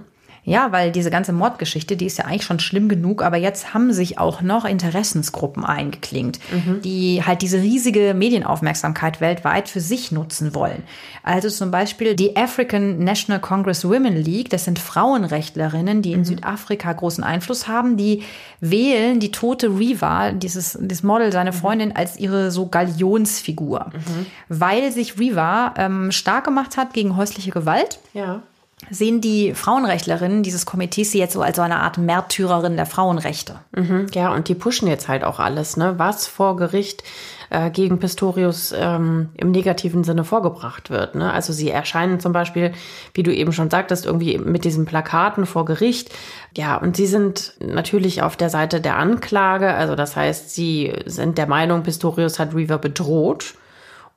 Ja, 0.49 0.71
weil 0.71 0.91
diese 0.91 1.11
ganze 1.11 1.31
Mordgeschichte, 1.31 1.95
die 1.95 2.07
ist 2.07 2.17
ja 2.17 2.25
eigentlich 2.25 2.43
schon 2.43 2.59
schlimm 2.59 2.89
genug, 2.89 3.21
aber 3.21 3.37
jetzt 3.37 3.75
haben 3.75 3.93
sich 3.93 4.17
auch 4.17 4.41
noch 4.41 4.65
Interessensgruppen 4.65 5.63
eingeklingt, 5.63 6.39
mhm. 6.51 6.81
die 6.81 7.21
halt 7.23 7.43
diese 7.43 7.57
riesige 7.57 8.15
Medienaufmerksamkeit 8.15 9.21
weltweit 9.21 9.69
für 9.69 9.79
sich 9.79 10.11
nutzen 10.11 10.55
wollen. 10.55 10.81
Also 11.21 11.49
zum 11.49 11.69
Beispiel 11.69 12.15
die 12.15 12.35
African 12.35 13.03
National 13.03 13.39
Congress 13.39 13.85
Women 13.85 14.15
League, 14.15 14.49
das 14.49 14.65
sind 14.65 14.79
Frauenrechtlerinnen, 14.79 16.01
die 16.01 16.13
in 16.13 16.21
mhm. 16.21 16.25
Südafrika 16.25 16.93
großen 16.93 17.23
Einfluss 17.23 17.67
haben, 17.67 17.95
die 17.95 18.23
wählen 18.59 19.19
die 19.19 19.31
tote 19.31 19.67
Riva, 19.77 20.31
dieses, 20.31 20.79
dieses 20.81 21.03
Model, 21.03 21.31
seine 21.31 21.51
mhm. 21.51 21.57
Freundin, 21.57 21.95
als 21.95 22.17
ihre 22.17 22.49
so 22.49 22.65
Galionsfigur, 22.65 23.91
mhm. 23.93 24.25
weil 24.47 24.91
sich 24.91 25.19
Riva 25.19 25.75
ähm, 25.77 26.11
stark 26.11 26.45
gemacht 26.45 26.75
hat 26.75 26.95
gegen 26.95 27.15
häusliche 27.15 27.51
Gewalt. 27.51 27.99
Ja 28.15 28.41
sehen 28.89 29.21
die 29.21 29.53
Frauenrechtlerinnen 29.53 30.43
dieses 30.43 30.65
Komitees 30.65 31.11
sie 31.11 31.19
jetzt 31.19 31.33
so 31.33 31.41
als 31.41 31.57
so 31.57 31.61
eine 31.61 31.79
Art 31.79 31.97
Märtyrerin 31.97 32.75
der 32.75 32.85
Frauenrechte. 32.85 33.59
Mhm, 33.75 34.07
ja, 34.13 34.33
und 34.33 34.47
die 34.47 34.55
pushen 34.55 34.87
jetzt 34.87 35.07
halt 35.07 35.23
auch 35.23 35.39
alles, 35.39 35.77
ne? 35.77 35.95
Was 35.97 36.27
vor 36.27 36.55
Gericht 36.55 37.03
äh, 37.49 37.69
gegen 37.71 37.99
Pistorius 37.99 38.73
ähm, 38.77 39.29
im 39.35 39.51
negativen 39.51 40.03
Sinne 40.03 40.23
vorgebracht 40.23 40.89
wird. 40.89 41.15
Ne? 41.15 41.31
Also 41.31 41.53
sie 41.53 41.69
erscheinen 41.69 42.19
zum 42.19 42.31
Beispiel, 42.31 42.73
wie 43.13 43.23
du 43.23 43.33
eben 43.33 43.51
schon 43.51 43.69
sagtest, 43.69 44.05
irgendwie 44.05 44.37
mit 44.37 44.65
diesen 44.65 44.85
Plakaten 44.85 45.45
vor 45.45 45.65
Gericht. 45.65 46.11
Ja, 46.55 46.77
und 46.77 46.95
sie 46.95 47.07
sind 47.07 47.53
natürlich 47.59 48.21
auf 48.21 48.37
der 48.37 48.49
Seite 48.49 48.81
der 48.81 48.97
Anklage. 48.97 49.73
Also 49.73 49.95
das 49.95 50.15
heißt, 50.15 50.51
sie 50.51 50.93
sind 51.05 51.37
der 51.37 51.47
Meinung, 51.47 51.83
Pistorius 51.83 52.39
hat 52.39 52.53
Reaver 52.53 52.77
bedroht. 52.77 53.55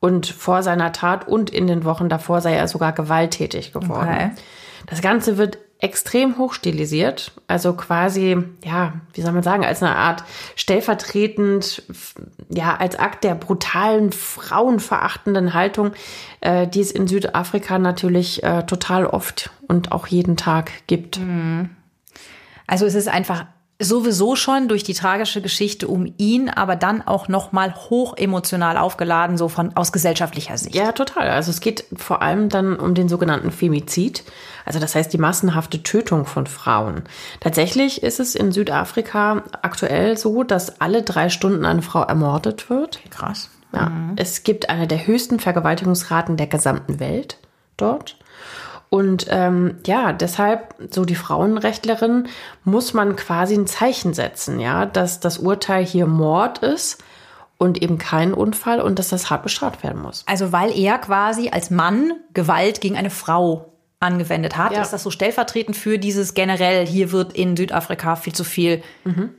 Und 0.03 0.27
vor 0.27 0.65
seiner 0.65 0.91
Tat 0.91 1.29
und 1.29 1.49
in 1.51 1.69
den 1.69 1.85
Wochen 1.85 2.09
davor 2.09 2.41
sei 2.41 2.55
er 2.55 2.67
sogar 2.67 2.91
gewalttätig 2.91 3.73
geworden. 3.73 4.09
Okay. 4.09 4.31
Das 4.87 5.01
Ganze 5.01 5.38
wird 5.38 5.59
extrem 5.79 6.38
hochstilisiert, 6.38 7.31
also 7.47 7.75
quasi, 7.75 8.37
ja, 8.65 8.95
wie 9.15 9.23
soll 9.23 9.31
man 9.31 9.45
sagen, 9.45 9.65
als 9.65 9.81
eine 9.81 9.95
Art 9.95 10.25
stellvertretend, 10.57 11.85
ja, 12.49 12.75
als 12.77 12.99
Akt 12.99 13.23
der 13.23 13.37
brutalen, 13.37 14.11
frauenverachtenden 14.11 15.55
Haltung, 15.55 15.93
äh, 16.41 16.67
die 16.67 16.81
es 16.81 16.91
in 16.91 17.07
Südafrika 17.07 17.79
natürlich 17.79 18.43
äh, 18.43 18.65
total 18.65 19.07
oft 19.07 19.51
und 19.69 19.93
auch 19.93 20.09
jeden 20.09 20.37
Tag 20.37 20.73
gibt. 20.88 21.21
Mhm. 21.21 21.71
Also 22.67 22.87
es 22.87 22.97
ist 22.97 23.09
einfach 23.09 23.47
sowieso 23.83 24.37
schon 24.37 24.68
durch 24.68 24.83
die 24.85 24.95
tragische 24.95 25.40
Geschichte 25.40 25.88
um 25.88 26.12
ihn, 26.18 26.49
aber 26.49 26.77
dann 26.77 27.03
auch 27.03 27.29
noch 27.29 27.53
mal 27.53 27.75
hoch 27.75 28.16
emotional 28.16 28.77
aufgeladen, 28.77 29.37
so 29.37 29.49
von 29.49 29.77
aus 29.77 29.92
gesellschaftlicher 29.92 30.57
Sicht. 30.59 30.75
Ja, 30.75 30.92
total. 30.92 31.29
Also 31.31 31.51
es 31.51 31.61
geht 31.61 31.85
vor 31.97 32.23
allem 32.23 32.49
dann 32.49 32.77
um 32.77 32.95
den 32.95 33.09
sogenannten 33.09 33.51
Femizid, 33.51 34.25
also 34.64 34.79
das 34.79 34.95
heißt 34.95 35.12
die 35.12 35.18
massenhafte 35.18 35.83
Tötung 35.83 36.27
von 36.27 36.47
Frauen. 36.47 37.03
Tatsächlich 37.40 38.03
ist 38.03 38.21
es 38.21 38.35
in 38.35 38.53
Südafrika 38.53 39.42
aktuell 39.62 40.16
so, 40.16 40.42
dass 40.45 40.81
alle 40.81 41.03
drei 41.03 41.29
Stunden 41.29 41.64
eine 41.64 41.83
Frau 41.83 42.03
ermordet 42.03 42.71
wird. 42.71 43.01
Krass. 43.11 43.51
Ja, 43.75 43.88
mhm. 43.88 44.12
es 44.16 44.45
gibt 44.45 44.71
eine 44.71 44.87
der 44.87 45.07
höchsten 45.07 45.40
Vergewaltigungsraten 45.40 46.37
der 46.37 46.47
gesamten 46.47 47.01
Welt 47.01 47.38
dort. 47.77 48.16
Und 48.92 49.24
ähm, 49.31 49.78
ja, 49.87 50.12
deshalb, 50.12 50.74
so 50.90 51.07
die 51.07 51.14
Frauenrechtlerin, 51.14 52.28
muss 52.62 52.92
man 52.92 53.16
quasi 53.16 53.55
ein 53.55 53.66
Zeichen 53.66 54.12
setzen, 54.12 54.61
ja, 54.61 54.85
dass 54.85 55.18
das 55.18 55.38
Urteil 55.38 55.83
hier 55.83 56.05
Mord 56.07 56.59
ist 56.59 57.02
und 57.57 57.81
eben 57.81 57.96
kein 57.96 58.35
Unfall 58.35 58.83
und 58.83 58.98
dass 58.98 59.09
das 59.09 59.31
hart 59.31 59.44
bestraft 59.44 59.83
werden 59.83 60.02
muss. 60.02 60.24
Also 60.26 60.52
weil 60.52 60.78
er 60.78 60.98
quasi 60.98 61.48
als 61.48 61.70
Mann 61.70 62.12
Gewalt 62.35 62.83
gegen 62.83 62.98
eine 62.98 63.09
Frau 63.09 63.72
angewendet 63.98 64.59
hat, 64.59 64.72
ja. 64.72 64.83
ist 64.83 64.92
das 64.92 65.02
so 65.02 65.11
stellvertretend 65.11 65.74
für 65.74 65.98
dieses 65.98 66.35
generell, 66.35 66.87
hier 66.87 67.12
wird 67.12 67.33
in 67.33 67.57
Südafrika 67.57 68.14
viel 68.16 68.35
zu 68.35 68.44
viel 68.44 68.83
mhm. 69.05 69.31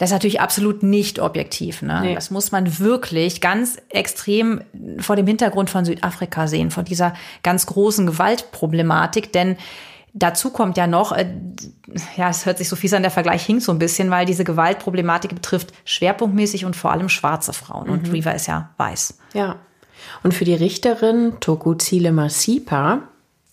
Das 0.00 0.08
ist 0.08 0.14
natürlich 0.14 0.40
absolut 0.40 0.82
nicht 0.82 1.18
objektiv. 1.18 1.82
Ne? 1.82 2.00
Nee. 2.00 2.14
Das 2.14 2.30
muss 2.30 2.52
man 2.52 2.78
wirklich 2.78 3.42
ganz 3.42 3.76
extrem 3.90 4.62
vor 4.98 5.14
dem 5.14 5.26
Hintergrund 5.26 5.68
von 5.68 5.84
Südafrika 5.84 6.46
sehen, 6.46 6.70
von 6.70 6.86
dieser 6.86 7.12
ganz 7.42 7.66
großen 7.66 8.06
Gewaltproblematik. 8.06 9.30
Denn 9.30 9.58
dazu 10.14 10.52
kommt 10.52 10.78
ja 10.78 10.86
noch, 10.86 11.12
äh, 11.12 11.26
ja, 12.16 12.30
es 12.30 12.46
hört 12.46 12.56
sich 12.56 12.70
so 12.70 12.76
fies 12.76 12.94
an, 12.94 13.02
der 13.02 13.10
Vergleich 13.10 13.44
hinkt 13.44 13.62
so 13.62 13.72
ein 13.72 13.78
bisschen, 13.78 14.10
weil 14.10 14.24
diese 14.24 14.42
Gewaltproblematik 14.42 15.34
betrifft 15.34 15.74
schwerpunktmäßig 15.84 16.64
und 16.64 16.76
vor 16.76 16.92
allem 16.92 17.10
schwarze 17.10 17.52
Frauen. 17.52 17.88
Mhm. 17.88 17.92
Und 17.92 18.10
Riva 18.10 18.30
ist 18.30 18.46
ja 18.46 18.70
weiß. 18.78 19.18
Ja. 19.34 19.56
Und 20.22 20.32
für 20.32 20.46
die 20.46 20.54
Richterin 20.54 21.34
Tokuzile 21.40 22.10
Masipa, 22.10 23.02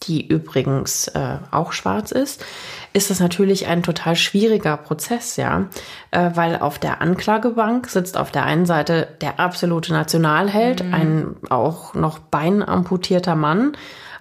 die 0.03 0.27
übrigens 0.27 1.07
äh, 1.09 1.37
auch 1.51 1.71
schwarz 1.71 2.11
ist, 2.11 2.45
ist 2.93 3.09
das 3.09 3.19
natürlich 3.19 3.67
ein 3.67 3.83
total 3.83 4.15
schwieriger 4.15 4.77
Prozess, 4.77 5.37
ja, 5.37 5.67
äh, 6.11 6.31
weil 6.35 6.59
auf 6.59 6.79
der 6.79 7.01
Anklagebank 7.01 7.89
sitzt 7.89 8.17
auf 8.17 8.31
der 8.31 8.43
einen 8.43 8.65
Seite 8.65 9.07
der 9.21 9.39
absolute 9.39 9.93
Nationalheld, 9.93 10.83
mhm. 10.83 10.93
ein 10.93 11.35
auch 11.49 11.93
noch 11.93 12.19
beinamputierter 12.19 13.35
Mann, 13.35 13.75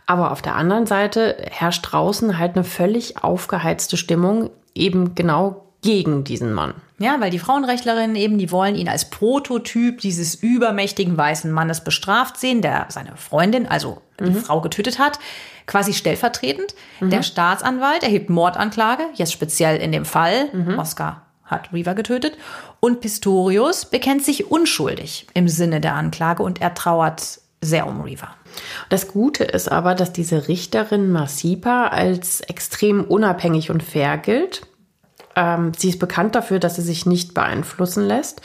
aber 0.07 0.31
auf 0.31 0.41
der 0.41 0.57
anderen 0.57 0.87
Seite 0.87 1.37
herrscht 1.51 1.87
draußen 1.91 2.39
halt 2.39 2.55
eine 2.55 2.65
völlig 2.65 3.23
aufgeheizte 3.23 3.97
Stimmung, 3.97 4.51
eben 4.75 5.15
genau 5.15 5.67
gegen 5.83 6.25
diesen 6.25 6.53
Mann. 6.53 6.75
Ja, 6.99 7.21
weil 7.21 7.31
die 7.31 7.39
Frauenrechtlerinnen 7.39 8.17
eben, 8.17 8.39
die 8.39 8.51
wollen 8.51 8.75
ihn 8.75 8.89
als 8.89 9.11
Prototyp 9.11 10.01
dieses 10.01 10.35
übermächtigen 10.35 11.17
weißen 11.17 11.53
Mannes 11.53 11.85
bestraft 11.85 12.39
sehen, 12.39 12.63
der 12.63 12.87
seine 12.89 13.17
Freundin, 13.17 13.67
also 13.67 14.01
die 14.19 14.31
mhm. 14.31 14.37
Frau 14.37 14.61
getötet 14.63 14.99
hat 14.99 15.19
quasi 15.67 15.93
stellvertretend. 15.93 16.75
Mhm. 17.01 17.11
Der 17.11 17.23
Staatsanwalt 17.23 18.03
erhebt 18.03 18.31
Mordanklage, 18.31 19.05
jetzt 19.15 19.33
speziell 19.33 19.79
in 19.79 19.93
dem 19.93 20.05
Fall. 20.05 20.49
Mhm. 20.53 20.79
Oscar 20.79 21.23
hat 21.45 21.73
Weaver 21.73 21.95
getötet. 21.95 22.37
Und 22.81 23.01
Pistorius 23.01 23.87
bekennt 23.87 24.25
sich 24.25 24.51
unschuldig 24.51 25.27
im 25.35 25.49
Sinne 25.49 25.81
der 25.81 25.95
Anklage 25.95 26.43
und 26.43 26.61
er 26.61 26.75
trauert 26.75 27.41
sehr 27.61 27.87
um 27.87 28.01
Reaver. 28.01 28.29
Das 28.89 29.09
Gute 29.09 29.45
ist 29.45 29.71
aber, 29.71 29.95
dass 29.95 30.13
diese 30.13 30.49
Richterin 30.49 31.11
Masipa 31.11 31.89
als 31.89 32.41
extrem 32.41 33.05
unabhängig 33.05 33.71
und 33.71 33.83
fair 33.83 34.19
gilt. 34.19 34.63
Ähm, 35.35 35.73
sie 35.77 35.91
ist 35.91 35.99
bekannt 35.99 36.35
dafür, 36.35 36.59
dass 36.59 36.77
sie 36.77 36.83
sich 36.83 37.07
nicht 37.07 37.35
beeinflussen 37.35 38.07
lässt. 38.07 38.43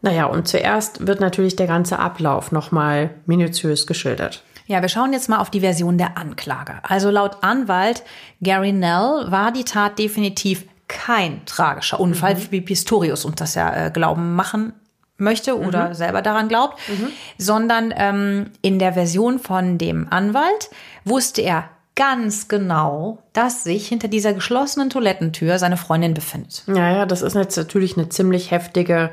Naja, 0.00 0.26
und 0.26 0.48
zuerst 0.48 1.06
wird 1.06 1.20
natürlich 1.20 1.56
der 1.56 1.66
ganze 1.66 1.98
Ablauf 1.98 2.52
nochmal 2.52 3.10
minutiös 3.26 3.86
geschildert. 3.86 4.42
Ja, 4.68 4.82
wir 4.82 4.88
schauen 4.88 5.14
jetzt 5.14 5.28
mal 5.28 5.38
auf 5.38 5.50
die 5.50 5.60
Version 5.60 5.96
der 5.96 6.18
Anklage. 6.18 6.74
Also 6.82 7.10
laut 7.10 7.38
Anwalt 7.40 8.04
Gary 8.42 8.72
Nell 8.72 9.24
war 9.28 9.50
die 9.50 9.64
Tat 9.64 9.98
definitiv 9.98 10.64
kein 10.88 11.44
tragischer 11.46 11.98
Unfall, 11.98 12.34
mhm. 12.34 12.46
wie 12.50 12.60
Pistorius 12.60 13.24
uns 13.24 13.36
das 13.36 13.54
ja 13.54 13.86
äh, 13.86 13.90
glauben 13.90 14.34
machen 14.34 14.74
möchte 15.16 15.58
oder 15.58 15.88
mhm. 15.88 15.94
selber 15.94 16.22
daran 16.22 16.48
glaubt, 16.48 16.78
mhm. 16.88 17.08
sondern 17.38 17.94
ähm, 17.96 18.50
in 18.60 18.78
der 18.78 18.92
Version 18.92 19.38
von 19.38 19.78
dem 19.78 20.06
Anwalt 20.10 20.70
wusste 21.04 21.42
er 21.42 21.70
ganz 21.96 22.46
genau, 22.46 23.18
dass 23.32 23.64
sich 23.64 23.88
hinter 23.88 24.06
dieser 24.06 24.34
geschlossenen 24.34 24.90
Toilettentür 24.90 25.58
seine 25.58 25.76
Freundin 25.76 26.14
befindet. 26.14 26.62
Ja, 26.68 26.92
ja, 26.92 27.06
das 27.06 27.22
ist 27.22 27.34
jetzt 27.34 27.56
natürlich 27.56 27.96
eine 27.96 28.08
ziemlich 28.10 28.50
heftige 28.50 29.10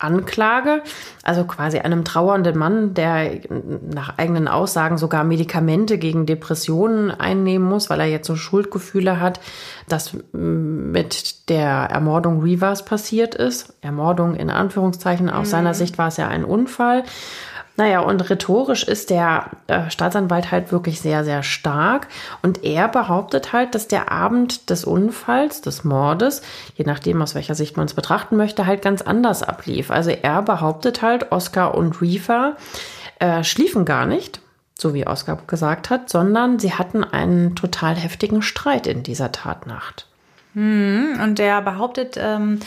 Anklage, 0.00 0.82
also 1.22 1.44
quasi 1.44 1.78
einem 1.78 2.04
trauernden 2.04 2.58
Mann, 2.58 2.94
der 2.94 3.40
nach 3.92 4.18
eigenen 4.18 4.48
Aussagen 4.48 4.98
sogar 4.98 5.24
Medikamente 5.24 5.98
gegen 5.98 6.26
Depressionen 6.26 7.10
einnehmen 7.10 7.68
muss, 7.68 7.90
weil 7.90 8.00
er 8.00 8.06
jetzt 8.06 8.26
so 8.26 8.36
Schuldgefühle 8.36 9.20
hat, 9.20 9.40
dass 9.88 10.16
mit 10.32 11.48
der 11.48 11.68
Ermordung 11.68 12.42
Rivas 12.42 12.84
passiert 12.84 13.34
ist. 13.34 13.74
Ermordung 13.80 14.34
in 14.34 14.50
Anführungszeichen, 14.50 15.30
aus 15.30 15.48
mhm. 15.48 15.50
seiner 15.50 15.74
Sicht 15.74 15.98
war 15.98 16.08
es 16.08 16.16
ja 16.16 16.28
ein 16.28 16.44
Unfall. 16.44 17.04
Naja, 17.80 18.00
und 18.00 18.28
rhetorisch 18.28 18.84
ist 18.84 19.08
der 19.08 19.46
äh, 19.66 19.88
Staatsanwalt 19.88 20.50
halt 20.50 20.70
wirklich 20.70 21.00
sehr, 21.00 21.24
sehr 21.24 21.42
stark. 21.42 22.08
Und 22.42 22.62
er 22.62 22.88
behauptet 22.88 23.54
halt, 23.54 23.74
dass 23.74 23.88
der 23.88 24.12
Abend 24.12 24.68
des 24.68 24.84
Unfalls, 24.84 25.62
des 25.62 25.82
Mordes, 25.82 26.42
je 26.74 26.84
nachdem, 26.84 27.22
aus 27.22 27.34
welcher 27.34 27.54
Sicht 27.54 27.78
man 27.78 27.86
es 27.86 27.94
betrachten 27.94 28.36
möchte, 28.36 28.66
halt 28.66 28.82
ganz 28.82 29.00
anders 29.00 29.42
ablief. 29.42 29.90
Also 29.90 30.10
er 30.10 30.42
behauptet 30.42 31.00
halt, 31.00 31.32
Oscar 31.32 31.74
und 31.74 32.02
Reefer 32.02 32.54
äh, 33.18 33.44
schliefen 33.44 33.86
gar 33.86 34.04
nicht, 34.04 34.42
so 34.78 34.92
wie 34.92 35.06
Oscar 35.06 35.38
gesagt 35.46 35.88
hat, 35.88 36.10
sondern 36.10 36.58
sie 36.58 36.74
hatten 36.74 37.02
einen 37.02 37.56
total 37.56 37.94
heftigen 37.94 38.42
Streit 38.42 38.86
in 38.86 39.04
dieser 39.04 39.32
Tatnacht. 39.32 40.06
Hm, 40.52 41.18
und 41.22 41.38
der 41.38 41.62
behauptet, 41.62 42.18
ähm, 42.20 42.60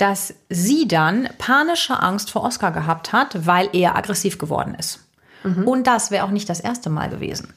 dass 0.00 0.34
sie 0.48 0.88
dann 0.88 1.28
panische 1.36 2.02
Angst 2.02 2.30
vor 2.30 2.42
Oscar 2.42 2.70
gehabt 2.72 3.12
hat, 3.12 3.46
weil 3.46 3.68
er 3.74 3.96
aggressiv 3.96 4.38
geworden 4.38 4.74
ist. 4.78 5.00
Mhm. 5.42 5.68
Und 5.68 5.86
das 5.86 6.10
wäre 6.10 6.24
auch 6.24 6.30
nicht 6.30 6.48
das 6.48 6.60
erste 6.60 6.88
Mal 6.88 7.10
gewesen. 7.10 7.52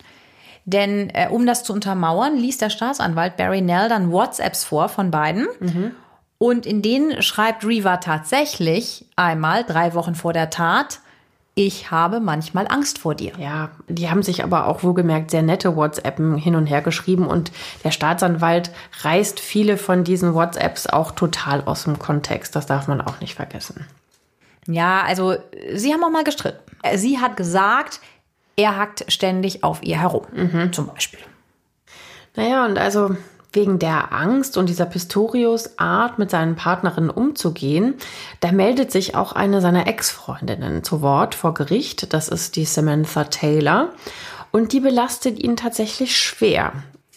Denn 0.65 1.09
äh, 1.09 1.29
um 1.29 1.45
das 1.45 1.63
zu 1.63 1.73
untermauern, 1.73 2.35
ließ 2.35 2.57
der 2.57 2.69
Staatsanwalt 2.69 3.37
Barry 3.37 3.61
Nell 3.61 3.87
dann 3.87 4.11
WhatsApps 4.11 4.65
vor 4.65 4.89
von 4.89 5.09
beiden. 5.09 5.47
Mhm. 5.59 5.91
Und 6.37 6.65
in 6.65 6.81
denen 6.81 7.21
schreibt 7.21 7.65
Reva 7.65 7.97
tatsächlich 7.97 9.05
einmal, 9.15 9.63
drei 9.63 9.93
Wochen 9.93 10.15
vor 10.15 10.33
der 10.33 10.49
Tat, 10.49 10.99
ich 11.55 11.91
habe 11.91 12.19
manchmal 12.19 12.67
Angst 12.67 12.97
vor 12.97 13.13
dir. 13.13 13.33
Ja, 13.37 13.69
die 13.87 14.09
haben 14.09 14.23
sich 14.23 14.43
aber 14.43 14.67
auch 14.67 14.81
wohlgemerkt 14.81 15.29
sehr 15.29 15.43
nette 15.43 15.75
WhatsAppen 15.75 16.35
hin 16.35 16.55
und 16.55 16.65
her 16.65 16.81
geschrieben 16.81 17.27
und 17.27 17.51
der 17.83 17.91
Staatsanwalt 17.91 18.71
reißt 19.01 19.39
viele 19.39 19.77
von 19.77 20.03
diesen 20.03 20.33
WhatsApps 20.33 20.87
auch 20.87 21.11
total 21.11 21.61
aus 21.65 21.83
dem 21.83 21.99
Kontext. 21.99 22.55
Das 22.55 22.65
darf 22.65 22.87
man 22.87 23.01
auch 23.01 23.19
nicht 23.19 23.35
vergessen. 23.35 23.85
Ja, 24.65 25.03
also 25.03 25.35
sie 25.73 25.93
haben 25.93 26.03
auch 26.03 26.09
mal 26.09 26.23
gestritten. 26.23 26.59
Sie 26.95 27.19
hat 27.19 27.37
gesagt, 27.37 27.99
er 28.55 28.77
hackt 28.77 29.11
ständig 29.11 29.63
auf 29.63 29.83
ihr 29.83 29.99
herum, 29.99 30.25
mhm. 30.33 30.73
zum 30.73 30.87
Beispiel. 30.87 31.19
Naja, 32.35 32.65
und 32.65 32.79
also 32.79 33.15
wegen 33.53 33.79
der 33.79 34.11
Angst 34.11 34.57
und 34.57 34.67
dieser 34.67 34.85
Pistorius 34.85 35.77
Art, 35.79 36.19
mit 36.19 36.29
seinen 36.31 36.55
Partnerinnen 36.55 37.09
umzugehen, 37.09 37.95
da 38.39 38.51
meldet 38.51 38.91
sich 38.91 39.15
auch 39.15 39.33
eine 39.33 39.61
seiner 39.61 39.87
Ex-Freundinnen 39.87 40.83
zu 40.83 41.01
Wort 41.01 41.35
vor 41.35 41.53
Gericht. 41.53 42.13
Das 42.13 42.29
ist 42.29 42.55
die 42.55 42.65
Samantha 42.65 43.25
Taylor. 43.25 43.89
Und 44.51 44.73
die 44.73 44.79
belastet 44.79 45.39
ihn 45.39 45.55
tatsächlich 45.55 46.17
schwer. 46.17 46.73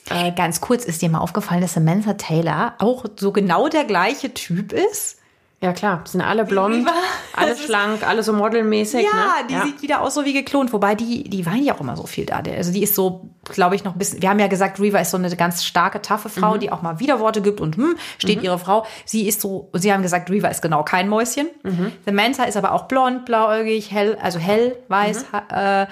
Äh, 0.08 0.32
ganz 0.32 0.60
kurz, 0.60 0.84
ist 0.84 1.02
dir 1.02 1.10
mal 1.10 1.18
aufgefallen, 1.18 1.60
dass 1.60 1.74
Samantha 1.74 2.14
Taylor 2.14 2.74
auch 2.78 3.04
so 3.18 3.32
genau 3.32 3.68
der 3.68 3.84
gleiche 3.84 4.32
Typ 4.32 4.72
ist? 4.72 5.18
Ja, 5.62 5.72
klar, 5.72 6.02
sind 6.04 6.20
alle 6.20 6.44
blond, 6.44 6.86
alle 7.34 7.56
schlank, 7.56 8.06
alle 8.06 8.22
so 8.22 8.34
modelmäßig. 8.34 9.04
Ja, 9.04 9.16
ne? 9.16 9.46
die 9.48 9.54
ja. 9.54 9.62
sieht 9.62 9.80
wieder 9.80 10.02
aus 10.02 10.12
so 10.12 10.26
wie 10.26 10.34
geklont. 10.34 10.74
Wobei 10.74 10.94
die, 10.94 11.24
die 11.24 11.46
weint 11.46 11.64
ja 11.64 11.74
auch 11.74 11.80
immer 11.80 11.96
so 11.96 12.06
viel 12.06 12.26
da. 12.26 12.42
Also 12.56 12.72
die 12.72 12.82
ist 12.82 12.94
so, 12.94 13.30
glaube 13.44 13.74
ich, 13.74 13.82
noch 13.82 13.94
ein 13.94 13.98
bisschen. 13.98 14.20
Wir 14.20 14.28
haben 14.28 14.38
ja 14.38 14.48
gesagt, 14.48 14.78
Reva 14.78 14.98
ist 14.98 15.12
so 15.12 15.16
eine 15.16 15.34
ganz 15.34 15.64
starke, 15.64 16.02
taffe 16.02 16.28
Frau, 16.28 16.54
mhm. 16.54 16.60
die 16.60 16.70
auch 16.70 16.82
mal 16.82 17.00
Widerworte 17.00 17.40
gibt 17.40 17.62
und 17.62 17.76
hm, 17.76 17.96
steht 18.18 18.40
mhm. 18.40 18.44
ihre 18.44 18.58
Frau. 18.58 18.84
Sie 19.06 19.26
ist 19.26 19.40
so, 19.40 19.70
sie 19.72 19.92
haben 19.94 20.02
gesagt, 20.02 20.30
Reva 20.30 20.48
ist 20.48 20.60
genau 20.60 20.82
kein 20.82 21.08
Mäuschen. 21.08 21.48
Mhm. 21.62 21.92
Samantha 22.04 22.44
ist 22.44 22.58
aber 22.58 22.72
auch 22.72 22.82
blond, 22.82 23.24
blauäugig, 23.24 23.90
hell, 23.90 24.18
also 24.20 24.38
hell, 24.38 24.76
weiß. 24.88 25.24
Mhm. 25.32 25.56
Äh, 25.56 25.86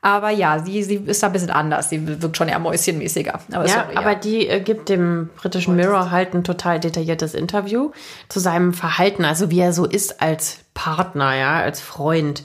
aber 0.00 0.30
ja, 0.30 0.60
sie, 0.60 0.82
sie 0.84 0.96
ist 0.96 1.22
da 1.22 1.26
ein 1.26 1.32
bisschen 1.32 1.50
anders. 1.50 1.90
Sie 1.90 2.22
wirkt 2.22 2.36
schon 2.36 2.48
eher 2.48 2.58
mäuschenmäßiger. 2.58 3.40
Aber, 3.52 3.66
ja, 3.66 3.84
sorry, 3.84 3.96
aber 3.96 4.14
die 4.14 4.46
äh, 4.48 4.60
gibt 4.60 4.88
dem 4.88 5.30
britischen 5.36 5.74
Mirror 5.76 6.10
halt 6.10 6.34
ein 6.34 6.44
total 6.44 6.78
detailliertes 6.78 7.34
Interview 7.34 7.90
zu 8.28 8.38
seinem 8.38 8.72
Verhalten, 8.72 9.24
also 9.24 9.50
wie 9.50 9.60
er 9.60 9.72
so 9.72 9.84
ist 9.84 10.22
als 10.22 10.60
Partner, 10.74 11.34
ja, 11.34 11.60
als 11.60 11.80
Freund 11.80 12.44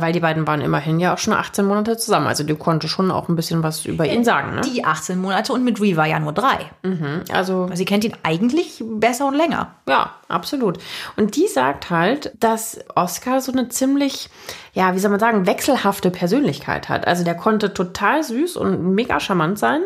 weil 0.00 0.12
die 0.12 0.20
beiden 0.20 0.46
waren 0.46 0.60
immerhin 0.60 1.00
ja 1.00 1.14
auch 1.14 1.18
schon 1.18 1.34
18 1.34 1.64
Monate 1.64 1.96
zusammen. 1.96 2.26
Also 2.26 2.44
die 2.44 2.54
konnte 2.54 2.88
schon 2.88 3.10
auch 3.10 3.28
ein 3.28 3.36
bisschen 3.36 3.62
was 3.62 3.84
über 3.84 4.06
ihn 4.06 4.24
sagen. 4.24 4.54
Ne? 4.54 4.60
Die 4.62 4.84
18 4.84 5.18
Monate 5.18 5.52
und 5.52 5.64
mit 5.64 5.80
Reva 5.80 6.06
ja 6.06 6.18
nur 6.18 6.32
drei. 6.32 6.70
Mhm, 6.82 7.22
also 7.32 7.68
sie 7.74 7.84
kennt 7.84 8.04
ihn 8.04 8.16
eigentlich 8.22 8.82
besser 8.84 9.26
und 9.26 9.34
länger. 9.34 9.74
Ja, 9.88 10.14
absolut. 10.28 10.78
Und 11.16 11.36
die 11.36 11.48
sagt 11.48 11.90
halt, 11.90 12.32
dass 12.38 12.80
Oscar 12.94 13.40
so 13.40 13.52
eine 13.52 13.68
ziemlich, 13.68 14.28
ja, 14.72 14.94
wie 14.94 14.98
soll 14.98 15.10
man 15.10 15.20
sagen, 15.20 15.46
wechselhafte 15.46 16.10
Persönlichkeit 16.10 16.88
hat. 16.88 17.06
Also 17.06 17.24
der 17.24 17.34
konnte 17.34 17.74
total 17.74 18.22
süß 18.22 18.56
und 18.56 18.94
mega 18.94 19.20
charmant 19.20 19.58
sein. 19.58 19.82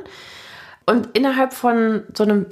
Und 0.87 1.09
innerhalb 1.17 1.53
von 1.53 2.03
so 2.15 2.25
einem 2.25 2.47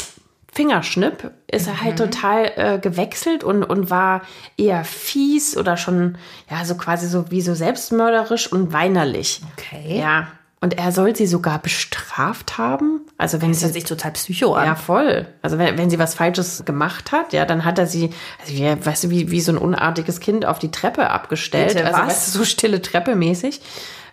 Fingerschnipp 0.58 1.30
ist 1.46 1.68
er 1.68 1.82
halt 1.82 2.00
mhm. 2.00 2.10
total 2.10 2.52
äh, 2.56 2.78
gewechselt 2.80 3.44
und, 3.44 3.62
und 3.62 3.90
war 3.90 4.22
eher 4.56 4.82
fies 4.82 5.56
oder 5.56 5.76
schon, 5.76 6.18
ja, 6.50 6.64
so 6.64 6.74
quasi 6.74 7.06
so 7.06 7.30
wie 7.30 7.42
so 7.42 7.54
selbstmörderisch 7.54 8.50
und 8.50 8.72
weinerlich. 8.72 9.40
Okay. 9.56 10.00
Ja. 10.00 10.26
Und 10.60 10.76
er 10.76 10.90
soll 10.90 11.14
sie 11.14 11.28
sogar 11.28 11.60
bestraft 11.60 12.58
haben. 12.58 13.02
Also 13.18 13.40
wenn 13.40 13.52
das 13.52 13.60
sie 13.60 13.68
sich 13.68 13.84
total 13.84 14.10
psycho 14.10 14.54
an. 14.54 14.66
Ja, 14.66 14.74
voll. 14.74 15.28
Also 15.42 15.58
wenn, 15.58 15.78
wenn 15.78 15.90
sie 15.90 16.00
was 16.00 16.16
Falsches 16.16 16.64
gemacht 16.64 17.12
hat, 17.12 17.32
ja, 17.32 17.44
dann 17.44 17.64
hat 17.64 17.78
er 17.78 17.86
sie, 17.86 18.10
also 18.40 18.54
wie, 18.54 18.84
weißt 18.84 19.04
du, 19.04 19.10
wie, 19.10 19.30
wie 19.30 19.40
so 19.40 19.52
ein 19.52 19.58
unartiges 19.58 20.18
Kind 20.18 20.44
auf 20.44 20.58
die 20.58 20.72
Treppe 20.72 21.10
abgestellt. 21.10 21.74
Bitte, 21.74 21.86
also 21.86 22.00
was? 22.00 22.08
weißt 22.08 22.34
du, 22.34 22.38
so 22.40 22.44
stille 22.44 22.82
Treppe 22.82 23.14
mäßig. 23.14 23.60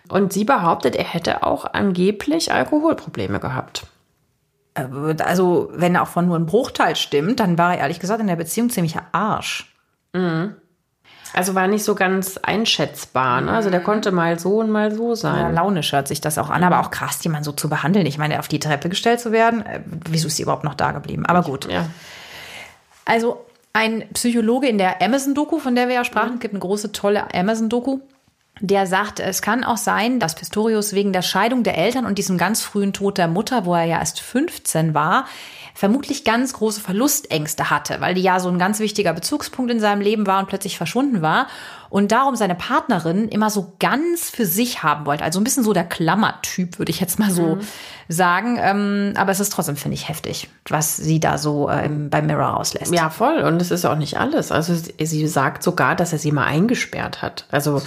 Und 0.06 0.32
sie 0.32 0.44
behauptet, 0.44 0.94
er 0.94 1.02
hätte 1.02 1.42
auch 1.42 1.64
angeblich 1.64 2.52
Alkoholprobleme 2.52 3.40
gehabt. 3.40 3.88
Äh, 4.76 5.22
also 5.22 5.70
wenn 5.72 5.94
er 5.94 6.02
auch 6.02 6.08
von 6.08 6.26
nur 6.26 6.36
einem 6.36 6.46
Bruchteil 6.46 6.96
stimmt, 6.96 7.40
dann 7.40 7.58
war 7.58 7.74
er 7.74 7.80
ehrlich 7.80 8.00
gesagt 8.00 8.20
in 8.20 8.26
der 8.26 8.36
Beziehung 8.36 8.70
ziemlicher 8.70 9.02
Arsch. 9.12 9.74
Mhm. 10.12 10.54
Also 11.34 11.54
war 11.54 11.66
nicht 11.66 11.84
so 11.84 11.94
ganz 11.94 12.38
einschätzbar. 12.38 13.42
Ne? 13.42 13.50
Also 13.50 13.68
der 13.68 13.80
mhm. 13.80 13.84
konnte 13.84 14.12
mal 14.12 14.38
so 14.38 14.60
und 14.60 14.70
mal 14.70 14.94
so 14.94 15.14
sein. 15.14 15.38
Ja, 15.38 15.50
launisch 15.50 15.92
hört 15.92 16.08
sich 16.08 16.20
das 16.20 16.38
auch 16.38 16.50
an, 16.50 16.64
aber 16.64 16.80
auch 16.80 16.90
krass, 16.90 17.22
jemanden 17.24 17.44
so 17.44 17.52
zu 17.52 17.68
behandeln. 17.68 18.06
Ich 18.06 18.16
meine, 18.16 18.38
auf 18.38 18.48
die 18.48 18.58
Treppe 18.58 18.88
gestellt 18.88 19.20
zu 19.20 19.32
werden, 19.32 19.64
äh, 19.66 19.80
wieso 20.08 20.28
ist 20.28 20.36
sie 20.36 20.44
überhaupt 20.44 20.64
noch 20.64 20.74
da 20.74 20.92
geblieben? 20.92 21.26
Aber 21.26 21.42
gut. 21.42 21.70
Ja. 21.70 21.86
Also 23.04 23.44
ein 23.72 24.04
Psychologe 24.14 24.68
in 24.68 24.78
der 24.78 25.02
Amazon-Doku, 25.02 25.58
von 25.58 25.74
der 25.74 25.88
wir 25.88 25.96
ja 25.96 26.04
sprachen, 26.04 26.36
mhm. 26.36 26.38
gibt 26.38 26.54
eine 26.54 26.60
große, 26.60 26.92
tolle 26.92 27.34
Amazon-Doku, 27.34 28.00
der 28.60 28.86
sagt, 28.86 29.20
es 29.20 29.42
kann 29.42 29.64
auch 29.64 29.76
sein, 29.76 30.18
dass 30.18 30.34
Pistorius 30.34 30.94
wegen 30.94 31.12
der 31.12 31.22
Scheidung 31.22 31.62
der 31.62 31.76
Eltern 31.76 32.06
und 32.06 32.16
diesem 32.16 32.38
ganz 32.38 32.62
frühen 32.62 32.94
Tod 32.94 33.18
der 33.18 33.28
Mutter, 33.28 33.66
wo 33.66 33.74
er 33.74 33.84
ja 33.84 33.98
erst 33.98 34.20
15 34.20 34.94
war, 34.94 35.26
vermutlich 35.74 36.24
ganz 36.24 36.54
große 36.54 36.80
Verlustängste 36.80 37.68
hatte, 37.68 38.00
weil 38.00 38.14
die 38.14 38.22
ja 38.22 38.40
so 38.40 38.48
ein 38.48 38.58
ganz 38.58 38.80
wichtiger 38.80 39.12
Bezugspunkt 39.12 39.70
in 39.70 39.78
seinem 39.78 40.00
Leben 40.00 40.26
war 40.26 40.38
und 40.38 40.48
plötzlich 40.48 40.78
verschwunden 40.78 41.20
war 41.20 41.48
und 41.88 42.12
darum 42.12 42.36
seine 42.36 42.54
Partnerin 42.54 43.28
immer 43.28 43.50
so 43.50 43.72
ganz 43.78 44.30
für 44.30 44.46
sich 44.46 44.82
haben 44.82 45.06
wollte. 45.06 45.24
Also 45.24 45.40
ein 45.40 45.44
bisschen 45.44 45.64
so 45.64 45.72
der 45.72 45.84
Klammertyp, 45.84 46.78
würde 46.78 46.90
ich 46.90 47.00
jetzt 47.00 47.18
mal 47.18 47.30
so 47.30 47.56
mhm. 47.56 47.60
sagen. 48.08 48.58
Ähm, 48.60 49.14
aber 49.16 49.32
es 49.32 49.40
ist 49.40 49.52
trotzdem, 49.52 49.76
finde 49.76 49.94
ich, 49.94 50.08
heftig, 50.08 50.48
was 50.68 50.96
sie 50.96 51.20
da 51.20 51.38
so 51.38 51.68
äh, 51.68 51.88
beim 51.88 52.26
Mirror 52.26 52.48
rauslässt. 52.48 52.92
Ja, 52.92 53.10
voll. 53.10 53.38
Und 53.38 53.60
es 53.62 53.70
ist 53.70 53.84
auch 53.84 53.96
nicht 53.96 54.18
alles. 54.18 54.52
Also 54.52 54.74
sie 54.74 55.28
sagt 55.28 55.62
sogar, 55.62 55.96
dass 55.96 56.12
er 56.12 56.18
sie 56.18 56.32
mal 56.32 56.44
eingesperrt 56.44 57.22
hat. 57.22 57.46
Also 57.50 57.82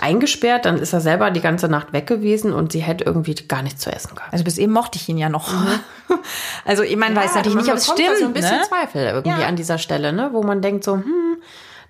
eingesperrt, 0.00 0.64
dann 0.64 0.78
ist 0.78 0.92
er 0.92 1.00
selber 1.00 1.30
die 1.30 1.40
ganze 1.40 1.68
Nacht 1.68 1.92
weg 1.92 2.06
gewesen 2.06 2.52
und 2.52 2.72
sie 2.72 2.80
hätte 2.80 3.04
irgendwie 3.04 3.34
gar 3.34 3.62
nichts 3.62 3.82
zu 3.82 3.92
essen 3.92 4.14
gehabt. 4.14 4.32
Also 4.32 4.44
bis 4.44 4.58
eben 4.58 4.72
mochte 4.72 4.96
ich 4.96 5.08
ihn 5.08 5.18
ja 5.18 5.28
noch. 5.28 5.52
Mhm. 5.52 5.68
Also 6.64 6.82
ich 6.82 6.96
meine, 6.96 7.14
ja, 7.14 7.22
weiß 7.22 7.34
natürlich 7.36 7.56
nicht, 7.56 7.70
ob 7.70 7.76
es 7.76 7.86
stimmt. 7.86 8.18
So 8.18 8.26
ein 8.26 8.32
bisschen 8.32 8.58
ne? 8.58 8.62
Zweifel 8.64 9.04
irgendwie 9.04 9.40
ja. 9.40 9.46
an 9.46 9.56
dieser 9.56 9.78
Stelle, 9.78 10.12
ne? 10.12 10.30
wo 10.32 10.42
man 10.42 10.60
denkt 10.60 10.84
so, 10.84 10.94
hm, 10.94 11.36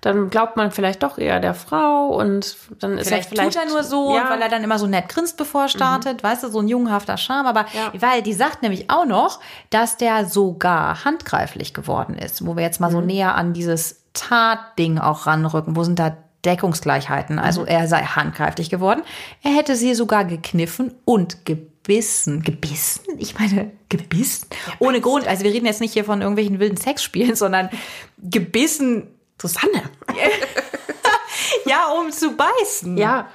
dann 0.01 0.31
glaubt 0.31 0.57
man 0.57 0.71
vielleicht 0.71 1.03
doch 1.03 1.17
eher 1.17 1.39
der 1.39 1.53
Frau 1.53 2.07
und 2.07 2.57
dann 2.79 2.97
ist 2.97 3.07
vielleicht 3.07 3.27
er 3.27 3.29
vielleicht 3.29 3.53
tut 3.53 3.63
er 3.63 3.69
nur 3.69 3.83
so, 3.83 4.15
ja. 4.15 4.29
weil 4.29 4.41
er 4.41 4.49
dann 4.49 4.63
immer 4.63 4.79
so 4.79 4.87
nett 4.87 5.09
grinst, 5.09 5.37
bevor 5.37 5.63
er 5.63 5.69
startet, 5.69 6.21
mhm. 6.21 6.27
weißt 6.27 6.43
du, 6.43 6.49
so 6.49 6.59
ein 6.59 6.67
jungenhafter 6.67 7.17
Charme. 7.17 7.45
Aber 7.45 7.65
ja. 7.73 7.91
weil 8.01 8.23
die 8.23 8.33
sagt 8.33 8.63
nämlich 8.63 8.89
auch 8.89 9.05
noch, 9.05 9.39
dass 9.69 9.97
der 9.97 10.25
sogar 10.25 11.05
handgreiflich 11.05 11.73
geworden 11.73 12.15
ist, 12.17 12.45
wo 12.45 12.55
wir 12.55 12.63
jetzt 12.63 12.79
mal 12.79 12.89
mhm. 12.89 12.93
so 12.93 13.01
näher 13.01 13.35
an 13.35 13.53
dieses 13.53 14.01
Tatding 14.13 14.97
auch 14.97 15.27
ranrücken. 15.27 15.75
Wo 15.75 15.83
sind 15.83 15.99
da 15.99 16.17
Deckungsgleichheiten. 16.45 17.39
Also 17.39 17.65
er 17.65 17.87
sei 17.87 18.03
handgreiflich 18.03 18.69
geworden. 18.69 19.03
Er 19.43 19.51
hätte 19.51 19.75
sie 19.75 19.93
sogar 19.93 20.25
gekniffen 20.25 20.93
und 21.05 21.45
gebissen. 21.45 22.41
Gebissen? 22.41 23.03
Ich 23.17 23.37
meine, 23.37 23.71
gebissen? 23.89 24.47
Ohne 24.79 25.01
Grund. 25.01 25.27
Also 25.27 25.43
wir 25.43 25.53
reden 25.53 25.65
jetzt 25.65 25.81
nicht 25.81 25.93
hier 25.93 26.05
von 26.05 26.21
irgendwelchen 26.21 26.59
wilden 26.59 26.77
Sexspielen, 26.77 27.35
sondern 27.35 27.69
gebissen. 28.17 29.07
Susanne. 29.41 29.83
ja, 31.65 31.91
um 31.99 32.11
zu 32.11 32.35
beißen. 32.35 32.97
Ja, 32.97 33.27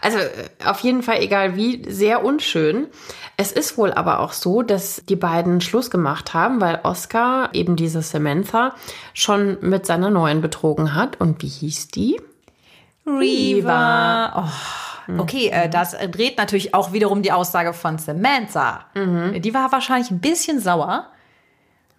also 0.00 0.18
äh, 0.18 0.48
auf 0.64 0.80
jeden 0.80 1.02
Fall, 1.02 1.22
egal 1.22 1.56
wie, 1.56 1.82
sehr 1.90 2.24
unschön. 2.24 2.88
Es 3.36 3.50
ist 3.50 3.78
wohl 3.78 3.92
aber 3.92 4.20
auch 4.20 4.32
so, 4.32 4.62
dass 4.62 5.02
die 5.08 5.16
beiden 5.16 5.60
Schluss 5.60 5.90
gemacht 5.90 6.34
haben, 6.34 6.60
weil 6.60 6.80
Oscar, 6.82 7.48
eben 7.52 7.74
diese 7.74 8.02
Samantha, 8.02 8.74
schon 9.14 9.58
mit 9.60 9.86
seiner 9.86 10.10
neuen 10.10 10.40
betrogen 10.40 10.94
hat. 10.94 11.20
Und 11.20 11.42
wie 11.42 11.48
hieß 11.48 11.88
die? 11.88 12.20
Riva. 13.06 14.44
Oh, 15.08 15.18
okay, 15.18 15.48
äh, 15.48 15.68
das 15.68 15.96
dreht 16.10 16.36
natürlich 16.36 16.74
auch 16.74 16.92
wiederum 16.92 17.22
die 17.22 17.32
Aussage 17.32 17.72
von 17.72 17.98
Samantha. 17.98 18.86
Die 18.94 19.54
war 19.54 19.72
wahrscheinlich 19.72 20.10
ein 20.10 20.20
bisschen 20.20 20.60
sauer. 20.60 21.08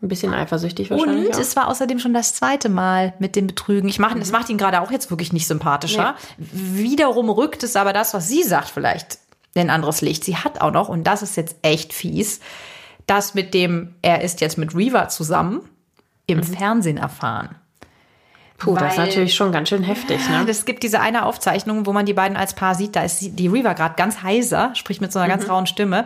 Ein 0.06 0.08
bisschen 0.08 0.36
eifersüchtig 0.36 0.92
wahrscheinlich. 0.92 1.30
Und 1.30 1.36
auch. 1.36 1.40
es 1.40 1.56
war 1.56 1.68
außerdem 1.68 1.98
schon 1.98 2.14
das 2.14 2.36
zweite 2.36 2.70
Mal 2.70 3.16
mit 3.18 3.36
dem 3.36 3.48
Betrügen. 3.48 3.90
Ich 3.90 3.98
mache, 3.98 4.20
das 4.20 4.32
macht 4.32 4.50
ihn 4.50 4.58
gerade 4.60 4.82
auch 4.82 4.92
jetzt 4.92 5.10
wirklich 5.10 5.34
nicht 5.34 5.48
sympathischer. 5.48 6.16
Wiederum 6.38 7.32
rückt 7.32 7.64
es 7.64 7.76
aber 7.76 7.92
das, 7.92 8.14
was 8.14 8.28
sie 8.28 8.44
sagt, 8.44 8.70
vielleicht 8.70 9.18
in 9.56 9.64
ein 9.64 9.70
anderes 9.72 10.02
Licht. 10.02 10.24
Sie 10.24 10.38
hat 10.38 10.62
auch 10.62 10.72
noch, 10.72 10.90
und 10.90 11.06
das 11.06 11.24
ist 11.24 11.38
jetzt 11.38 11.56
echt 11.64 11.92
fies, 11.92 12.40
das 13.08 13.34
mit 13.34 13.56
dem, 13.56 13.96
er 14.04 14.22
ist 14.22 14.42
jetzt 14.42 14.60
mit 14.60 14.76
Reva 14.76 15.10
zusammen, 15.10 15.68
im 16.28 16.44
Fernsehen 16.44 16.98
erfahren. 16.98 17.56
Puh, 18.58 18.76
das 18.76 18.94
ist 18.94 18.98
natürlich 18.98 19.36
schon 19.36 19.52
ganz 19.52 19.70
schön 19.70 19.84
heftig, 19.84 20.30
ne? 20.30 20.46
Es 20.48 20.64
gibt 20.64 20.84
diese 20.84 21.02
eine 21.02 21.26
Aufzeichnung, 21.26 21.86
wo 21.86 21.92
man 21.92 22.06
die 22.06 22.14
beiden 22.14 22.38
als 22.38 22.54
Paar 22.54 22.74
sieht. 22.74 22.96
Da 22.96 23.04
ist 23.04 23.20
die 23.22 23.48
Reva 23.48 23.74
gerade 23.74 23.96
ganz 23.96 24.24
heiser, 24.24 24.74
spricht 24.76 25.02
mit 25.02 25.12
so 25.12 25.20
einer 25.20 25.28
ganz 25.28 25.50
rauen 25.50 25.68
Stimme. 25.68 26.06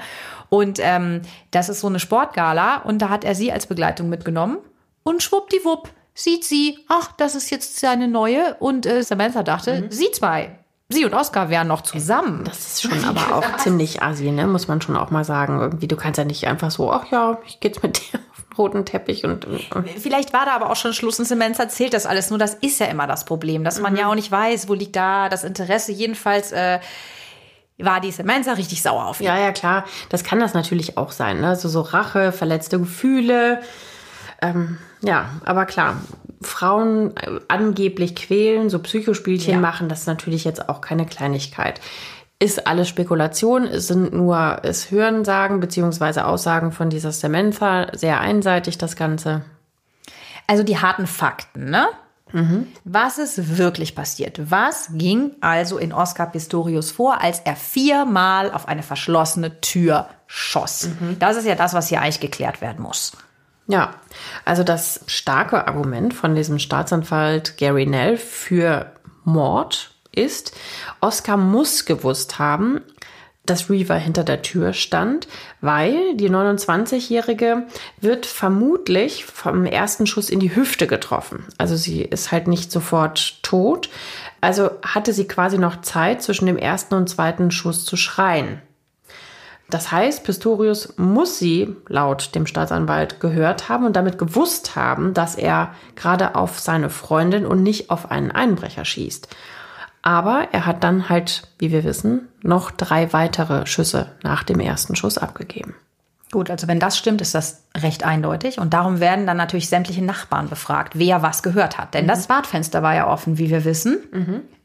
Und 0.49 0.79
ähm, 0.81 1.21
das 1.51 1.69
ist 1.69 1.81
so 1.81 1.87
eine 1.87 1.99
Sportgala. 1.99 2.77
Und 2.77 2.99
da 2.99 3.09
hat 3.09 3.23
er 3.23 3.35
sie 3.35 3.51
als 3.51 3.67
Begleitung 3.67 4.09
mitgenommen. 4.09 4.57
Und 5.03 5.21
schwuppdiwupp 5.21 5.89
sieht 6.15 6.43
sie, 6.43 6.79
ach, 6.87 7.11
das 7.17 7.35
ist 7.35 7.51
jetzt 7.51 7.79
seine 7.79 8.07
neue. 8.07 8.55
Und 8.55 8.87
äh, 8.87 9.03
Samantha 9.03 9.43
dachte, 9.43 9.85
sie 9.89 10.11
zwei, 10.11 10.57
sie 10.89 11.05
und 11.05 11.13
Oscar 11.13 11.49
wären 11.49 11.67
noch 11.67 11.81
zusammen. 11.81 12.45
Das 12.45 12.59
ist 12.59 12.81
schon 12.81 13.05
aber 13.05 13.35
auch 13.35 13.57
ziemlich 13.57 14.01
assi, 14.01 14.31
ne? 14.31 14.47
Muss 14.47 14.67
man 14.67 14.81
schon 14.81 14.97
auch 14.97 15.11
mal 15.11 15.23
sagen. 15.23 15.59
Irgendwie, 15.59 15.87
du 15.87 15.95
kannst 15.95 16.17
ja 16.17 16.25
nicht 16.25 16.47
einfach 16.47 16.71
so, 16.71 16.91
ach 16.91 17.05
ja, 17.11 17.37
ich 17.45 17.59
jetzt 17.61 17.83
mit 17.83 17.99
dir 18.11 18.19
roten 18.59 18.85
Teppich 18.85 19.23
und, 19.25 19.45
und 19.45 19.89
Vielleicht 19.97 20.33
war 20.33 20.45
da 20.45 20.51
aber 20.55 20.69
auch 20.69 20.75
schon 20.75 20.93
Schluss 20.93 21.17
und 21.19 21.25
Samantha 21.25 21.63
erzählt 21.63 21.93
das 21.95 22.05
alles. 22.05 22.29
Nur 22.29 22.37
das 22.37 22.53
ist 22.55 22.79
ja 22.79 22.85
immer 22.85 23.07
das 23.07 23.25
Problem, 23.25 23.63
dass 23.63 23.79
man 23.79 23.95
ja 23.95 24.07
auch 24.09 24.15
nicht 24.15 24.31
weiß, 24.31 24.69
wo 24.69 24.75
liegt 24.75 24.95
da 24.95 25.29
das 25.29 25.43
Interesse. 25.43 25.91
Jedenfalls 25.91 26.51
äh, 26.51 26.79
war 27.79 28.01
die 28.01 28.11
Samantha 28.11 28.53
richtig 28.53 28.81
sauer 28.83 29.05
auf 29.05 29.21
ihn. 29.21 29.25
Ja, 29.27 29.37
ja, 29.39 29.51
klar. 29.51 29.85
Das 30.09 30.23
kann 30.23 30.39
das 30.39 30.53
natürlich 30.53 30.97
auch 30.97 31.11
sein. 31.11 31.41
Ne? 31.41 31.47
Also 31.47 31.69
so 31.69 31.81
Rache, 31.81 32.31
verletzte 32.31 32.77
Gefühle. 32.77 33.61
Ähm, 34.41 34.77
ja, 35.01 35.29
aber 35.45 35.65
klar, 35.65 36.01
Frauen 36.41 37.15
äh, 37.17 37.39
angeblich 37.47 38.15
quälen, 38.15 38.69
so 38.69 38.79
Psychospielchen 38.79 39.53
Ja. 39.55 39.59
machen, 39.59 39.89
das 39.89 40.01
ist 40.01 40.07
natürlich 40.07 40.43
jetzt 40.43 40.69
auch 40.69 40.81
keine 40.81 41.05
Kleinigkeit. 41.05 41.81
Ist 42.41 42.67
alles 42.67 42.87
Spekulation, 42.87 43.65
es 43.65 43.87
sind 43.87 44.13
nur 44.13 44.59
es 44.63 44.91
Hörensagen 44.91 45.59
beziehungsweise 45.59 46.25
Aussagen 46.25 46.71
von 46.71 46.89
dieser 46.89 47.11
Samantha, 47.11 47.87
sehr 47.93 48.21
einseitig 48.21 48.77
das 48.77 48.95
Ganze. 48.95 49.41
Also 50.47 50.63
die 50.63 50.77
harten 50.77 51.05
Fakten, 51.05 51.69
ne? 51.69 51.89
Was 52.83 53.17
ist 53.17 53.57
wirklich 53.57 53.95
passiert? 53.95 54.39
Was 54.51 54.89
ging 54.93 55.31
also 55.41 55.79
in 55.79 55.91
Oscar 55.91 56.27
Pistorius 56.27 56.91
vor, 56.91 57.21
als 57.21 57.39
er 57.39 57.55
viermal 57.55 58.51
auf 58.51 58.67
eine 58.67 58.83
verschlossene 58.83 59.61
Tür 59.61 60.07
schoss? 60.27 60.89
Das 61.17 61.37
ist 61.37 61.45
ja 61.45 61.55
das, 61.55 61.73
was 61.73 61.89
hier 61.89 62.01
eigentlich 62.01 62.19
geklärt 62.19 62.61
werden 62.61 62.83
muss. 62.83 63.13
Ja, 63.65 63.95
also 64.45 64.63
das 64.63 65.01
starke 65.07 65.67
Argument 65.67 66.13
von 66.13 66.35
diesem 66.35 66.59
Staatsanwalt 66.59 67.57
Gary 67.57 67.85
Nell 67.87 68.17
für 68.17 68.91
Mord 69.23 69.91
ist, 70.19 70.55
Oscar 71.01 71.37
muss 71.37 71.85
gewusst 71.85 72.39
haben, 72.39 72.81
dass 73.49 73.69
Reaver 73.69 73.95
hinter 73.95 74.23
der 74.23 74.41
Tür 74.41 74.73
stand, 74.73 75.27
weil 75.61 76.15
die 76.15 76.29
29-Jährige 76.29 77.65
wird 77.99 78.25
vermutlich 78.25 79.25
vom 79.25 79.65
ersten 79.65 80.05
Schuss 80.05 80.29
in 80.29 80.39
die 80.39 80.55
Hüfte 80.55 80.87
getroffen. 80.87 81.45
Also 81.57 81.75
sie 81.75 82.01
ist 82.01 82.31
halt 82.31 82.47
nicht 82.47 82.71
sofort 82.71 83.41
tot. 83.41 83.89
Also 84.41 84.69
hatte 84.83 85.13
sie 85.13 85.27
quasi 85.27 85.57
noch 85.57 85.81
Zeit, 85.81 86.21
zwischen 86.21 86.45
dem 86.45 86.57
ersten 86.57 86.95
und 86.95 87.09
zweiten 87.09 87.51
Schuss 87.51 87.85
zu 87.85 87.97
schreien. 87.97 88.61
Das 89.69 89.91
heißt, 89.91 90.23
Pistorius 90.23 90.95
muss 90.97 91.37
sie 91.37 91.75
laut 91.87 92.33
dem 92.33 92.47
Staatsanwalt 92.47 93.19
gehört 93.19 93.69
haben 93.69 93.85
und 93.85 93.95
damit 93.95 94.17
gewusst 94.17 94.75
haben, 94.75 95.13
dass 95.13 95.35
er 95.35 95.75
gerade 95.95 96.35
auf 96.35 96.59
seine 96.59 96.89
Freundin 96.89 97.45
und 97.45 97.61
nicht 97.61 97.91
auf 97.91 98.09
einen 98.09 98.31
Einbrecher 98.31 98.83
schießt. 98.83 99.27
Aber 100.01 100.47
er 100.51 100.65
hat 100.65 100.83
dann 100.83 101.09
halt, 101.09 101.43
wie 101.57 101.71
wir 101.71 101.83
wissen, 101.83 102.27
noch 102.41 102.71
drei 102.71 103.11
weitere 103.13 103.65
Schüsse 103.65 104.11
nach 104.23 104.43
dem 104.43 104.59
ersten 104.59 104.95
Schuss 104.95 105.17
abgegeben. 105.17 105.75
Gut, 106.31 106.51
also 106.51 106.67
wenn 106.67 106.79
das 106.79 106.97
stimmt, 106.97 107.21
ist 107.21 107.33
das 107.33 107.63
recht 107.75 108.03
eindeutig. 108.03 108.59
Und 108.59 108.73
darum 108.73 108.99
werden 108.99 109.25
dann 109.25 109.37
natürlich 109.37 109.67
sämtliche 109.67 110.03
Nachbarn 110.03 110.47
befragt, 110.47 110.93
wer 110.97 111.23
was 111.23 111.41
gehört 111.41 111.77
hat. 111.79 111.95
Denn 111.95 112.07
das 112.07 112.27
Badfenster 112.27 112.83
war 112.83 112.93
ja 112.93 113.07
offen, 113.07 113.39
wie 113.39 113.49
wir 113.49 113.65
wissen. 113.65 113.97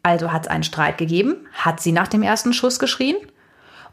Also 0.02 0.30
hat 0.30 0.42
es 0.42 0.48
einen 0.48 0.62
Streit 0.62 0.98
gegeben. 0.98 1.36
Hat 1.54 1.80
sie 1.80 1.92
nach 1.92 2.08
dem 2.08 2.22
ersten 2.22 2.52
Schuss 2.52 2.78
geschrien? 2.78 3.16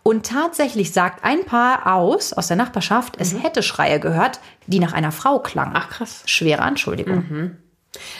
Und 0.04 0.26
tatsächlich 0.26 0.92
sagt 0.92 1.24
ein 1.24 1.46
Paar 1.46 1.94
aus, 1.94 2.34
aus 2.34 2.48
der 2.48 2.58
Nachbarschaft, 2.58 3.16
es 3.20 3.42
hätte 3.42 3.64
Schreie 3.64 4.00
gehört, 4.00 4.40
die 4.68 4.80
nach 4.80 4.94
einer 4.94 5.12
Frau 5.12 5.40
klangen. 5.40 5.74
Ach, 5.76 5.90
krass. 5.90 6.24
Schwere 6.26 6.64
Anschuldigung. 6.64 7.24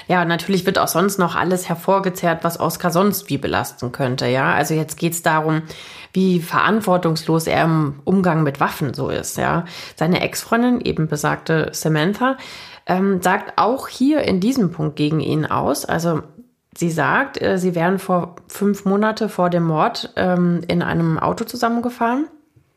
Ja, 0.08 0.26
natürlich 0.26 0.66
wird 0.66 0.78
auch 0.80 0.88
sonst 0.88 1.18
noch 1.18 1.36
alles 1.36 1.70
hervorgezerrt, 1.70 2.44
was 2.44 2.60
Oskar 2.60 2.92
sonst 2.92 3.30
wie 3.30 3.38
belasten 3.38 3.92
könnte. 3.92 4.28
Ja, 4.28 4.54
also 4.54 4.74
jetzt 4.74 4.98
geht's 4.98 5.22
darum, 5.22 5.62
wie 6.14 6.42
verantwortungslos 6.42 7.48
er 7.48 7.64
im 7.64 8.02
Umgang 8.04 8.44
mit 8.44 8.60
Waffen 8.60 8.94
so 8.94 9.10
ist. 9.10 9.38
Ja, 9.38 9.66
seine 9.96 10.22
Ex-Freundin, 10.22 10.82
eben 10.82 11.08
besagte 11.08 11.70
Samantha, 11.72 12.38
ähm, 12.86 13.22
sagt 13.22 13.58
auch 13.58 13.88
hier 13.88 14.24
in 14.24 14.40
diesem 14.40 14.72
Punkt 14.72 14.98
gegen 14.98 15.22
ihn 15.22 15.46
aus. 15.46 15.86
Also 15.86 16.24
sie 16.76 16.92
sagt, 16.92 17.42
äh, 17.42 17.58
sie 17.58 17.76
wären 17.76 18.00
vor 18.00 18.36
fünf 18.48 18.84
Monate 18.84 19.30
vor 19.30 19.50
dem 19.50 19.64
Mord 19.64 20.12
ähm, 20.18 20.62
in 20.68 20.82
einem 20.82 21.18
Auto 21.18 21.46
zusammengefahren. 21.46 22.28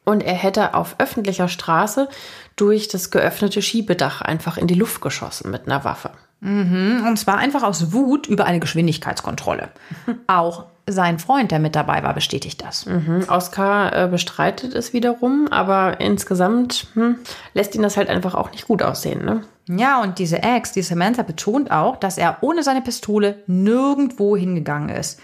Und 0.04 0.22
er 0.22 0.34
hätte 0.34 0.74
auf 0.74 0.96
öffentlicher 0.98 1.48
Straße 1.48 2.08
durch 2.56 2.88
das 2.88 3.10
geöffnete 3.10 3.62
Schiebedach 3.62 4.20
einfach 4.20 4.58
in 4.58 4.66
die 4.66 4.74
Luft 4.74 5.00
geschossen 5.00 5.50
mit 5.50 5.66
einer 5.66 5.82
Waffe. 5.82 6.10
Und 6.44 7.18
zwar 7.18 7.38
einfach 7.38 7.62
aus 7.62 7.92
Wut 7.92 8.26
über 8.26 8.44
eine 8.44 8.60
Geschwindigkeitskontrolle. 8.60 9.70
Auch 10.26 10.66
sein 10.86 11.18
Freund, 11.18 11.50
der 11.50 11.60
mit 11.60 11.74
dabei 11.74 12.02
war, 12.02 12.12
bestätigt 12.12 12.62
das. 12.62 12.86
Oscar 13.28 14.04
äh, 14.04 14.08
bestreitet 14.08 14.74
es 14.74 14.92
wiederum, 14.92 15.48
aber 15.50 16.00
insgesamt 16.00 16.88
hm, 16.92 17.16
lässt 17.54 17.74
ihn 17.74 17.80
das 17.80 17.96
halt 17.96 18.10
einfach 18.10 18.34
auch 18.34 18.52
nicht 18.52 18.68
gut 18.68 18.82
aussehen. 18.82 19.24
Ne? 19.24 19.44
Ja, 19.66 20.02
und 20.02 20.18
diese 20.18 20.42
Ex, 20.42 20.72
die 20.72 20.82
Samantha, 20.82 21.22
betont 21.22 21.70
auch, 21.70 21.96
dass 21.96 22.18
er 22.18 22.38
ohne 22.42 22.62
seine 22.62 22.82
Pistole 22.82 23.36
nirgendwo 23.46 24.36
hingegangen 24.36 24.90
ist. 24.90 25.20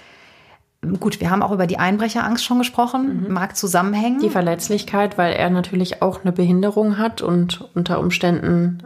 Gut, 0.98 1.20
wir 1.20 1.30
haben 1.30 1.42
auch 1.42 1.52
über 1.52 1.66
die 1.66 1.78
Einbrecherangst 1.78 2.42
schon 2.42 2.56
gesprochen. 2.56 3.26
Mag 3.28 3.54
zusammenhängen. 3.54 4.20
Die 4.20 4.30
Verletzlichkeit, 4.30 5.18
weil 5.18 5.34
er 5.34 5.50
natürlich 5.50 6.00
auch 6.00 6.22
eine 6.22 6.32
Behinderung 6.32 6.96
hat 6.96 7.20
und 7.20 7.68
unter 7.74 8.00
Umständen 8.00 8.84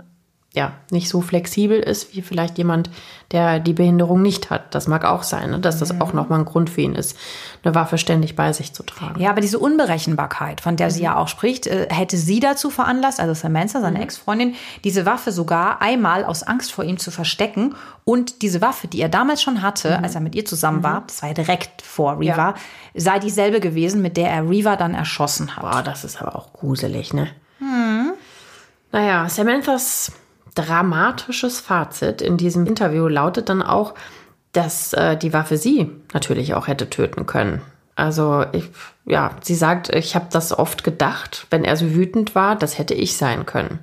ja 0.55 0.73
nicht 0.91 1.09
so 1.09 1.21
flexibel 1.21 1.79
ist 1.81 2.15
wie 2.15 2.23
vielleicht 2.23 2.59
jemand, 2.59 2.89
der 3.33 3.59
die 3.59 3.73
Behinderung 3.73 4.23
nicht 4.23 4.51
hat. 4.51 4.73
Das 4.75 4.87
mag 4.87 5.05
auch 5.05 5.25
sein, 5.25 5.51
ne? 5.51 5.59
dass 5.59 5.81
das 5.81 6.01
auch 6.01 6.13
nochmal 6.13 6.39
ein 6.39 6.45
Grund 6.45 6.71
für 6.71 6.83
ihn 6.83 6.95
ist, 6.95 7.19
eine 7.65 7.75
Waffe 7.75 7.99
ständig 7.99 8.37
bei 8.37 8.53
sich 8.53 8.73
zu 8.73 8.85
tragen. 8.85 9.21
Ja, 9.21 9.31
aber 9.31 9.41
diese 9.41 9.59
Unberechenbarkeit, 9.59 10.61
von 10.61 10.77
der 10.77 10.93
sie 10.93 11.03
ja 11.03 11.17
auch 11.17 11.27
spricht, 11.27 11.67
äh, 11.67 11.89
hätte 11.91 12.17
sie 12.17 12.39
dazu 12.39 12.71
veranlasst, 12.71 13.19
also 13.19 13.35
Samantha, 13.35 13.81
seine 13.81 14.01
Ex-Freundin, 14.01 14.55
diese 14.85 15.05
Waffe 15.07 15.33
sogar 15.33 15.83
einmal 15.83 16.25
aus 16.25 16.45
Angst 16.45 16.71
vor 16.73 16.85
ihm 16.85 16.99
zu 16.99 17.11
verstecken. 17.11 17.75
Und 18.05 18.43
diese 18.43 18.61
Waffe, 18.61 18.87
die 18.87 19.01
er 19.01 19.09
damals 19.09 19.43
schon 19.43 19.61
hatte, 19.63 19.99
als 20.03 20.15
er 20.15 20.21
mit 20.21 20.37
ihr 20.37 20.45
zusammen 20.45 20.85
war, 20.85 21.03
das 21.07 21.21
war 21.23 21.31
ja 21.31 21.35
direkt 21.35 21.83
vor 21.83 22.21
Reva, 22.21 22.51
Ja. 22.51 22.55
sei 22.95 23.19
dieselbe 23.19 23.59
gewesen, 23.59 24.03
mit 24.03 24.17
der 24.17 24.31
er 24.31 24.49
Reva 24.49 24.77
dann 24.77 24.95
erschossen 24.95 25.57
hat. 25.57 25.63
Boah, 25.63 25.83
das 25.83 26.05
ist 26.05 26.23
aber 26.23 26.37
auch 26.37 26.53
gruselig, 26.53 27.13
ne? 27.13 27.29
Naja, 28.93 29.29
Samanthas 29.29 30.13
dramatisches 30.55 31.61
Fazit 31.61 32.23
in 32.23 32.37
diesem 32.37 32.67
Interview 32.67 33.09
lautet 33.09 33.49
dann 33.49 33.63
auch, 33.63 33.95
dass 34.53 34.93
äh, 34.93 35.17
die 35.17 35.33
Waffe 35.33 35.57
sie 35.57 35.91
natürlich 36.13 36.55
auch 36.55 36.69
hätte 36.69 36.89
töten 36.89 37.27
können. 37.27 37.61
Also, 37.97 38.45
ich, 38.53 38.71
ja, 39.05 39.33
sie 39.41 39.55
sagt, 39.55 39.95
ich 39.95 40.15
habe 40.15 40.27
das 40.31 40.57
oft 40.57 40.83
gedacht, 40.83 41.47
wenn 41.51 41.65
er 41.65 41.77
so 41.77 41.93
wütend 41.95 42.35
war, 42.35 42.57
das 42.57 42.79
hätte 42.79 42.95
ich 42.95 43.17
sein 43.17 43.47
können. 43.47 43.79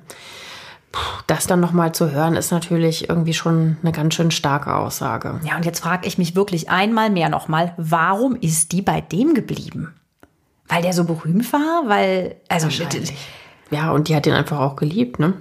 das 1.26 1.46
dann 1.46 1.60
nochmal 1.60 1.92
zu 1.92 2.10
hören, 2.10 2.36
ist 2.36 2.50
natürlich 2.50 3.08
irgendwie 3.08 3.32
schon 3.32 3.78
eine 3.82 3.92
ganz 3.92 4.14
schön 4.14 4.30
starke 4.30 4.74
Aussage. 4.74 5.40
Ja, 5.44 5.56
und 5.56 5.64
jetzt 5.64 5.80
frage 5.80 6.06
ich 6.06 6.18
mich 6.18 6.36
wirklich 6.36 6.68
einmal 6.68 7.08
mehr 7.08 7.30
nochmal, 7.30 7.72
warum 7.78 8.36
ist 8.36 8.72
die 8.72 8.82
bei 8.82 9.00
dem 9.00 9.32
geblieben? 9.34 9.94
Weil 10.68 10.82
der 10.82 10.92
so 10.92 11.04
berühmt 11.04 11.50
war? 11.52 11.84
Weil, 11.86 12.36
also. 12.48 12.68
Ja, 13.70 13.90
und 13.92 14.08
die 14.08 14.16
hat 14.16 14.26
ihn 14.26 14.34
einfach 14.34 14.60
auch 14.60 14.76
geliebt, 14.76 15.18
ne? 15.18 15.34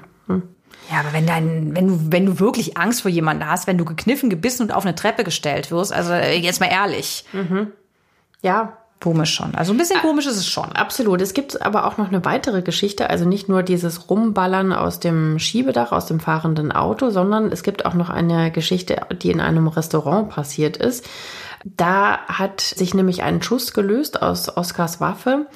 Ja, 0.92 1.00
aber 1.00 1.14
wenn, 1.14 1.26
dein, 1.26 1.76
wenn, 1.76 1.88
du, 1.88 2.00
wenn 2.12 2.26
du 2.26 2.40
wirklich 2.40 2.78
Angst 2.78 3.02
vor 3.02 3.12
jemandem 3.12 3.48
hast, 3.48 3.66
wenn 3.68 3.78
du 3.78 3.86
gekniffen, 3.86 4.30
gebissen 4.30 4.64
und 4.64 4.72
auf 4.72 4.86
eine 4.86 4.96
Treppe 4.96 5.24
gestellt 5.24 5.72
wirst, 5.72 5.94
also 5.94 6.14
jetzt 6.14 6.60
mal 6.60 6.68
ehrlich. 6.68 7.26
Mhm. 7.32 7.72
Ja, 8.42 8.78
Komisch 9.02 9.34
schon. 9.34 9.56
Also 9.56 9.74
ein 9.74 9.80
bisschen 9.80 10.00
komisch 10.00 10.28
ist 10.28 10.38
es 10.38 10.48
schon. 10.48 10.74
Absolut. 10.74 11.22
Es 11.22 11.34
gibt 11.34 11.60
aber 11.64 11.88
auch 11.88 11.98
noch 11.98 12.10
eine 12.10 12.24
weitere 12.24 12.62
Geschichte. 12.62 13.10
Also 13.10 13.26
nicht 13.26 13.50
nur 13.50 13.64
dieses 13.64 14.12
Rumballern 14.12 14.74
aus 14.74 15.00
dem 15.00 15.40
Schiebedach, 15.40 15.92
aus 15.92 16.06
dem 16.06 16.20
fahrenden 16.20 16.72
Auto, 16.72 17.10
sondern 17.10 17.52
es 17.52 17.64
gibt 17.64 17.86
auch 17.86 17.96
noch 17.96 18.12
eine 18.12 18.52
Geschichte, 18.52 19.02
die 19.12 19.32
in 19.32 19.42
einem 19.42 19.68
Restaurant 19.68 20.30
passiert 20.30 20.78
ist. 20.78 21.10
Da 21.64 22.20
hat 22.28 22.62
sich 22.62 22.94
nämlich 22.94 23.24
ein 23.24 23.42
Schuss 23.42 23.74
gelöst 23.74 24.22
aus 24.22 24.56
Oskars 24.56 25.02
Waffe 25.02 25.48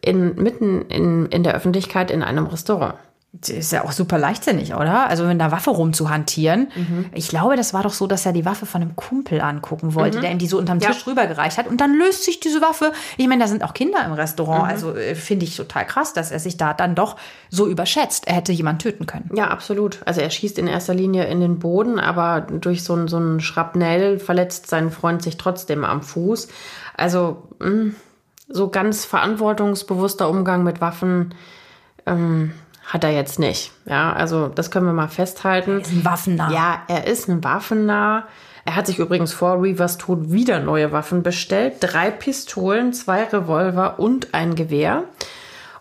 in, 0.00 0.36
mitten 0.36 0.82
in, 0.88 1.26
in 1.26 1.42
der 1.42 1.54
Öffentlichkeit 1.54 2.10
in 2.10 2.22
einem 2.22 2.46
Restaurant. 2.46 2.94
Das 3.32 3.50
ist 3.50 3.72
ja 3.72 3.84
auch 3.84 3.92
super 3.92 4.16
leichtsinnig, 4.16 4.74
oder? 4.74 5.06
Also 5.06 5.24
mit 5.24 5.32
einer 5.32 5.52
Waffe 5.52 5.68
rumzuhantieren. 5.68 6.68
Mhm. 6.74 7.06
Ich 7.12 7.28
glaube, 7.28 7.56
das 7.56 7.74
war 7.74 7.82
doch 7.82 7.92
so, 7.92 8.06
dass 8.06 8.24
er 8.24 8.32
die 8.32 8.46
Waffe 8.46 8.64
von 8.64 8.80
einem 8.80 8.96
Kumpel 8.96 9.42
angucken 9.42 9.94
wollte, 9.94 10.16
mhm. 10.18 10.22
der 10.22 10.30
ihm 10.30 10.38
die 10.38 10.46
so 10.46 10.56
unterm 10.56 10.80
Tisch 10.80 11.00
ja. 11.00 11.06
rübergereicht 11.06 11.58
hat. 11.58 11.66
Und 11.66 11.82
dann 11.82 11.94
löst 11.94 12.24
sich 12.24 12.40
diese 12.40 12.62
Waffe. 12.62 12.90
Ich 13.18 13.28
meine, 13.28 13.42
da 13.42 13.48
sind 13.48 13.62
auch 13.62 13.74
Kinder 13.74 14.02
im 14.04 14.12
Restaurant. 14.12 14.64
Mhm. 14.64 14.70
Also 14.70 14.96
äh, 14.96 15.14
finde 15.14 15.44
ich 15.44 15.54
total 15.56 15.84
krass, 15.84 16.14
dass 16.14 16.30
er 16.30 16.38
sich 16.38 16.56
da 16.56 16.72
dann 16.72 16.94
doch 16.94 17.16
so 17.50 17.66
überschätzt. 17.66 18.26
Er 18.26 18.36
hätte 18.36 18.52
jemanden 18.52 18.78
töten 18.78 19.04
können. 19.04 19.30
Ja, 19.34 19.48
absolut. 19.48 20.00
Also 20.06 20.22
er 20.22 20.30
schießt 20.30 20.58
in 20.58 20.66
erster 20.66 20.94
Linie 20.94 21.26
in 21.26 21.40
den 21.40 21.58
Boden, 21.58 22.00
aber 22.00 22.40
durch 22.40 22.82
so 22.82 22.94
ein, 22.94 23.08
so 23.08 23.18
ein 23.18 23.40
Schrapnell 23.40 24.18
verletzt 24.20 24.68
sein 24.68 24.90
Freund 24.90 25.20
sich 25.20 25.36
trotzdem 25.36 25.84
am 25.84 26.00
Fuß. 26.00 26.48
Also 26.96 27.46
mh, 27.58 27.68
mm, 27.68 27.96
so 28.48 28.70
ganz 28.70 29.04
verantwortungsbewusster 29.04 30.30
Umgang 30.30 30.64
mit 30.64 30.80
Waffen. 30.80 31.34
Ähm, 32.06 32.52
hat 32.88 33.04
er 33.04 33.10
jetzt 33.10 33.38
nicht. 33.38 33.70
Ja, 33.84 34.12
also 34.14 34.48
das 34.48 34.70
können 34.70 34.86
wir 34.86 34.94
mal 34.94 35.08
festhalten. 35.08 35.72
Er 35.72 35.80
ist 35.82 35.92
ein 35.92 36.04
Waffennah. 36.04 36.50
Ja, 36.50 36.82
er 36.88 37.06
ist 37.06 37.28
ein 37.28 37.44
Waffennah. 37.44 38.26
Er 38.64 38.76
hat 38.76 38.86
sich 38.86 38.98
übrigens 38.98 39.32
vor 39.32 39.62
Reavers 39.62 39.98
Tod 39.98 40.32
wieder 40.32 40.58
neue 40.58 40.90
Waffen 40.90 41.22
bestellt. 41.22 41.76
Drei 41.80 42.10
Pistolen, 42.10 42.94
zwei 42.94 43.24
Revolver 43.24 43.98
und 43.98 44.32
ein 44.32 44.54
Gewehr. 44.54 45.04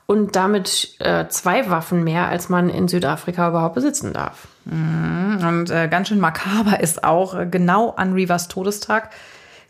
Und 0.06 0.36
damit 0.36 0.96
äh, 1.00 1.28
zwei 1.30 1.70
Waffen 1.70 2.04
mehr, 2.04 2.28
als 2.28 2.50
man 2.50 2.70
in 2.70 2.88
Südafrika 2.88 3.50
überhaupt 3.50 3.76
besitzen 3.76 4.14
darf. 4.14 4.48
Mhm. 4.66 5.40
Und 5.46 5.70
äh, 5.70 5.88
ganz 5.88 6.10
schön 6.10 6.20
makaber 6.20 6.80
ist 6.82 7.04
auch, 7.04 7.36
äh, 7.36 7.48
genau 7.50 7.92
an 7.92 8.14
Reavers 8.14 8.48
Todestag 8.48 9.12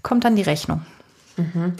kommt 0.04 0.26
dann 0.26 0.36
die 0.36 0.44
Rechnung. 0.44 0.86
Mhm. 1.38 1.74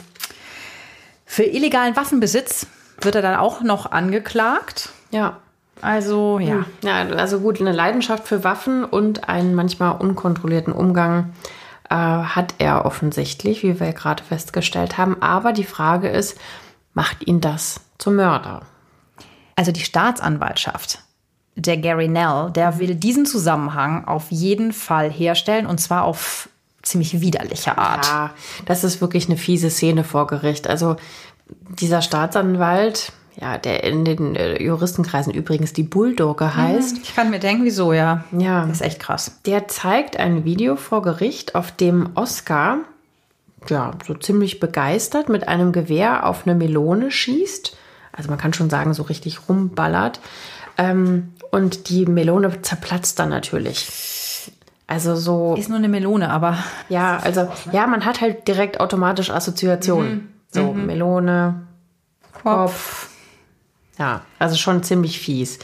Für 1.24 1.44
illegalen 1.44 1.96
Waffenbesitz 1.96 2.66
wird 3.00 3.14
er 3.14 3.22
dann 3.22 3.36
auch 3.36 3.60
noch 3.60 3.90
angeklagt. 3.90 4.90
Ja. 5.10 5.38
Also 5.80 6.38
ja. 6.38 6.54
Hm. 6.54 6.64
Ja, 6.82 6.96
also 7.16 7.40
gut, 7.40 7.60
eine 7.60 7.72
Leidenschaft 7.72 8.26
für 8.26 8.44
Waffen 8.44 8.84
und 8.84 9.28
einen 9.28 9.54
manchmal 9.54 9.96
unkontrollierten 9.96 10.72
Umgang 10.72 11.32
äh, 11.88 11.94
hat 11.94 12.54
er 12.58 12.84
offensichtlich, 12.84 13.62
wie 13.62 13.78
wir 13.80 13.92
gerade 13.92 14.22
festgestellt 14.22 14.98
haben. 14.98 15.22
Aber 15.22 15.52
die 15.52 15.64
Frage 15.64 16.08
ist, 16.08 16.38
macht 16.94 17.26
ihn 17.26 17.40
das 17.40 17.80
zum 17.98 18.16
Mörder? 18.16 18.62
Also 19.56 19.72
die 19.72 19.80
Staatsanwaltschaft, 19.80 21.00
der 21.56 21.78
Gary 21.78 22.08
Nell, 22.08 22.50
der 22.54 22.78
will 22.78 22.94
diesen 22.94 23.26
Zusammenhang 23.26 24.06
auf 24.06 24.30
jeden 24.30 24.72
Fall 24.72 25.10
herstellen 25.10 25.66
und 25.66 25.78
zwar 25.78 26.04
auf 26.04 26.48
ziemlich 26.82 27.20
widerliche 27.20 27.76
Art. 27.76 28.06
Ja, 28.06 28.30
das 28.66 28.84
ist 28.84 29.00
wirklich 29.00 29.26
eine 29.26 29.36
fiese 29.36 29.70
Szene 29.70 30.04
vor 30.04 30.26
Gericht. 30.26 30.68
Also 30.68 30.96
dieser 31.80 32.02
Staatsanwalt, 32.02 33.12
ja, 33.40 33.56
der 33.56 33.84
in 33.84 34.04
den 34.04 34.34
äh, 34.34 34.60
Juristenkreisen 34.60 35.32
übrigens 35.32 35.72
die 35.72 35.84
Bulldogge 35.84 36.56
heißt. 36.56 36.98
Ich 36.98 37.14
kann 37.14 37.30
mir 37.30 37.38
denken, 37.38 37.64
wieso, 37.64 37.92
ja. 37.92 38.24
Ja. 38.36 38.62
Das 38.62 38.80
ist 38.80 38.82
echt 38.82 39.00
krass. 39.00 39.40
Der 39.46 39.68
zeigt 39.68 40.18
ein 40.18 40.44
Video 40.44 40.74
vor 40.74 41.02
Gericht, 41.02 41.54
auf 41.54 41.70
dem 41.70 42.10
Oscar, 42.16 42.78
ja, 43.68 43.92
so 44.04 44.14
ziemlich 44.14 44.58
begeistert 44.58 45.28
mit 45.28 45.46
einem 45.46 45.72
Gewehr 45.72 46.26
auf 46.26 46.46
eine 46.46 46.56
Melone 46.56 47.12
schießt. 47.12 47.76
Also 48.12 48.28
man 48.28 48.38
kann 48.38 48.54
schon 48.54 48.70
sagen, 48.70 48.92
so 48.92 49.04
richtig 49.04 49.48
rumballert. 49.48 50.20
Ähm, 50.76 51.34
und 51.52 51.88
die 51.90 52.06
Melone 52.06 52.62
zerplatzt 52.62 53.20
dann 53.20 53.28
natürlich. 53.28 53.88
Also 54.88 55.14
so. 55.14 55.54
Ist 55.56 55.68
nur 55.68 55.78
eine 55.78 55.88
Melone, 55.88 56.28
aber. 56.30 56.58
Ja, 56.88 57.18
also, 57.22 57.48
ja, 57.70 57.86
man 57.86 58.04
hat 58.04 58.20
halt 58.20 58.48
direkt 58.48 58.80
automatisch 58.80 59.30
Assoziationen. 59.30 60.12
Mhm. 60.12 60.28
So, 60.50 60.72
mhm. 60.72 60.86
Melone, 60.86 61.66
Kopf. 62.32 62.42
Kopf 62.42 63.07
ja, 63.98 64.22
also 64.38 64.56
schon 64.56 64.82
ziemlich 64.82 65.18
fies. 65.18 65.58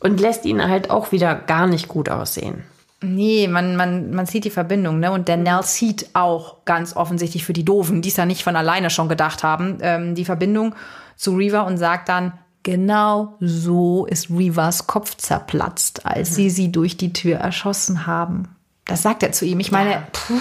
Und 0.00 0.20
lässt 0.20 0.44
ihn 0.44 0.62
halt 0.62 0.90
auch 0.90 1.12
wieder 1.12 1.34
gar 1.34 1.66
nicht 1.66 1.88
gut 1.88 2.08
aussehen. 2.08 2.64
Nee, 3.00 3.48
man, 3.48 3.76
man, 3.76 4.12
man 4.12 4.26
sieht 4.26 4.44
die 4.44 4.50
Verbindung, 4.50 4.98
ne? 4.98 5.12
Und 5.12 5.28
der 5.28 5.36
Nell 5.36 5.62
sieht 5.62 6.08
auch 6.14 6.64
ganz 6.64 6.96
offensichtlich 6.96 7.44
für 7.44 7.52
die 7.52 7.64
Doofen, 7.64 8.02
die 8.02 8.08
es 8.08 8.16
ja 8.16 8.26
nicht 8.26 8.44
von 8.44 8.56
alleine 8.56 8.90
schon 8.90 9.08
gedacht 9.08 9.42
haben, 9.42 9.78
ähm, 9.80 10.14
die 10.14 10.24
Verbindung 10.24 10.74
zu 11.16 11.34
Reva 11.36 11.62
und 11.62 11.76
sagt 11.76 12.08
dann, 12.08 12.32
genau 12.62 13.36
so 13.40 14.06
ist 14.06 14.30
Revas 14.30 14.86
Kopf 14.86 15.16
zerplatzt, 15.16 16.06
als 16.06 16.30
mhm. 16.30 16.34
sie 16.34 16.50
sie 16.50 16.72
durch 16.72 16.96
die 16.96 17.12
Tür 17.12 17.38
erschossen 17.38 18.06
haben. 18.06 18.53
Das 18.86 19.00
sagt 19.00 19.22
er 19.22 19.32
zu 19.32 19.46
ihm. 19.46 19.60
Ich 19.60 19.72
meine, 19.72 19.92
ja. 19.92 20.02
puh, 20.12 20.34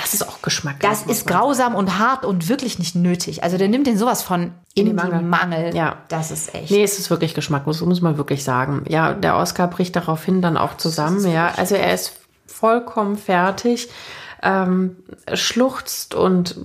das 0.00 0.12
ist 0.12 0.28
auch 0.28 0.42
Geschmack. 0.42 0.80
Das 0.80 1.02
ist 1.02 1.26
grausam 1.26 1.74
und 1.74 1.98
hart 1.98 2.26
und 2.26 2.48
wirklich 2.48 2.78
nicht 2.78 2.94
nötig. 2.94 3.42
Also 3.42 3.56
der 3.56 3.68
nimmt 3.68 3.86
den 3.86 3.96
sowas 3.96 4.22
von 4.22 4.52
in, 4.74 4.88
in 4.88 4.94
Mangel. 4.94 5.22
Mangel. 5.22 5.74
Ja. 5.74 5.96
Das 6.08 6.30
ist 6.30 6.54
echt. 6.54 6.70
Nee, 6.70 6.82
es 6.82 6.98
ist 6.98 7.08
wirklich 7.08 7.34
geschmacklos, 7.34 7.80
muss 7.80 8.02
man 8.02 8.18
wirklich 8.18 8.44
sagen. 8.44 8.84
Ja, 8.86 9.14
der 9.14 9.36
Oscar 9.36 9.68
bricht 9.68 9.96
daraufhin 9.96 10.42
dann 10.42 10.58
auch 10.58 10.76
zusammen. 10.76 11.26
Ja, 11.30 11.54
also 11.56 11.74
er 11.74 11.94
ist 11.94 12.12
vollkommen 12.46 13.16
fertig, 13.16 13.88
ähm, 14.42 14.96
schluchzt 15.32 16.14
und 16.14 16.56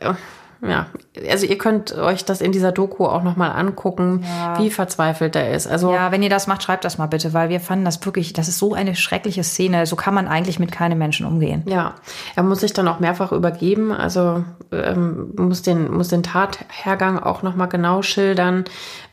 äh, 0.00 0.14
ja, 0.62 0.86
also 1.28 1.46
ihr 1.46 1.58
könnt 1.58 1.96
euch 1.96 2.24
das 2.24 2.40
in 2.40 2.52
dieser 2.52 2.72
Doku 2.72 3.06
auch 3.06 3.22
nochmal 3.22 3.52
angucken, 3.52 4.24
ja. 4.24 4.58
wie 4.58 4.70
verzweifelt 4.70 5.36
er 5.36 5.52
ist. 5.52 5.66
Also 5.66 5.92
ja, 5.92 6.12
wenn 6.12 6.22
ihr 6.22 6.30
das 6.30 6.46
macht, 6.46 6.62
schreibt 6.62 6.84
das 6.84 6.98
mal 6.98 7.06
bitte, 7.06 7.32
weil 7.34 7.48
wir 7.48 7.60
fanden 7.60 7.84
das 7.84 8.04
wirklich, 8.04 8.32
das 8.32 8.48
ist 8.48 8.58
so 8.58 8.74
eine 8.74 8.96
schreckliche 8.96 9.44
Szene. 9.44 9.86
So 9.86 9.96
kann 9.96 10.14
man 10.14 10.28
eigentlich 10.28 10.58
mit 10.58 10.72
keinem 10.72 10.98
Menschen 10.98 11.26
umgehen. 11.26 11.62
Ja, 11.66 11.94
er 12.34 12.42
muss 12.42 12.60
sich 12.60 12.72
dann 12.72 12.88
auch 12.88 13.00
mehrfach 13.00 13.32
übergeben, 13.32 13.92
also 13.92 14.44
ähm, 14.72 15.32
muss 15.36 15.62
den 15.62 15.92
muss 15.92 16.08
den 16.08 16.22
Tathergang 16.22 17.18
auch 17.18 17.42
nochmal 17.42 17.68
genau 17.68 18.02
schildern, 18.02 18.64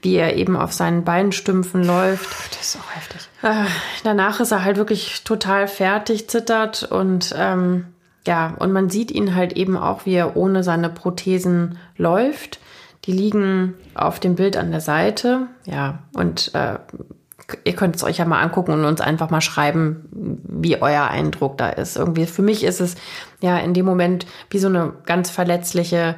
wie 0.01 0.15
er 0.15 0.35
eben 0.37 0.55
auf 0.55 0.71
seinen 0.71 1.03
Beinstümpfen 1.03 1.83
läuft. 1.83 2.57
Das 2.57 2.75
ist 2.75 2.81
auch 2.81 2.95
heftig. 2.95 3.29
Äh, 3.41 3.65
danach 4.03 4.39
ist 4.39 4.51
er 4.51 4.63
halt 4.63 4.77
wirklich 4.77 5.23
total 5.23 5.67
fertig, 5.67 6.29
zittert 6.29 6.83
und 6.83 7.35
ähm, 7.37 7.92
ja, 8.25 8.55
und 8.59 8.71
man 8.71 8.89
sieht 8.89 9.11
ihn 9.11 9.35
halt 9.35 9.53
eben 9.53 9.77
auch, 9.77 10.05
wie 10.05 10.13
er 10.13 10.37
ohne 10.37 10.63
seine 10.63 10.89
Prothesen 10.89 11.77
läuft. 11.97 12.59
Die 13.05 13.11
liegen 13.11 13.73
auf 13.95 14.19
dem 14.19 14.35
Bild 14.35 14.55
an 14.55 14.71
der 14.71 14.79
Seite. 14.79 15.47
Ja, 15.65 15.99
und 16.13 16.53
äh, 16.53 16.79
ihr 17.65 17.73
könnt 17.73 17.95
es 17.95 18.03
euch 18.03 18.17
ja 18.17 18.25
mal 18.25 18.41
angucken 18.41 18.71
und 18.71 18.85
uns 18.85 19.01
einfach 19.01 19.29
mal 19.29 19.41
schreiben, 19.41 20.07
wie 20.11 20.81
euer 20.81 21.07
Eindruck 21.07 21.57
da 21.57 21.69
ist. 21.69 21.97
Irgendwie 21.97 22.25
für 22.25 22.41
mich 22.41 22.63
ist 22.63 22.79
es 22.79 22.95
ja 23.41 23.57
in 23.57 23.73
dem 23.73 23.85
Moment 23.85 24.25
wie 24.49 24.59
so 24.59 24.67
eine 24.67 24.93
ganz 25.05 25.29
verletzliche 25.29 26.15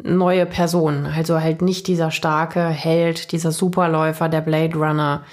neue 0.00 0.46
Person. 0.46 1.06
Also 1.06 1.40
halt 1.40 1.60
nicht 1.60 1.88
dieser 1.88 2.10
starke 2.10 2.68
Held, 2.68 3.32
dieser 3.32 3.50
Superläufer, 3.50 4.28
der 4.28 4.40
Blade 4.42 4.76
Runner, 4.76 5.24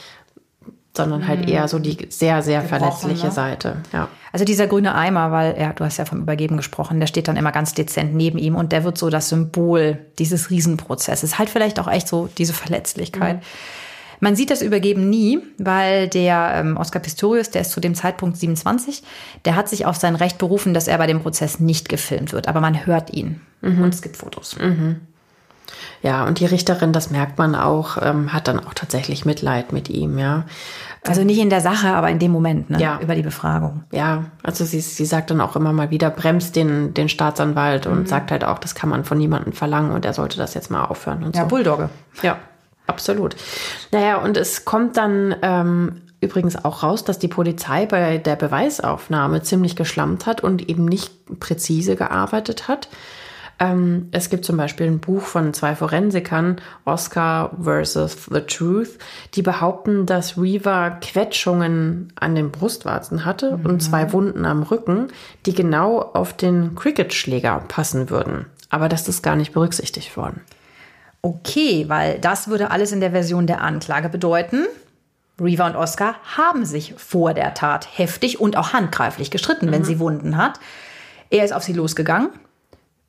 sondern 0.98 1.28
halt 1.28 1.42
mhm. 1.42 1.48
eher 1.48 1.68
so 1.68 1.80
die 1.80 2.08
sehr, 2.10 2.42
sehr 2.42 2.62
Gebrochen, 2.62 2.80
verletzliche 2.80 3.28
ne? 3.28 3.32
Seite. 3.32 3.78
Ja. 3.94 4.08
Also 4.32 4.46
dieser 4.46 4.68
grüne 4.68 4.96
Eimer, 4.96 5.32
weil 5.32 5.56
ja, 5.60 5.74
du 5.74 5.86
hast 5.86 5.98
ja 5.98 6.06
vom 6.06 6.22
Übergeben 6.22 6.58
gesprochen, 6.58 7.00
der 7.00 7.08
steht 7.08 7.28
dann 7.28 7.38
immer 7.38 7.52
ganz 7.52 7.74
dezent 7.74 8.14
neben 8.14 8.38
ihm 8.38 8.56
und 8.56 8.72
der 8.72 8.84
wird 8.84 8.98
so 8.98 9.10
das 9.10 9.30
Symbol 9.30 10.00
dieses 10.20 10.50
Riesenprozesses. 10.50 11.40
Halt 11.40 11.50
vielleicht 11.50 11.80
auch 11.80 11.88
echt 11.88 12.08
so 12.08 12.30
diese 12.38 12.54
Verletzlichkeit. 12.54 13.38
Mhm. 13.38 13.42
Man 14.20 14.36
sieht 14.36 14.50
das 14.50 14.62
Übergeben 14.62 15.10
nie, 15.10 15.40
weil 15.58 16.08
der 16.08 16.54
ähm, 16.56 16.78
Oscar 16.78 17.00
Pistorius, 17.00 17.52
der 17.52 17.62
ist 17.62 17.72
zu 17.72 17.80
dem 17.80 17.96
Zeitpunkt 17.96 18.38
27, 18.38 19.04
der 19.44 19.56
hat 19.56 19.70
sich 19.70 19.86
auf 19.86 19.98
sein 19.98 20.16
Recht 20.16 20.38
berufen, 20.38 20.74
dass 20.74 20.88
er 20.88 20.98
bei 20.98 21.08
dem 21.08 21.22
Prozess 21.22 21.60
nicht 21.60 21.90
gefilmt 21.90 22.34
wird. 22.34 22.48
Aber 22.48 22.62
man 22.62 22.86
hört 22.86 23.14
ihn 23.14 23.42
mhm. 23.62 23.84
und 23.84 23.94
es 23.94 24.02
gibt 24.02 24.18
Fotos. 24.18 24.58
Mhm. 24.58 25.02
Ja, 26.02 26.26
und 26.26 26.40
die 26.40 26.46
Richterin, 26.46 26.94
das 26.94 27.10
merkt 27.10 27.38
man 27.38 27.56
auch, 27.56 27.98
ähm, 28.02 28.32
hat 28.32 28.48
dann 28.48 28.60
auch 28.60 28.74
tatsächlich 28.74 29.26
Mitleid 29.26 29.72
mit 29.74 29.90
ihm, 29.90 30.20
ja. 30.20 30.46
Also 31.08 31.24
nicht 31.24 31.40
in 31.40 31.50
der 31.50 31.62
Sache, 31.62 31.90
aber 31.90 32.10
in 32.10 32.20
dem 32.20 32.32
Moment, 32.32 32.70
ne? 32.70 32.80
Ja. 32.80 33.00
Über 33.02 33.16
die 33.16 33.22
Befragung. 33.22 33.84
Ja, 33.92 34.26
also 34.44 34.66
sie, 34.66 34.82
sie 34.82 35.06
sagt 35.06 35.32
dann 35.32 35.42
auch 35.42 35.56
immer 35.56 35.74
mal 35.74 35.92
wieder, 35.92 36.10
bremst 36.10 36.56
den, 36.56 36.94
den 36.94 37.10
Staatsanwalt 37.10 37.86
und 37.86 38.02
mhm. 38.02 38.06
sagt 38.06 38.32
halt 38.32 38.44
auch, 38.44 38.60
das 38.60 38.76
kann 38.76 38.90
man 38.90 39.04
von 39.04 39.18
niemandem 39.18 39.54
verlangen 39.54 39.92
und 39.92 40.06
er 40.06 40.14
sollte 40.14 40.38
das 40.38 40.54
jetzt 40.54 40.72
mal 40.72 40.86
aufhören 40.86 41.24
und 41.24 41.36
ja, 41.36 41.44
so. 41.44 41.48
Bulldogge. 41.48 41.90
Ja, 42.22 42.38
absolut. 42.88 43.36
Naja, 43.92 44.18
und 44.18 44.38
es 44.38 44.66
kommt 44.66 44.98
dann 44.98 45.36
ähm, 45.42 46.02
übrigens 46.22 46.64
auch 46.64 46.84
raus, 46.84 47.04
dass 47.04 47.20
die 47.20 47.28
Polizei 47.28 47.86
bei 47.86 48.18
der 48.18 48.36
Beweisaufnahme 48.36 49.44
ziemlich 49.44 49.76
geschlammt 49.76 50.26
hat 50.26 50.42
und 50.42 50.68
eben 50.70 50.86
nicht 50.86 51.40
präzise 51.40 51.96
gearbeitet 51.96 52.68
hat. 52.68 52.90
Ähm, 53.58 54.10
es 54.12 54.30
gibt 54.30 54.44
zum 54.44 54.58
Beispiel 54.58 54.88
ein 54.88 55.00
Buch 55.00 55.22
von 55.22 55.54
zwei 55.54 55.76
Forensikern, 55.76 56.58
Oscar 56.84 57.52
versus 57.62 58.26
The 58.30 58.42
Truth, 58.42 58.98
die 59.34 59.42
behaupten, 59.42 60.06
dass 60.06 60.38
Reaver 60.38 60.98
Quetschungen 61.02 62.12
an 62.20 62.36
den 62.36 62.52
Brustwarzen 62.52 63.24
hatte 63.24 63.58
mhm. 63.58 63.66
und 63.66 63.80
zwei 63.82 64.12
Wunden 64.12 64.46
am 64.46 64.64
Rücken, 64.64 65.08
die 65.46 65.54
genau 65.54 66.02
auf 66.02 66.34
den 66.34 66.76
Cricket-Schläger 66.76 67.64
passen 67.68 68.10
würden. 68.10 68.48
Aber 68.70 68.90
das 68.90 69.08
ist 69.08 69.24
gar 69.24 69.38
nicht 69.38 69.54
berücksichtigt 69.54 70.18
worden. 70.18 70.42
Okay, 71.22 71.86
weil 71.88 72.20
das 72.20 72.50
würde 72.50 72.72
alles 72.72 72.92
in 72.92 73.00
der 73.00 73.12
Version 73.12 73.48
der 73.48 73.62
Anklage 73.62 74.10
bedeuten. 74.10 74.66
Reaver 75.40 75.66
und 75.66 75.76
Oscar 75.76 76.16
haben 76.36 76.66
sich 76.66 76.94
vor 76.98 77.34
der 77.34 77.54
Tat 77.54 77.88
heftig 77.98 78.40
und 78.40 78.58
auch 78.58 78.74
handgreiflich 78.74 79.32
gestritten, 79.32 79.68
mhm. 79.68 79.72
wenn 79.72 79.84
sie 79.86 80.00
Wunden 80.00 80.38
hat. 80.38 80.60
Er 81.30 81.44
ist 81.44 81.54
auf 81.54 81.64
sie 81.64 81.74
losgegangen, 81.74 82.30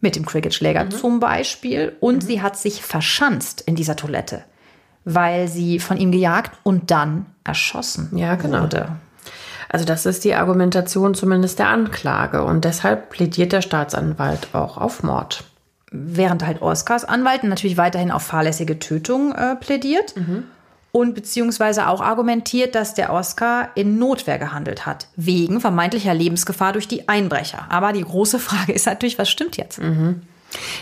mit 0.01 0.17
dem 0.17 0.27
Cricketschläger 0.27 0.85
mhm. 0.85 0.91
zum 0.91 1.21
Beispiel, 1.21 1.97
und 2.01 2.17
mhm. 2.17 2.27
sie 2.27 2.43
hat 2.43 2.57
sich 2.57 2.83
verschanzt 2.83 3.63
in 3.63 3.77
dieser 3.77 3.97
Toilette, 3.97 4.45
weil 5.05 5.49
sie 5.49 5.79
von 5.79 5.97
ihm 5.97 6.13
gejagt 6.13 6.59
und 6.63 6.91
dann 6.91 7.27
erschossen 7.45 8.11
ja, 8.17 8.35
genau. 8.35 8.63
wurde. 8.63 8.89
Also 9.69 9.85
das 9.85 10.07
ist 10.07 10.25
die 10.25 10.35
Argumentation 10.35 11.15
zumindest 11.15 11.59
der 11.59 11.69
Anklage 11.69 12.45
und 12.45 12.65
deshalb 12.65 13.11
plädiert 13.11 13.53
der 13.53 13.63
Staatsanwalt 13.63 14.49
auch 14.55 14.79
auf 14.79 15.03
Mord. 15.03 15.45
Während 15.91 16.45
halt 16.45 16.63
Oscars 16.63 17.05
Anwalt 17.05 17.43
natürlich 17.45 17.77
weiterhin 17.77 18.11
auf 18.11 18.23
fahrlässige 18.23 18.79
Tötung 18.79 19.33
äh, 19.33 19.57
plädiert. 19.57 20.17
Mhm 20.17 20.45
und 20.97 21.15
beziehungsweise 21.15 21.89
auch 21.89 22.01
argumentiert, 22.01 22.75
dass 22.75 22.95
der 22.95 23.13
Oscar 23.13 23.69
in 23.75 23.99
Notwehr 23.99 24.39
gehandelt 24.39 24.87
hat, 24.87 25.09
wegen 25.15 25.61
vermeintlicher 25.61 26.15
Lebensgefahr 26.15 26.73
durch 26.73 26.89
die 26.89 27.07
Einbrecher. 27.07 27.67
Aber 27.69 27.93
die 27.93 28.01
große 28.01 28.39
Frage 28.49 28.73
ist 28.73 28.87
natürlich, 28.87 29.19
was 29.19 29.29
stimmt 29.29 29.59
jetzt? 29.59 29.79
Mhm. 29.79 30.23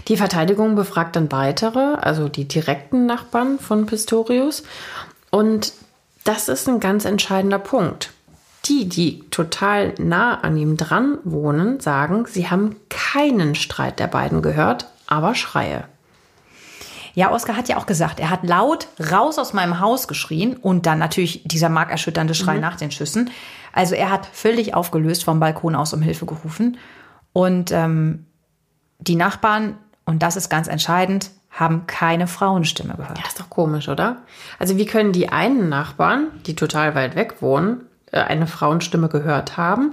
Die 0.07 0.17
Verteidigung 0.17 0.77
befragt 0.77 1.17
dann 1.17 1.33
weitere, 1.33 1.97
also 1.97 2.29
die 2.29 2.47
direkten 2.47 3.07
Nachbarn 3.07 3.59
von 3.59 3.87
Pistorius. 3.87 4.63
Und 5.33 5.73
das 6.23 6.49
ist 6.49 6.69
ein 6.69 6.79
ganz 6.79 7.07
entscheidender 7.07 7.59
Punkt. 7.59 8.13
Die, 8.67 8.89
die 8.89 9.25
total 9.31 9.95
nah 9.99 10.39
an 10.43 10.57
ihm 10.57 10.77
dran 10.77 11.19
wohnen, 11.25 11.81
sagen, 11.81 12.25
sie 12.29 12.49
haben 12.49 12.77
keinen 12.89 13.57
Streit 13.57 13.99
der 13.99 14.07
beiden 14.07 14.43
gehört, 14.43 14.87
aber 15.09 15.35
Schreie. 15.35 15.89
Ja, 17.15 17.33
Oskar 17.33 17.57
hat 17.57 17.69
ja 17.69 17.77
auch 17.77 17.87
gesagt, 17.87 18.19
er 18.19 18.31
hat 18.31 18.45
laut 18.45 18.89
raus 19.13 19.39
aus 19.39 19.53
meinem 19.53 19.81
Haus 19.81 20.09
geschrien 20.09 20.57
und 20.57 20.87
dann 20.87 20.99
natürlich 20.99 21.43
dieser 21.45 21.69
markerschütternde 21.69 22.35
Schrei 22.35 22.57
mhm. 22.57 22.61
nach 22.61 22.77
den 22.77 22.91
Schüssen. 22.91 23.31
Also 23.73 23.95
er 23.95 24.11
hat 24.11 24.27
völlig 24.33 24.75
aufgelöst 24.75 25.25
vom 25.25 25.41
Balkon 25.41 25.77
aus 25.77 25.93
um 25.93 26.03
Hilfe 26.03 26.27
gerufen. 26.27 26.77
Und 27.33 27.73
ähm, 27.73 28.27
die 28.99 29.17
Nachbarn, 29.17 29.77
und 30.05 30.23
das 30.23 30.37
ist 30.37 30.49
ganz 30.49 30.69
entscheidend, 30.69 31.31
haben 31.51 31.87
keine 31.87 32.27
Frauenstimme 32.27 32.95
gehört. 32.95 33.19
Ja, 33.19 33.27
ist 33.27 33.39
doch 33.39 33.49
komisch, 33.49 33.89
oder? 33.89 34.19
Also 34.59 34.77
wie 34.77 34.87
können 34.87 35.13
die 35.13 35.29
einen 35.29 35.69
Nachbarn, 35.69 36.29
die 36.47 36.57
total 36.57 36.97
weit 36.97 37.15
weg 37.15 37.41
wohnen, 37.41 37.83
äh, 38.11 38.21
eine 38.21 38.49
Frauenstimme 38.49 39.09
gehört 39.09 39.57
haben 39.57 39.93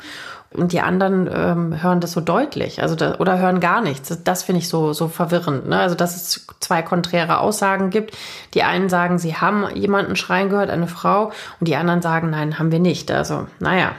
und 0.53 0.73
die 0.73 0.81
anderen 0.81 1.29
ähm, 1.33 1.81
hören 1.81 2.01
das 2.01 2.11
so 2.11 2.19
deutlich, 2.19 2.81
also 2.81 2.95
da, 2.95 3.15
oder 3.19 3.39
hören 3.39 3.61
gar 3.61 3.81
nichts. 3.81 4.09
Das, 4.09 4.23
das 4.23 4.43
finde 4.43 4.59
ich 4.59 4.67
so 4.67 4.91
so 4.91 5.07
verwirrend. 5.07 5.69
Ne? 5.69 5.79
Also 5.79 5.95
dass 5.95 6.15
es 6.15 6.45
zwei 6.59 6.81
konträre 6.81 7.39
Aussagen 7.39 7.89
gibt. 7.89 8.17
Die 8.53 8.63
einen 8.63 8.89
sagen, 8.89 9.17
sie 9.17 9.35
haben 9.35 9.65
jemanden 9.75 10.17
schreien 10.17 10.49
gehört, 10.49 10.69
eine 10.69 10.87
Frau, 10.87 11.31
und 11.59 11.67
die 11.67 11.75
anderen 11.77 12.01
sagen, 12.01 12.31
nein, 12.31 12.59
haben 12.59 12.71
wir 12.71 12.79
nicht. 12.79 13.11
Also 13.11 13.47
naja, 13.59 13.93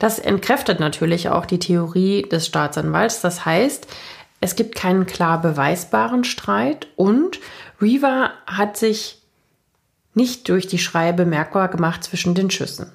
das 0.00 0.18
entkräftet 0.18 0.80
natürlich 0.80 1.28
auch 1.28 1.46
die 1.46 1.60
Theorie 1.60 2.22
des 2.22 2.46
Staatsanwalts. 2.46 3.20
Das 3.20 3.44
heißt, 3.44 3.86
es 4.40 4.56
gibt 4.56 4.74
keinen 4.74 5.06
klar 5.06 5.40
beweisbaren 5.40 6.24
Streit 6.24 6.88
und 6.96 7.38
Reaver 7.80 8.30
hat 8.46 8.76
sich 8.76 9.22
nicht 10.14 10.48
durch 10.48 10.66
die 10.66 10.78
Schreie 10.78 11.12
bemerkbar 11.12 11.68
gemacht 11.68 12.02
zwischen 12.02 12.34
den 12.34 12.50
Schüssen. 12.50 12.90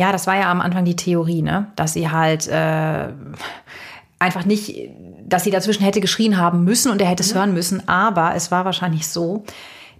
Ja, 0.00 0.12
das 0.12 0.26
war 0.26 0.34
ja 0.34 0.50
am 0.50 0.62
Anfang 0.62 0.86
die 0.86 0.96
Theorie, 0.96 1.42
ne? 1.42 1.66
Dass 1.76 1.92
sie 1.92 2.08
halt 2.08 2.48
äh, 2.48 3.08
einfach 4.18 4.46
nicht, 4.46 4.88
dass 5.26 5.44
sie 5.44 5.50
dazwischen 5.50 5.84
hätte 5.84 6.00
geschrien 6.00 6.38
haben 6.38 6.64
müssen 6.64 6.90
und 6.90 7.02
er 7.02 7.08
hätte 7.08 7.22
es 7.22 7.34
mhm. 7.34 7.38
hören 7.38 7.52
müssen. 7.52 7.86
Aber 7.86 8.34
es 8.34 8.50
war 8.50 8.64
wahrscheinlich 8.64 9.06
so, 9.08 9.44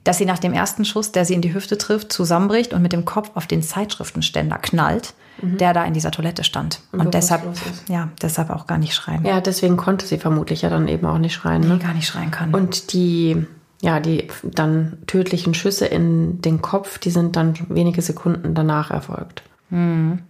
dass 0.03 0.16
sie 0.16 0.24
nach 0.24 0.38
dem 0.38 0.55
ersten 0.55 0.86
Schuss, 0.86 1.12
der 1.12 1.26
sie 1.26 1.34
in 1.34 1.42
die 1.42 1.53
Hüfte 1.53 1.76
trifft, 1.76 2.14
zusammenbricht 2.14 2.72
und 2.72 2.80
mit 2.80 2.94
dem 2.94 3.05
Kopf 3.05 3.32
auf 3.34 3.46
den 3.46 3.61
Zeitschriftenständer 3.62 4.57
knallt, 4.57 5.12
mhm. 5.42 5.59
der 5.59 5.74
da 5.74 5.84
in 5.84 5.92
dieser 5.92 6.12
Toilette 6.12 6.44
stand. 6.44 6.80
Und, 6.92 7.01
und 7.01 7.12
deshalb, 7.12 7.42
ja, 7.88 8.09
deshalb 8.22 8.48
auch 8.48 8.66
gar 8.66 8.78
nicht 8.78 8.94
schreien. 8.94 9.26
Ja, 9.26 9.42
deswegen 9.42 9.76
konnte 9.76 10.07
sie 10.07 10.16
vermutlich 10.16 10.62
ja 10.62 10.70
dann 10.70 10.88
eben 10.88 11.05
auch 11.05 11.18
nicht 11.18 11.34
schreien. 11.34 11.61
Ne? 11.61 11.74
Nee, 11.74 11.84
gar 11.84 11.92
nicht 11.92 12.07
schreien 12.07 12.30
kann. 12.30 12.55
Und 12.55 12.94
die, 12.94 13.46
ja, 13.82 14.01
die 14.01 14.28
dann 14.42 14.96
tödlichen 15.07 15.53
Schüsse 15.53 15.84
in 15.84 16.40
den 16.40 16.62
Kopf, 16.62 16.98
die 16.98 17.11
sind 17.11 17.36
dann 17.36 17.53
wenige 17.68 18.01
Sekunden 18.01 18.55
danach 18.55 18.90
erfolgt. 18.90 19.42
Hm. 19.71 20.23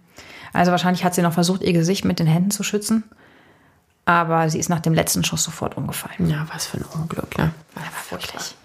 Also 0.53 0.71
wahrscheinlich 0.71 1.03
hat 1.03 1.15
sie 1.15 1.21
noch 1.21 1.33
versucht, 1.33 1.61
ihr 1.61 1.73
Gesicht 1.73 2.05
mit 2.05 2.19
den 2.19 2.27
Händen 2.27 2.51
zu 2.51 2.63
schützen. 2.63 3.03
Aber 4.05 4.49
sie 4.49 4.59
ist 4.59 4.69
nach 4.69 4.79
dem 4.79 4.93
letzten 4.93 5.23
Schuss 5.23 5.43
sofort 5.43 5.77
umgefallen. 5.77 6.29
Ja, 6.29 6.47
was 6.51 6.65
für 6.65 6.77
ein 6.77 6.85
Unglück, 6.99 7.37
ne? 7.37 7.51
Aber 7.75 7.85
wirklich. 8.09 8.55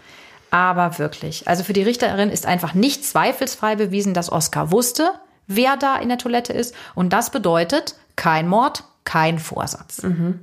Aber 0.50 0.98
wirklich. 0.98 1.46
Also 1.46 1.62
für 1.62 1.72
die 1.72 1.82
Richterin 1.82 2.30
ist 2.30 2.46
einfach 2.46 2.74
nicht 2.74 3.04
zweifelsfrei 3.04 3.76
bewiesen, 3.76 4.14
dass 4.14 4.32
Oskar 4.32 4.70
wusste, 4.70 5.10
wer 5.46 5.76
da 5.76 5.98
in 5.98 6.08
der 6.08 6.18
Toilette 6.18 6.52
ist. 6.52 6.74
Und 6.94 7.12
das 7.12 7.30
bedeutet 7.30 7.96
kein 8.16 8.48
Mord, 8.48 8.84
kein 9.04 9.38
Vorsatz. 9.38 10.02
Mhm. 10.02 10.40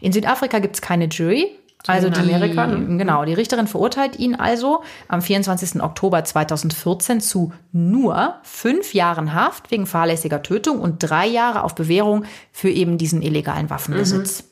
In 0.00 0.12
Südafrika 0.12 0.58
gibt 0.58 0.76
es 0.76 0.82
keine 0.82 1.06
Jury. 1.06 1.48
Also 1.86 2.10
die, 2.10 2.20
Amerika, 2.20 2.66
ne? 2.66 2.96
genau, 2.98 3.24
die 3.24 3.34
Richterin 3.34 3.66
verurteilt 3.66 4.18
ihn 4.18 4.34
also 4.34 4.82
am 5.08 5.22
24. 5.22 5.82
Oktober 5.82 6.24
2014 6.24 7.20
zu 7.20 7.52
nur 7.72 8.34
fünf 8.42 8.94
Jahren 8.94 9.34
Haft 9.34 9.70
wegen 9.70 9.86
fahrlässiger 9.86 10.42
Tötung 10.42 10.80
und 10.80 10.98
drei 10.98 11.26
Jahre 11.26 11.62
auf 11.62 11.74
Bewährung 11.74 12.24
für 12.52 12.70
eben 12.70 12.98
diesen 12.98 13.22
illegalen 13.22 13.70
Waffenbesitz. 13.70 14.42
Mhm. 14.42 14.46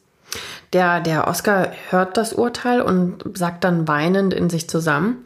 Der, 0.72 1.01
der 1.01 1.28
Oscar 1.28 1.72
hört 1.91 2.16
das 2.16 2.32
Urteil 2.32 2.80
und 2.80 3.22
sagt 3.35 3.64
dann 3.64 3.87
weinend 3.87 4.35
in 4.35 4.51
sich 4.51 4.68
zusammen. 4.68 5.24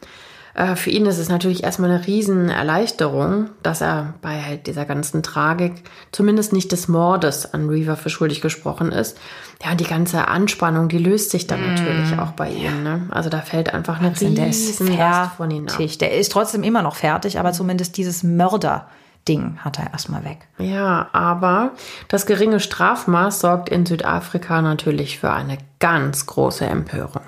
Äh, 0.59 0.75
für 0.75 0.89
ihn 0.89 1.05
ist 1.05 1.17
es 1.17 1.29
natürlich 1.29 1.63
erstmal 1.63 1.89
eine 1.89 2.05
Riesenerleichterung, 2.05 3.49
dass 3.63 3.79
er 3.79 4.15
bei 4.21 4.41
halt 4.41 4.67
dieser 4.67 4.83
ganzen 4.83 5.23
Tragik 5.23 5.83
zumindest 6.11 6.51
nicht 6.51 6.73
des 6.73 6.89
Mordes 6.89 7.53
an 7.53 7.69
Reaver 7.69 7.95
für 7.95 8.09
schuldig 8.09 8.41
gesprochen 8.41 8.91
ist. 8.91 9.17
Ja, 9.63 9.71
und 9.71 9.79
die 9.79 9.85
ganze 9.85 10.27
Anspannung, 10.27 10.89
die 10.89 10.97
löst 10.97 11.31
sich 11.31 11.47
dann 11.47 11.61
mm. 11.61 11.69
natürlich 11.69 12.19
auch 12.19 12.31
bei 12.31 12.49
ihm. 12.49 12.83
Ne? 12.83 13.07
Also 13.09 13.29
da 13.29 13.39
fällt 13.39 13.73
einfach 13.73 13.99
eine 13.99 14.11
riesen 14.11 14.35
der 14.35 14.49
ist 14.49 14.81
Last 14.81 15.35
von 15.37 15.49
ihm 15.49 15.67
ab. 15.67 15.77
Der 16.01 16.17
ist 16.17 16.31
trotzdem 16.31 16.63
immer 16.63 16.81
noch 16.81 16.95
fertig, 16.95 17.39
aber 17.39 17.53
zumindest 17.53 17.97
dieses 17.97 18.23
Mörder. 18.23 18.87
Ding 19.27 19.59
hat 19.59 19.77
er 19.77 19.91
erstmal 19.91 20.23
weg. 20.23 20.47
Ja, 20.57 21.09
aber 21.11 21.71
das 22.07 22.25
geringe 22.25 22.59
Strafmaß 22.59 23.41
sorgt 23.41 23.69
in 23.69 23.85
Südafrika 23.85 24.61
natürlich 24.61 25.19
für 25.19 25.31
eine 25.31 25.57
ganz 25.79 26.25
große 26.25 26.65
Empörung. 26.65 27.21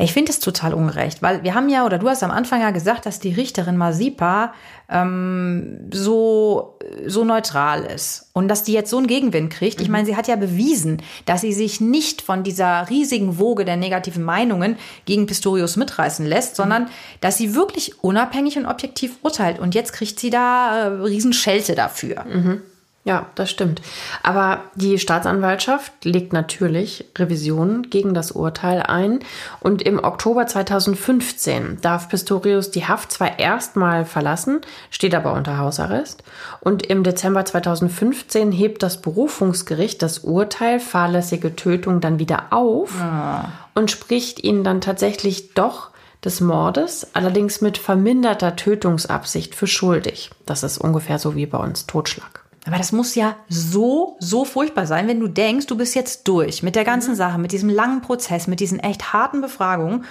Ich 0.00 0.12
finde 0.12 0.30
es 0.30 0.38
total 0.38 0.74
ungerecht, 0.74 1.22
weil 1.22 1.42
wir 1.42 1.54
haben 1.54 1.68
ja, 1.68 1.84
oder 1.84 1.98
du 1.98 2.08
hast 2.08 2.22
am 2.22 2.30
Anfang 2.30 2.60
ja 2.60 2.70
gesagt, 2.70 3.04
dass 3.04 3.18
die 3.18 3.32
Richterin 3.32 3.76
Masipa 3.76 4.54
ähm, 4.88 5.90
so, 5.92 6.78
so 7.04 7.24
neutral 7.24 7.84
ist 7.84 8.30
und 8.32 8.46
dass 8.46 8.62
die 8.62 8.72
jetzt 8.72 8.90
so 8.90 8.98
einen 8.98 9.08
Gegenwind 9.08 9.52
kriegt. 9.52 9.80
Ich 9.80 9.88
mhm. 9.88 9.92
meine, 9.92 10.06
sie 10.06 10.14
hat 10.14 10.28
ja 10.28 10.36
bewiesen, 10.36 11.02
dass 11.26 11.40
sie 11.40 11.52
sich 11.52 11.80
nicht 11.80 12.22
von 12.22 12.44
dieser 12.44 12.88
riesigen 12.88 13.38
Woge 13.40 13.64
der 13.64 13.76
negativen 13.76 14.22
Meinungen 14.22 14.76
gegen 15.04 15.26
Pistorius 15.26 15.76
mitreißen 15.76 16.24
lässt, 16.24 16.52
mhm. 16.52 16.62
sondern 16.62 16.86
dass 17.20 17.36
sie 17.36 17.56
wirklich 17.56 18.02
unabhängig 18.04 18.56
und 18.56 18.66
objektiv 18.66 19.18
urteilt. 19.22 19.58
Und 19.58 19.74
jetzt 19.74 19.92
kriegt 19.92 20.20
sie 20.20 20.30
da 20.30 20.78
äh, 20.78 20.86
Riesenschelte 21.02 21.74
dafür. 21.74 22.24
Mhm. 22.24 22.62
Ja, 23.08 23.24
das 23.36 23.48
stimmt. 23.50 23.80
Aber 24.22 24.64
die 24.74 24.98
Staatsanwaltschaft 24.98 26.04
legt 26.04 26.34
natürlich 26.34 27.06
Revisionen 27.16 27.88
gegen 27.88 28.12
das 28.12 28.32
Urteil 28.32 28.82
ein. 28.82 29.20
Und 29.60 29.80
im 29.80 30.04
Oktober 30.04 30.46
2015 30.46 31.78
darf 31.80 32.10
Pistorius 32.10 32.70
die 32.70 32.84
Haft 32.84 33.10
zwar 33.10 33.38
erstmal 33.38 34.04
verlassen, 34.04 34.60
steht 34.90 35.14
aber 35.14 35.32
unter 35.32 35.56
Hausarrest. 35.56 36.22
Und 36.60 36.84
im 36.84 37.02
Dezember 37.02 37.46
2015 37.46 38.52
hebt 38.52 38.82
das 38.82 39.00
Berufungsgericht 39.00 40.02
das 40.02 40.18
Urteil 40.18 40.78
fahrlässige 40.78 41.56
Tötung 41.56 42.02
dann 42.02 42.18
wieder 42.18 42.48
auf 42.50 42.92
ah. 43.00 43.48
und 43.74 43.90
spricht 43.90 44.44
ihn 44.44 44.64
dann 44.64 44.82
tatsächlich 44.82 45.54
doch 45.54 45.92
des 46.26 46.42
Mordes, 46.42 47.06
allerdings 47.14 47.62
mit 47.62 47.78
verminderter 47.78 48.54
Tötungsabsicht 48.54 49.54
für 49.54 49.66
schuldig. 49.66 50.30
Das 50.44 50.62
ist 50.62 50.76
ungefähr 50.76 51.18
so 51.18 51.36
wie 51.36 51.46
bei 51.46 51.56
uns 51.56 51.86
Totschlag. 51.86 52.37
Aber 52.66 52.76
das 52.76 52.92
muss 52.92 53.14
ja 53.14 53.36
so, 53.48 54.16
so 54.20 54.44
furchtbar 54.44 54.86
sein, 54.86 55.08
wenn 55.08 55.20
du 55.20 55.28
denkst, 55.28 55.66
du 55.66 55.76
bist 55.76 55.94
jetzt 55.94 56.28
durch 56.28 56.62
mit 56.62 56.76
der 56.76 56.84
ganzen 56.84 57.12
mhm. 57.12 57.16
Sache, 57.16 57.38
mit 57.38 57.52
diesem 57.52 57.68
langen 57.68 58.02
Prozess, 58.02 58.46
mit 58.46 58.60
diesen 58.60 58.80
echt 58.80 59.12
harten 59.12 59.40
Befragungen 59.40 60.04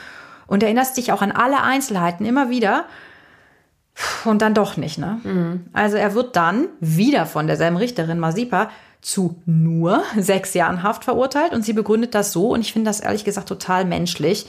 und 0.47 0.63
erinnerst 0.63 0.97
dich 0.97 1.11
auch 1.11 1.21
an 1.21 1.31
alle 1.31 1.61
Einzelheiten 1.61 2.25
immer 2.25 2.49
wieder. 2.49 2.85
Und 4.25 4.43
dann 4.43 4.53
doch 4.53 4.77
nicht, 4.77 4.99
ne? 4.99 5.19
Mhm. 5.23 5.65
Also 5.73 5.97
er 5.97 6.13
wird 6.13 6.35
dann 6.35 6.67
wieder 6.79 7.25
von 7.25 7.47
derselben 7.47 7.77
Richterin 7.77 8.19
Masipa 8.19 8.69
zu 9.01 9.41
nur 9.45 10.03
sechs 10.17 10.53
Jahren 10.53 10.83
Haft 10.83 11.03
verurteilt 11.03 11.53
und 11.53 11.63
sie 11.63 11.73
begründet 11.73 12.13
das 12.13 12.31
so 12.31 12.49
und 12.49 12.61
ich 12.61 12.73
finde 12.73 12.89
das 12.89 12.99
ehrlich 12.99 13.25
gesagt 13.25 13.47
total 13.47 13.85
menschlich. 13.85 14.47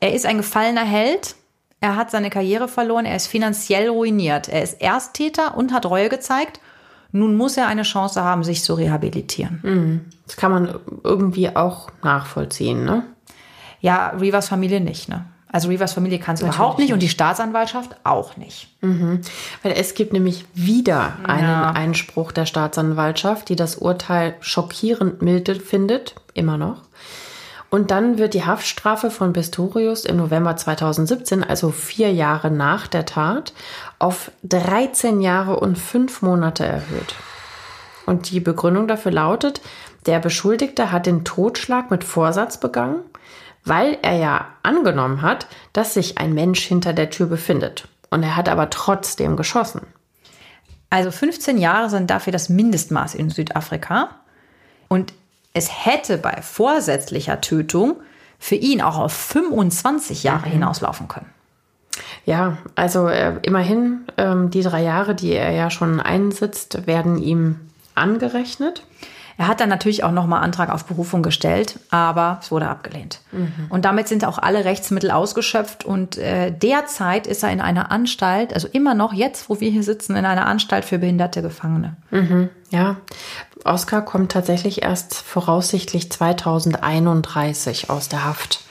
Er 0.00 0.12
ist 0.12 0.26
ein 0.26 0.36
gefallener 0.36 0.84
Held, 0.84 1.36
er 1.80 1.96
hat 1.96 2.10
seine 2.10 2.30
Karriere 2.30 2.68
verloren, 2.68 3.06
er 3.06 3.16
ist 3.16 3.28
finanziell 3.28 3.88
ruiniert, 3.88 4.48
er 4.48 4.62
ist 4.62 4.80
Ersttäter 4.80 5.56
und 5.56 5.72
hat 5.72 5.86
Reue 5.86 6.08
gezeigt. 6.08 6.60
Nun 7.12 7.36
muss 7.36 7.56
er 7.56 7.66
eine 7.66 7.82
Chance 7.82 8.22
haben, 8.22 8.44
sich 8.44 8.62
zu 8.62 8.74
rehabilitieren. 8.74 9.60
Mhm. 9.62 10.00
Das 10.26 10.36
kann 10.36 10.50
man 10.50 10.74
irgendwie 11.04 11.54
auch 11.54 11.90
nachvollziehen, 12.02 12.84
ne? 12.84 13.04
Ja, 13.80 14.08
Rivers 14.18 14.48
Familie 14.48 14.80
nicht, 14.80 15.08
ne? 15.08 15.26
Also 15.48 15.68
Rivers 15.68 15.92
Familie 15.92 16.18
kann 16.18 16.34
es 16.34 16.42
überhaupt 16.42 16.78
nicht 16.78 16.92
und 16.92 17.00
die 17.00 17.08
Staatsanwaltschaft 17.08 17.96
auch 18.04 18.36
nicht. 18.36 18.68
Mhm. 18.82 19.20
Weil 19.62 19.72
es 19.72 19.94
gibt 19.94 20.12
nämlich 20.12 20.44
wieder 20.54 21.14
einen 21.22 21.48
ja. 21.48 21.70
Einspruch 21.70 22.32
der 22.32 22.46
Staatsanwaltschaft, 22.46 23.48
die 23.48 23.56
das 23.56 23.76
Urteil 23.76 24.34
schockierend 24.40 25.22
milde 25.22 25.54
findet, 25.54 26.16
immer 26.34 26.58
noch. 26.58 26.82
Und 27.70 27.90
dann 27.90 28.18
wird 28.18 28.34
die 28.34 28.44
Haftstrafe 28.44 29.10
von 29.10 29.32
Pistorius 29.32 30.04
im 30.04 30.16
November 30.16 30.56
2017, 30.56 31.42
also 31.42 31.70
vier 31.70 32.12
Jahre 32.12 32.50
nach 32.50 32.86
der 32.86 33.06
Tat, 33.06 33.52
auf 33.98 34.30
13 34.44 35.20
Jahre 35.20 35.58
und 35.58 35.78
fünf 35.78 36.22
Monate 36.22 36.64
erhöht. 36.64 37.14
Und 38.04 38.30
die 38.30 38.40
Begründung 38.40 38.88
dafür 38.88 39.12
lautet, 39.12 39.60
der 40.06 40.20
Beschuldigte 40.20 40.92
hat 40.92 41.06
den 41.06 41.24
Totschlag 41.24 41.90
mit 41.90 42.04
Vorsatz 42.04 42.58
begangen, 42.58 43.00
weil 43.64 43.98
er 44.02 44.16
ja 44.16 44.46
angenommen 44.62 45.22
hat, 45.22 45.48
dass 45.72 45.94
sich 45.94 46.18
ein 46.18 46.32
Mensch 46.32 46.62
hinter 46.62 46.92
der 46.92 47.10
Tür 47.10 47.26
befindet. 47.26 47.88
Und 48.10 48.22
er 48.22 48.36
hat 48.36 48.48
aber 48.48 48.70
trotzdem 48.70 49.36
geschossen. 49.36 49.82
Also 50.90 51.10
15 51.10 51.58
Jahre 51.58 51.90
sind 51.90 52.08
dafür 52.10 52.32
das 52.32 52.48
Mindestmaß 52.48 53.16
in 53.16 53.30
Südafrika. 53.30 54.10
Und 54.86 55.12
es 55.52 55.84
hätte 55.84 56.16
bei 56.16 56.40
vorsätzlicher 56.42 57.40
Tötung 57.40 57.96
für 58.38 58.54
ihn 58.54 58.80
auch 58.80 58.98
auf 58.98 59.12
25 59.12 60.22
Jahre 60.22 60.46
mhm. 60.46 60.52
hinauslaufen 60.52 61.08
können. 61.08 61.30
Ja, 62.26 62.58
also 62.74 63.06
äh, 63.06 63.38
immerhin, 63.42 64.00
ähm, 64.18 64.50
die 64.50 64.62
drei 64.62 64.82
Jahre, 64.82 65.14
die 65.14 65.32
er 65.32 65.52
ja 65.52 65.70
schon 65.70 66.00
einsitzt, 66.00 66.86
werden 66.86 67.18
ihm 67.18 67.60
angerechnet. 67.94 68.82
Er 69.38 69.48
hat 69.48 69.60
dann 69.60 69.68
natürlich 69.68 70.02
auch 70.02 70.12
nochmal 70.12 70.42
Antrag 70.42 70.70
auf 70.70 70.86
Berufung 70.86 71.22
gestellt, 71.22 71.78
aber 71.90 72.38
es 72.40 72.50
wurde 72.50 72.68
abgelehnt. 72.68 73.20
Mhm. 73.32 73.66
Und 73.68 73.84
damit 73.84 74.08
sind 74.08 74.24
auch 74.24 74.38
alle 74.38 74.64
Rechtsmittel 74.64 75.10
ausgeschöpft. 75.10 75.84
Und 75.84 76.16
äh, 76.16 76.50
derzeit 76.50 77.26
ist 77.26 77.42
er 77.42 77.50
in 77.52 77.60
einer 77.60 77.92
Anstalt, 77.92 78.54
also 78.54 78.66
immer 78.66 78.94
noch 78.94 79.12
jetzt, 79.12 79.48
wo 79.48 79.60
wir 79.60 79.70
hier 79.70 79.82
sitzen, 79.82 80.16
in 80.16 80.24
einer 80.24 80.46
Anstalt 80.46 80.84
für 80.84 80.98
behinderte 80.98 81.42
Gefangene. 81.42 81.96
Mhm. 82.10 82.48
Ja, 82.70 82.96
Oscar 83.64 84.02
kommt 84.02 84.32
tatsächlich 84.32 84.82
erst 84.82 85.14
voraussichtlich 85.14 86.10
2031 86.10 87.90
aus 87.90 88.08
der 88.08 88.24
Haft. 88.24 88.65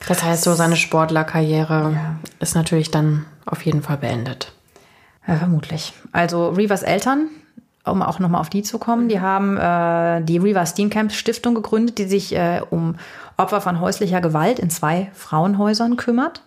Krass. 0.00 0.18
Das 0.18 0.22
heißt, 0.22 0.44
so 0.44 0.54
seine 0.54 0.76
Sportlerkarriere 0.76 1.92
ja. 1.94 2.16
ist 2.40 2.54
natürlich 2.54 2.90
dann 2.90 3.26
auf 3.46 3.64
jeden 3.64 3.82
Fall 3.82 3.98
beendet. 3.98 4.52
Ja, 5.26 5.36
vermutlich. 5.36 5.92
Also 6.12 6.48
Reavers 6.48 6.82
Eltern 6.82 7.28
um 7.84 8.02
auch 8.02 8.18
nochmal 8.18 8.40
auf 8.40 8.50
die 8.50 8.62
zu 8.62 8.78
kommen, 8.78 9.08
die 9.08 9.20
haben 9.20 9.56
äh, 9.56 10.22
die 10.22 10.38
Riva 10.38 10.66
Steenkamp 10.66 11.12
Stiftung 11.12 11.54
gegründet, 11.54 11.98
die 11.98 12.04
sich 12.04 12.34
äh, 12.34 12.60
um 12.68 12.96
Opfer 13.36 13.60
von 13.60 13.80
häuslicher 13.80 14.20
Gewalt 14.20 14.58
in 14.58 14.70
zwei 14.70 15.10
Frauenhäusern 15.14 15.96
kümmert. 15.96 16.42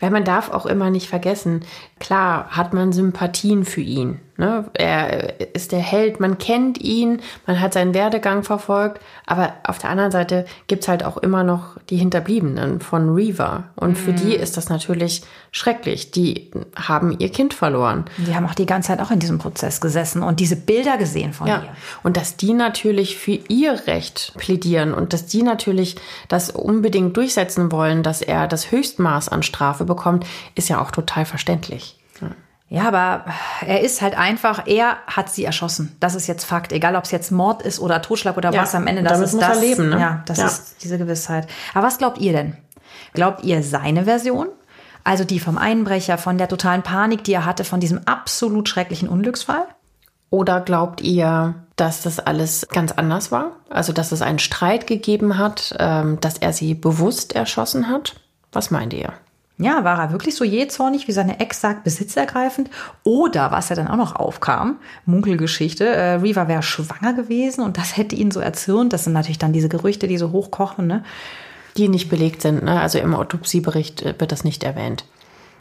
Weil 0.00 0.10
man 0.10 0.24
darf 0.24 0.50
auch 0.50 0.66
immer 0.66 0.90
nicht 0.90 1.08
vergessen, 1.08 1.62
klar 2.00 2.48
hat 2.50 2.72
man 2.72 2.92
Sympathien 2.92 3.64
für 3.64 3.80
ihn. 3.80 4.20
Ne? 4.38 4.66
Er 4.74 5.40
ist 5.52 5.72
der 5.72 5.80
Held, 5.80 6.20
man 6.20 6.38
kennt 6.38 6.78
ihn, 6.78 7.20
man 7.44 7.60
hat 7.60 7.72
seinen 7.72 7.92
Werdegang 7.92 8.44
verfolgt, 8.44 9.02
aber 9.26 9.52
auf 9.64 9.78
der 9.78 9.90
anderen 9.90 10.12
Seite 10.12 10.46
gibt 10.68 10.84
es 10.84 10.88
halt 10.88 11.04
auch 11.04 11.16
immer 11.16 11.42
noch 11.42 11.76
die 11.90 11.96
Hinterbliebenen 11.96 12.78
von 12.78 13.12
Reaver. 13.12 13.64
Und 13.74 13.90
mhm. 13.90 13.96
für 13.96 14.12
die 14.12 14.36
ist 14.36 14.56
das 14.56 14.68
natürlich 14.68 15.22
schrecklich. 15.50 16.12
Die 16.12 16.52
haben 16.76 17.16
ihr 17.18 17.30
Kind 17.30 17.52
verloren. 17.52 18.04
Die 18.16 18.32
haben 18.32 18.46
auch 18.46 18.54
die 18.54 18.66
ganze 18.66 18.88
Zeit 18.88 19.00
auch 19.00 19.10
in 19.10 19.18
diesem 19.18 19.38
Prozess 19.38 19.80
gesessen 19.80 20.22
und 20.22 20.38
diese 20.38 20.54
Bilder 20.54 20.98
gesehen 20.98 21.32
von 21.32 21.48
ja. 21.48 21.62
ihr. 21.64 21.68
Und 22.04 22.16
dass 22.16 22.36
die 22.36 22.52
natürlich 22.52 23.18
für 23.18 23.40
ihr 23.48 23.88
Recht 23.88 24.34
plädieren 24.38 24.94
und 24.94 25.14
dass 25.14 25.26
die 25.26 25.42
natürlich 25.42 25.96
das 26.28 26.50
unbedingt 26.50 27.16
durchsetzen 27.16 27.72
wollen, 27.72 28.04
dass 28.04 28.22
er 28.22 28.46
das 28.46 28.70
Höchstmaß 28.70 29.30
an 29.30 29.42
Strafe 29.42 29.84
bekommt, 29.84 30.24
ist 30.54 30.68
ja 30.68 30.80
auch 30.80 30.92
total 30.92 31.24
verständlich. 31.24 31.98
Ja, 32.20 32.28
aber 32.70 33.24
er 33.66 33.80
ist 33.80 34.02
halt 34.02 34.16
einfach, 34.16 34.66
er 34.66 34.98
hat 35.06 35.30
sie 35.30 35.44
erschossen. 35.44 35.96
Das 36.00 36.14
ist 36.14 36.26
jetzt 36.26 36.44
Fakt. 36.44 36.72
Egal, 36.72 36.96
ob 36.96 37.04
es 37.04 37.10
jetzt 37.10 37.32
Mord 37.32 37.62
ist 37.62 37.80
oder 37.80 38.02
Totschlag 38.02 38.36
oder 38.36 38.52
ja, 38.52 38.62
was 38.62 38.74
am 38.74 38.86
Ende. 38.86 39.02
Das 39.02 39.20
ist 39.20 39.34
muss 39.34 39.40
das. 39.42 39.60
Leben, 39.60 39.88
ne? 39.88 39.98
Ja, 39.98 40.22
das 40.26 40.38
ja. 40.38 40.46
ist 40.46 40.82
diese 40.82 40.98
Gewissheit. 40.98 41.46
Aber 41.72 41.86
was 41.86 41.96
glaubt 41.96 42.18
ihr 42.18 42.32
denn? 42.32 42.56
Glaubt 43.14 43.42
ihr 43.42 43.62
seine 43.62 44.04
Version? 44.04 44.48
Also 45.02 45.24
die 45.24 45.40
vom 45.40 45.56
Einbrecher, 45.56 46.18
von 46.18 46.36
der 46.36 46.48
totalen 46.48 46.82
Panik, 46.82 47.24
die 47.24 47.32
er 47.32 47.46
hatte, 47.46 47.64
von 47.64 47.80
diesem 47.80 48.00
absolut 48.06 48.68
schrecklichen 48.68 49.08
Unglücksfall? 49.08 49.64
Oder 50.28 50.60
glaubt 50.60 51.00
ihr, 51.00 51.54
dass 51.76 52.02
das 52.02 52.18
alles 52.18 52.66
ganz 52.70 52.92
anders 52.92 53.32
war? 53.32 53.52
Also, 53.70 53.94
dass 53.94 54.12
es 54.12 54.20
einen 54.20 54.38
Streit 54.38 54.86
gegeben 54.86 55.38
hat, 55.38 55.74
ähm, 55.78 56.20
dass 56.20 56.36
er 56.36 56.52
sie 56.52 56.74
bewusst 56.74 57.34
erschossen 57.34 57.88
hat? 57.88 58.16
Was 58.52 58.70
meint 58.70 58.92
ihr? 58.92 59.14
Ja, 59.60 59.82
war 59.82 59.98
er 59.98 60.12
wirklich 60.12 60.36
so 60.36 60.44
jähzornig, 60.44 61.08
wie 61.08 61.12
seine 61.12 61.40
Ex 61.40 61.60
sagt, 61.60 61.82
besitzergreifend? 61.82 62.70
Oder, 63.02 63.50
was 63.50 63.68
ja 63.68 63.76
dann 63.76 63.88
auch 63.88 63.96
noch 63.96 64.14
aufkam, 64.14 64.78
Munkelgeschichte, 65.04 65.84
äh, 65.84 66.14
Reaver 66.14 66.46
wäre 66.46 66.62
schwanger 66.62 67.12
gewesen 67.12 67.62
und 67.62 67.76
das 67.76 67.96
hätte 67.96 68.14
ihn 68.14 68.30
so 68.30 68.38
erzürnt. 68.38 68.92
Das 68.92 69.04
sind 69.04 69.14
natürlich 69.14 69.38
dann 69.38 69.52
diese 69.52 69.68
Gerüchte, 69.68 70.06
die 70.06 70.16
so 70.16 70.30
hochkochen, 70.30 70.86
ne? 70.86 71.04
Die 71.76 71.88
nicht 71.88 72.08
belegt 72.08 72.40
sind, 72.42 72.62
ne? 72.62 72.80
Also 72.80 72.98
im 72.98 73.14
Autopsiebericht 73.14 74.02
äh, 74.02 74.14
wird 74.16 74.30
das 74.30 74.44
nicht 74.44 74.62
erwähnt. 74.62 75.04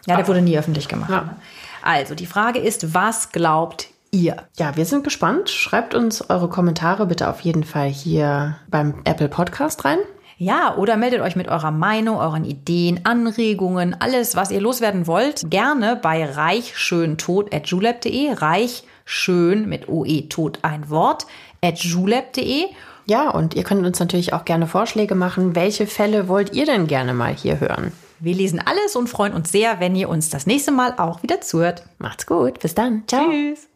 Ja, 0.05 0.15
der 0.15 0.27
wurde 0.27 0.41
nie 0.43 0.57
öffentlich 0.57 0.87
gemacht. 0.87 1.09
Ja. 1.09 1.21
Ne? 1.21 1.35
Also, 1.81 2.13
die 2.13 2.25
Frage 2.27 2.59
ist, 2.59 2.93
was 2.93 3.31
glaubt 3.31 3.87
ihr? 4.11 4.37
Ja, 4.57 4.75
wir 4.75 4.85
sind 4.85 5.03
gespannt. 5.03 5.49
Schreibt 5.49 5.95
uns 5.95 6.29
eure 6.29 6.49
Kommentare 6.49 7.07
bitte 7.07 7.29
auf 7.29 7.41
jeden 7.41 7.63
Fall 7.63 7.89
hier 7.89 8.57
beim 8.69 9.01
Apple 9.05 9.27
Podcast 9.27 9.85
rein. 9.85 9.99
Ja, 10.39 10.75
oder 10.75 10.97
meldet 10.97 11.21
euch 11.21 11.35
mit 11.35 11.47
eurer 11.47 11.71
Meinung, 11.71 12.17
euren 12.17 12.45
Ideen, 12.45 12.99
Anregungen, 13.05 13.95
alles, 13.99 14.35
was 14.35 14.51
ihr 14.51 14.61
loswerden 14.61 15.07
wollt, 15.07 15.49
gerne 15.49 15.95
bei 15.95 16.23
reichschöntod.julep.de. 16.25 18.33
Reichschön 18.33 19.67
mit 19.67 19.89
OE 19.89 20.27
tot 20.29 20.59
ein 20.61 20.91
Wort 20.91 21.25
at 21.63 21.79
julep.de. 21.79 22.65
Ja, 23.07 23.31
und 23.31 23.55
ihr 23.55 23.63
könnt 23.63 23.83
uns 23.85 23.99
natürlich 23.99 24.33
auch 24.33 24.45
gerne 24.45 24.67
Vorschläge 24.67 25.15
machen. 25.15 25.55
Welche 25.55 25.87
Fälle 25.87 26.27
wollt 26.27 26.53
ihr 26.53 26.67
denn 26.67 26.85
gerne 26.85 27.15
mal 27.15 27.33
hier 27.33 27.59
hören? 27.59 27.91
Wir 28.19 28.35
lesen 28.35 28.61
alles 28.63 28.95
und 28.95 29.07
freuen 29.07 29.33
uns 29.33 29.51
sehr, 29.51 29.79
wenn 29.79 29.95
ihr 29.95 30.09
uns 30.09 30.29
das 30.29 30.45
nächste 30.45 30.71
Mal 30.71 30.93
auch 30.97 31.23
wieder 31.23 31.41
zuhört. 31.41 31.81
Macht's 31.97 32.27
gut. 32.27 32.59
Bis 32.59 32.75
dann. 32.75 33.01
Ciao. 33.07 33.27
Tschüss. 33.29 33.66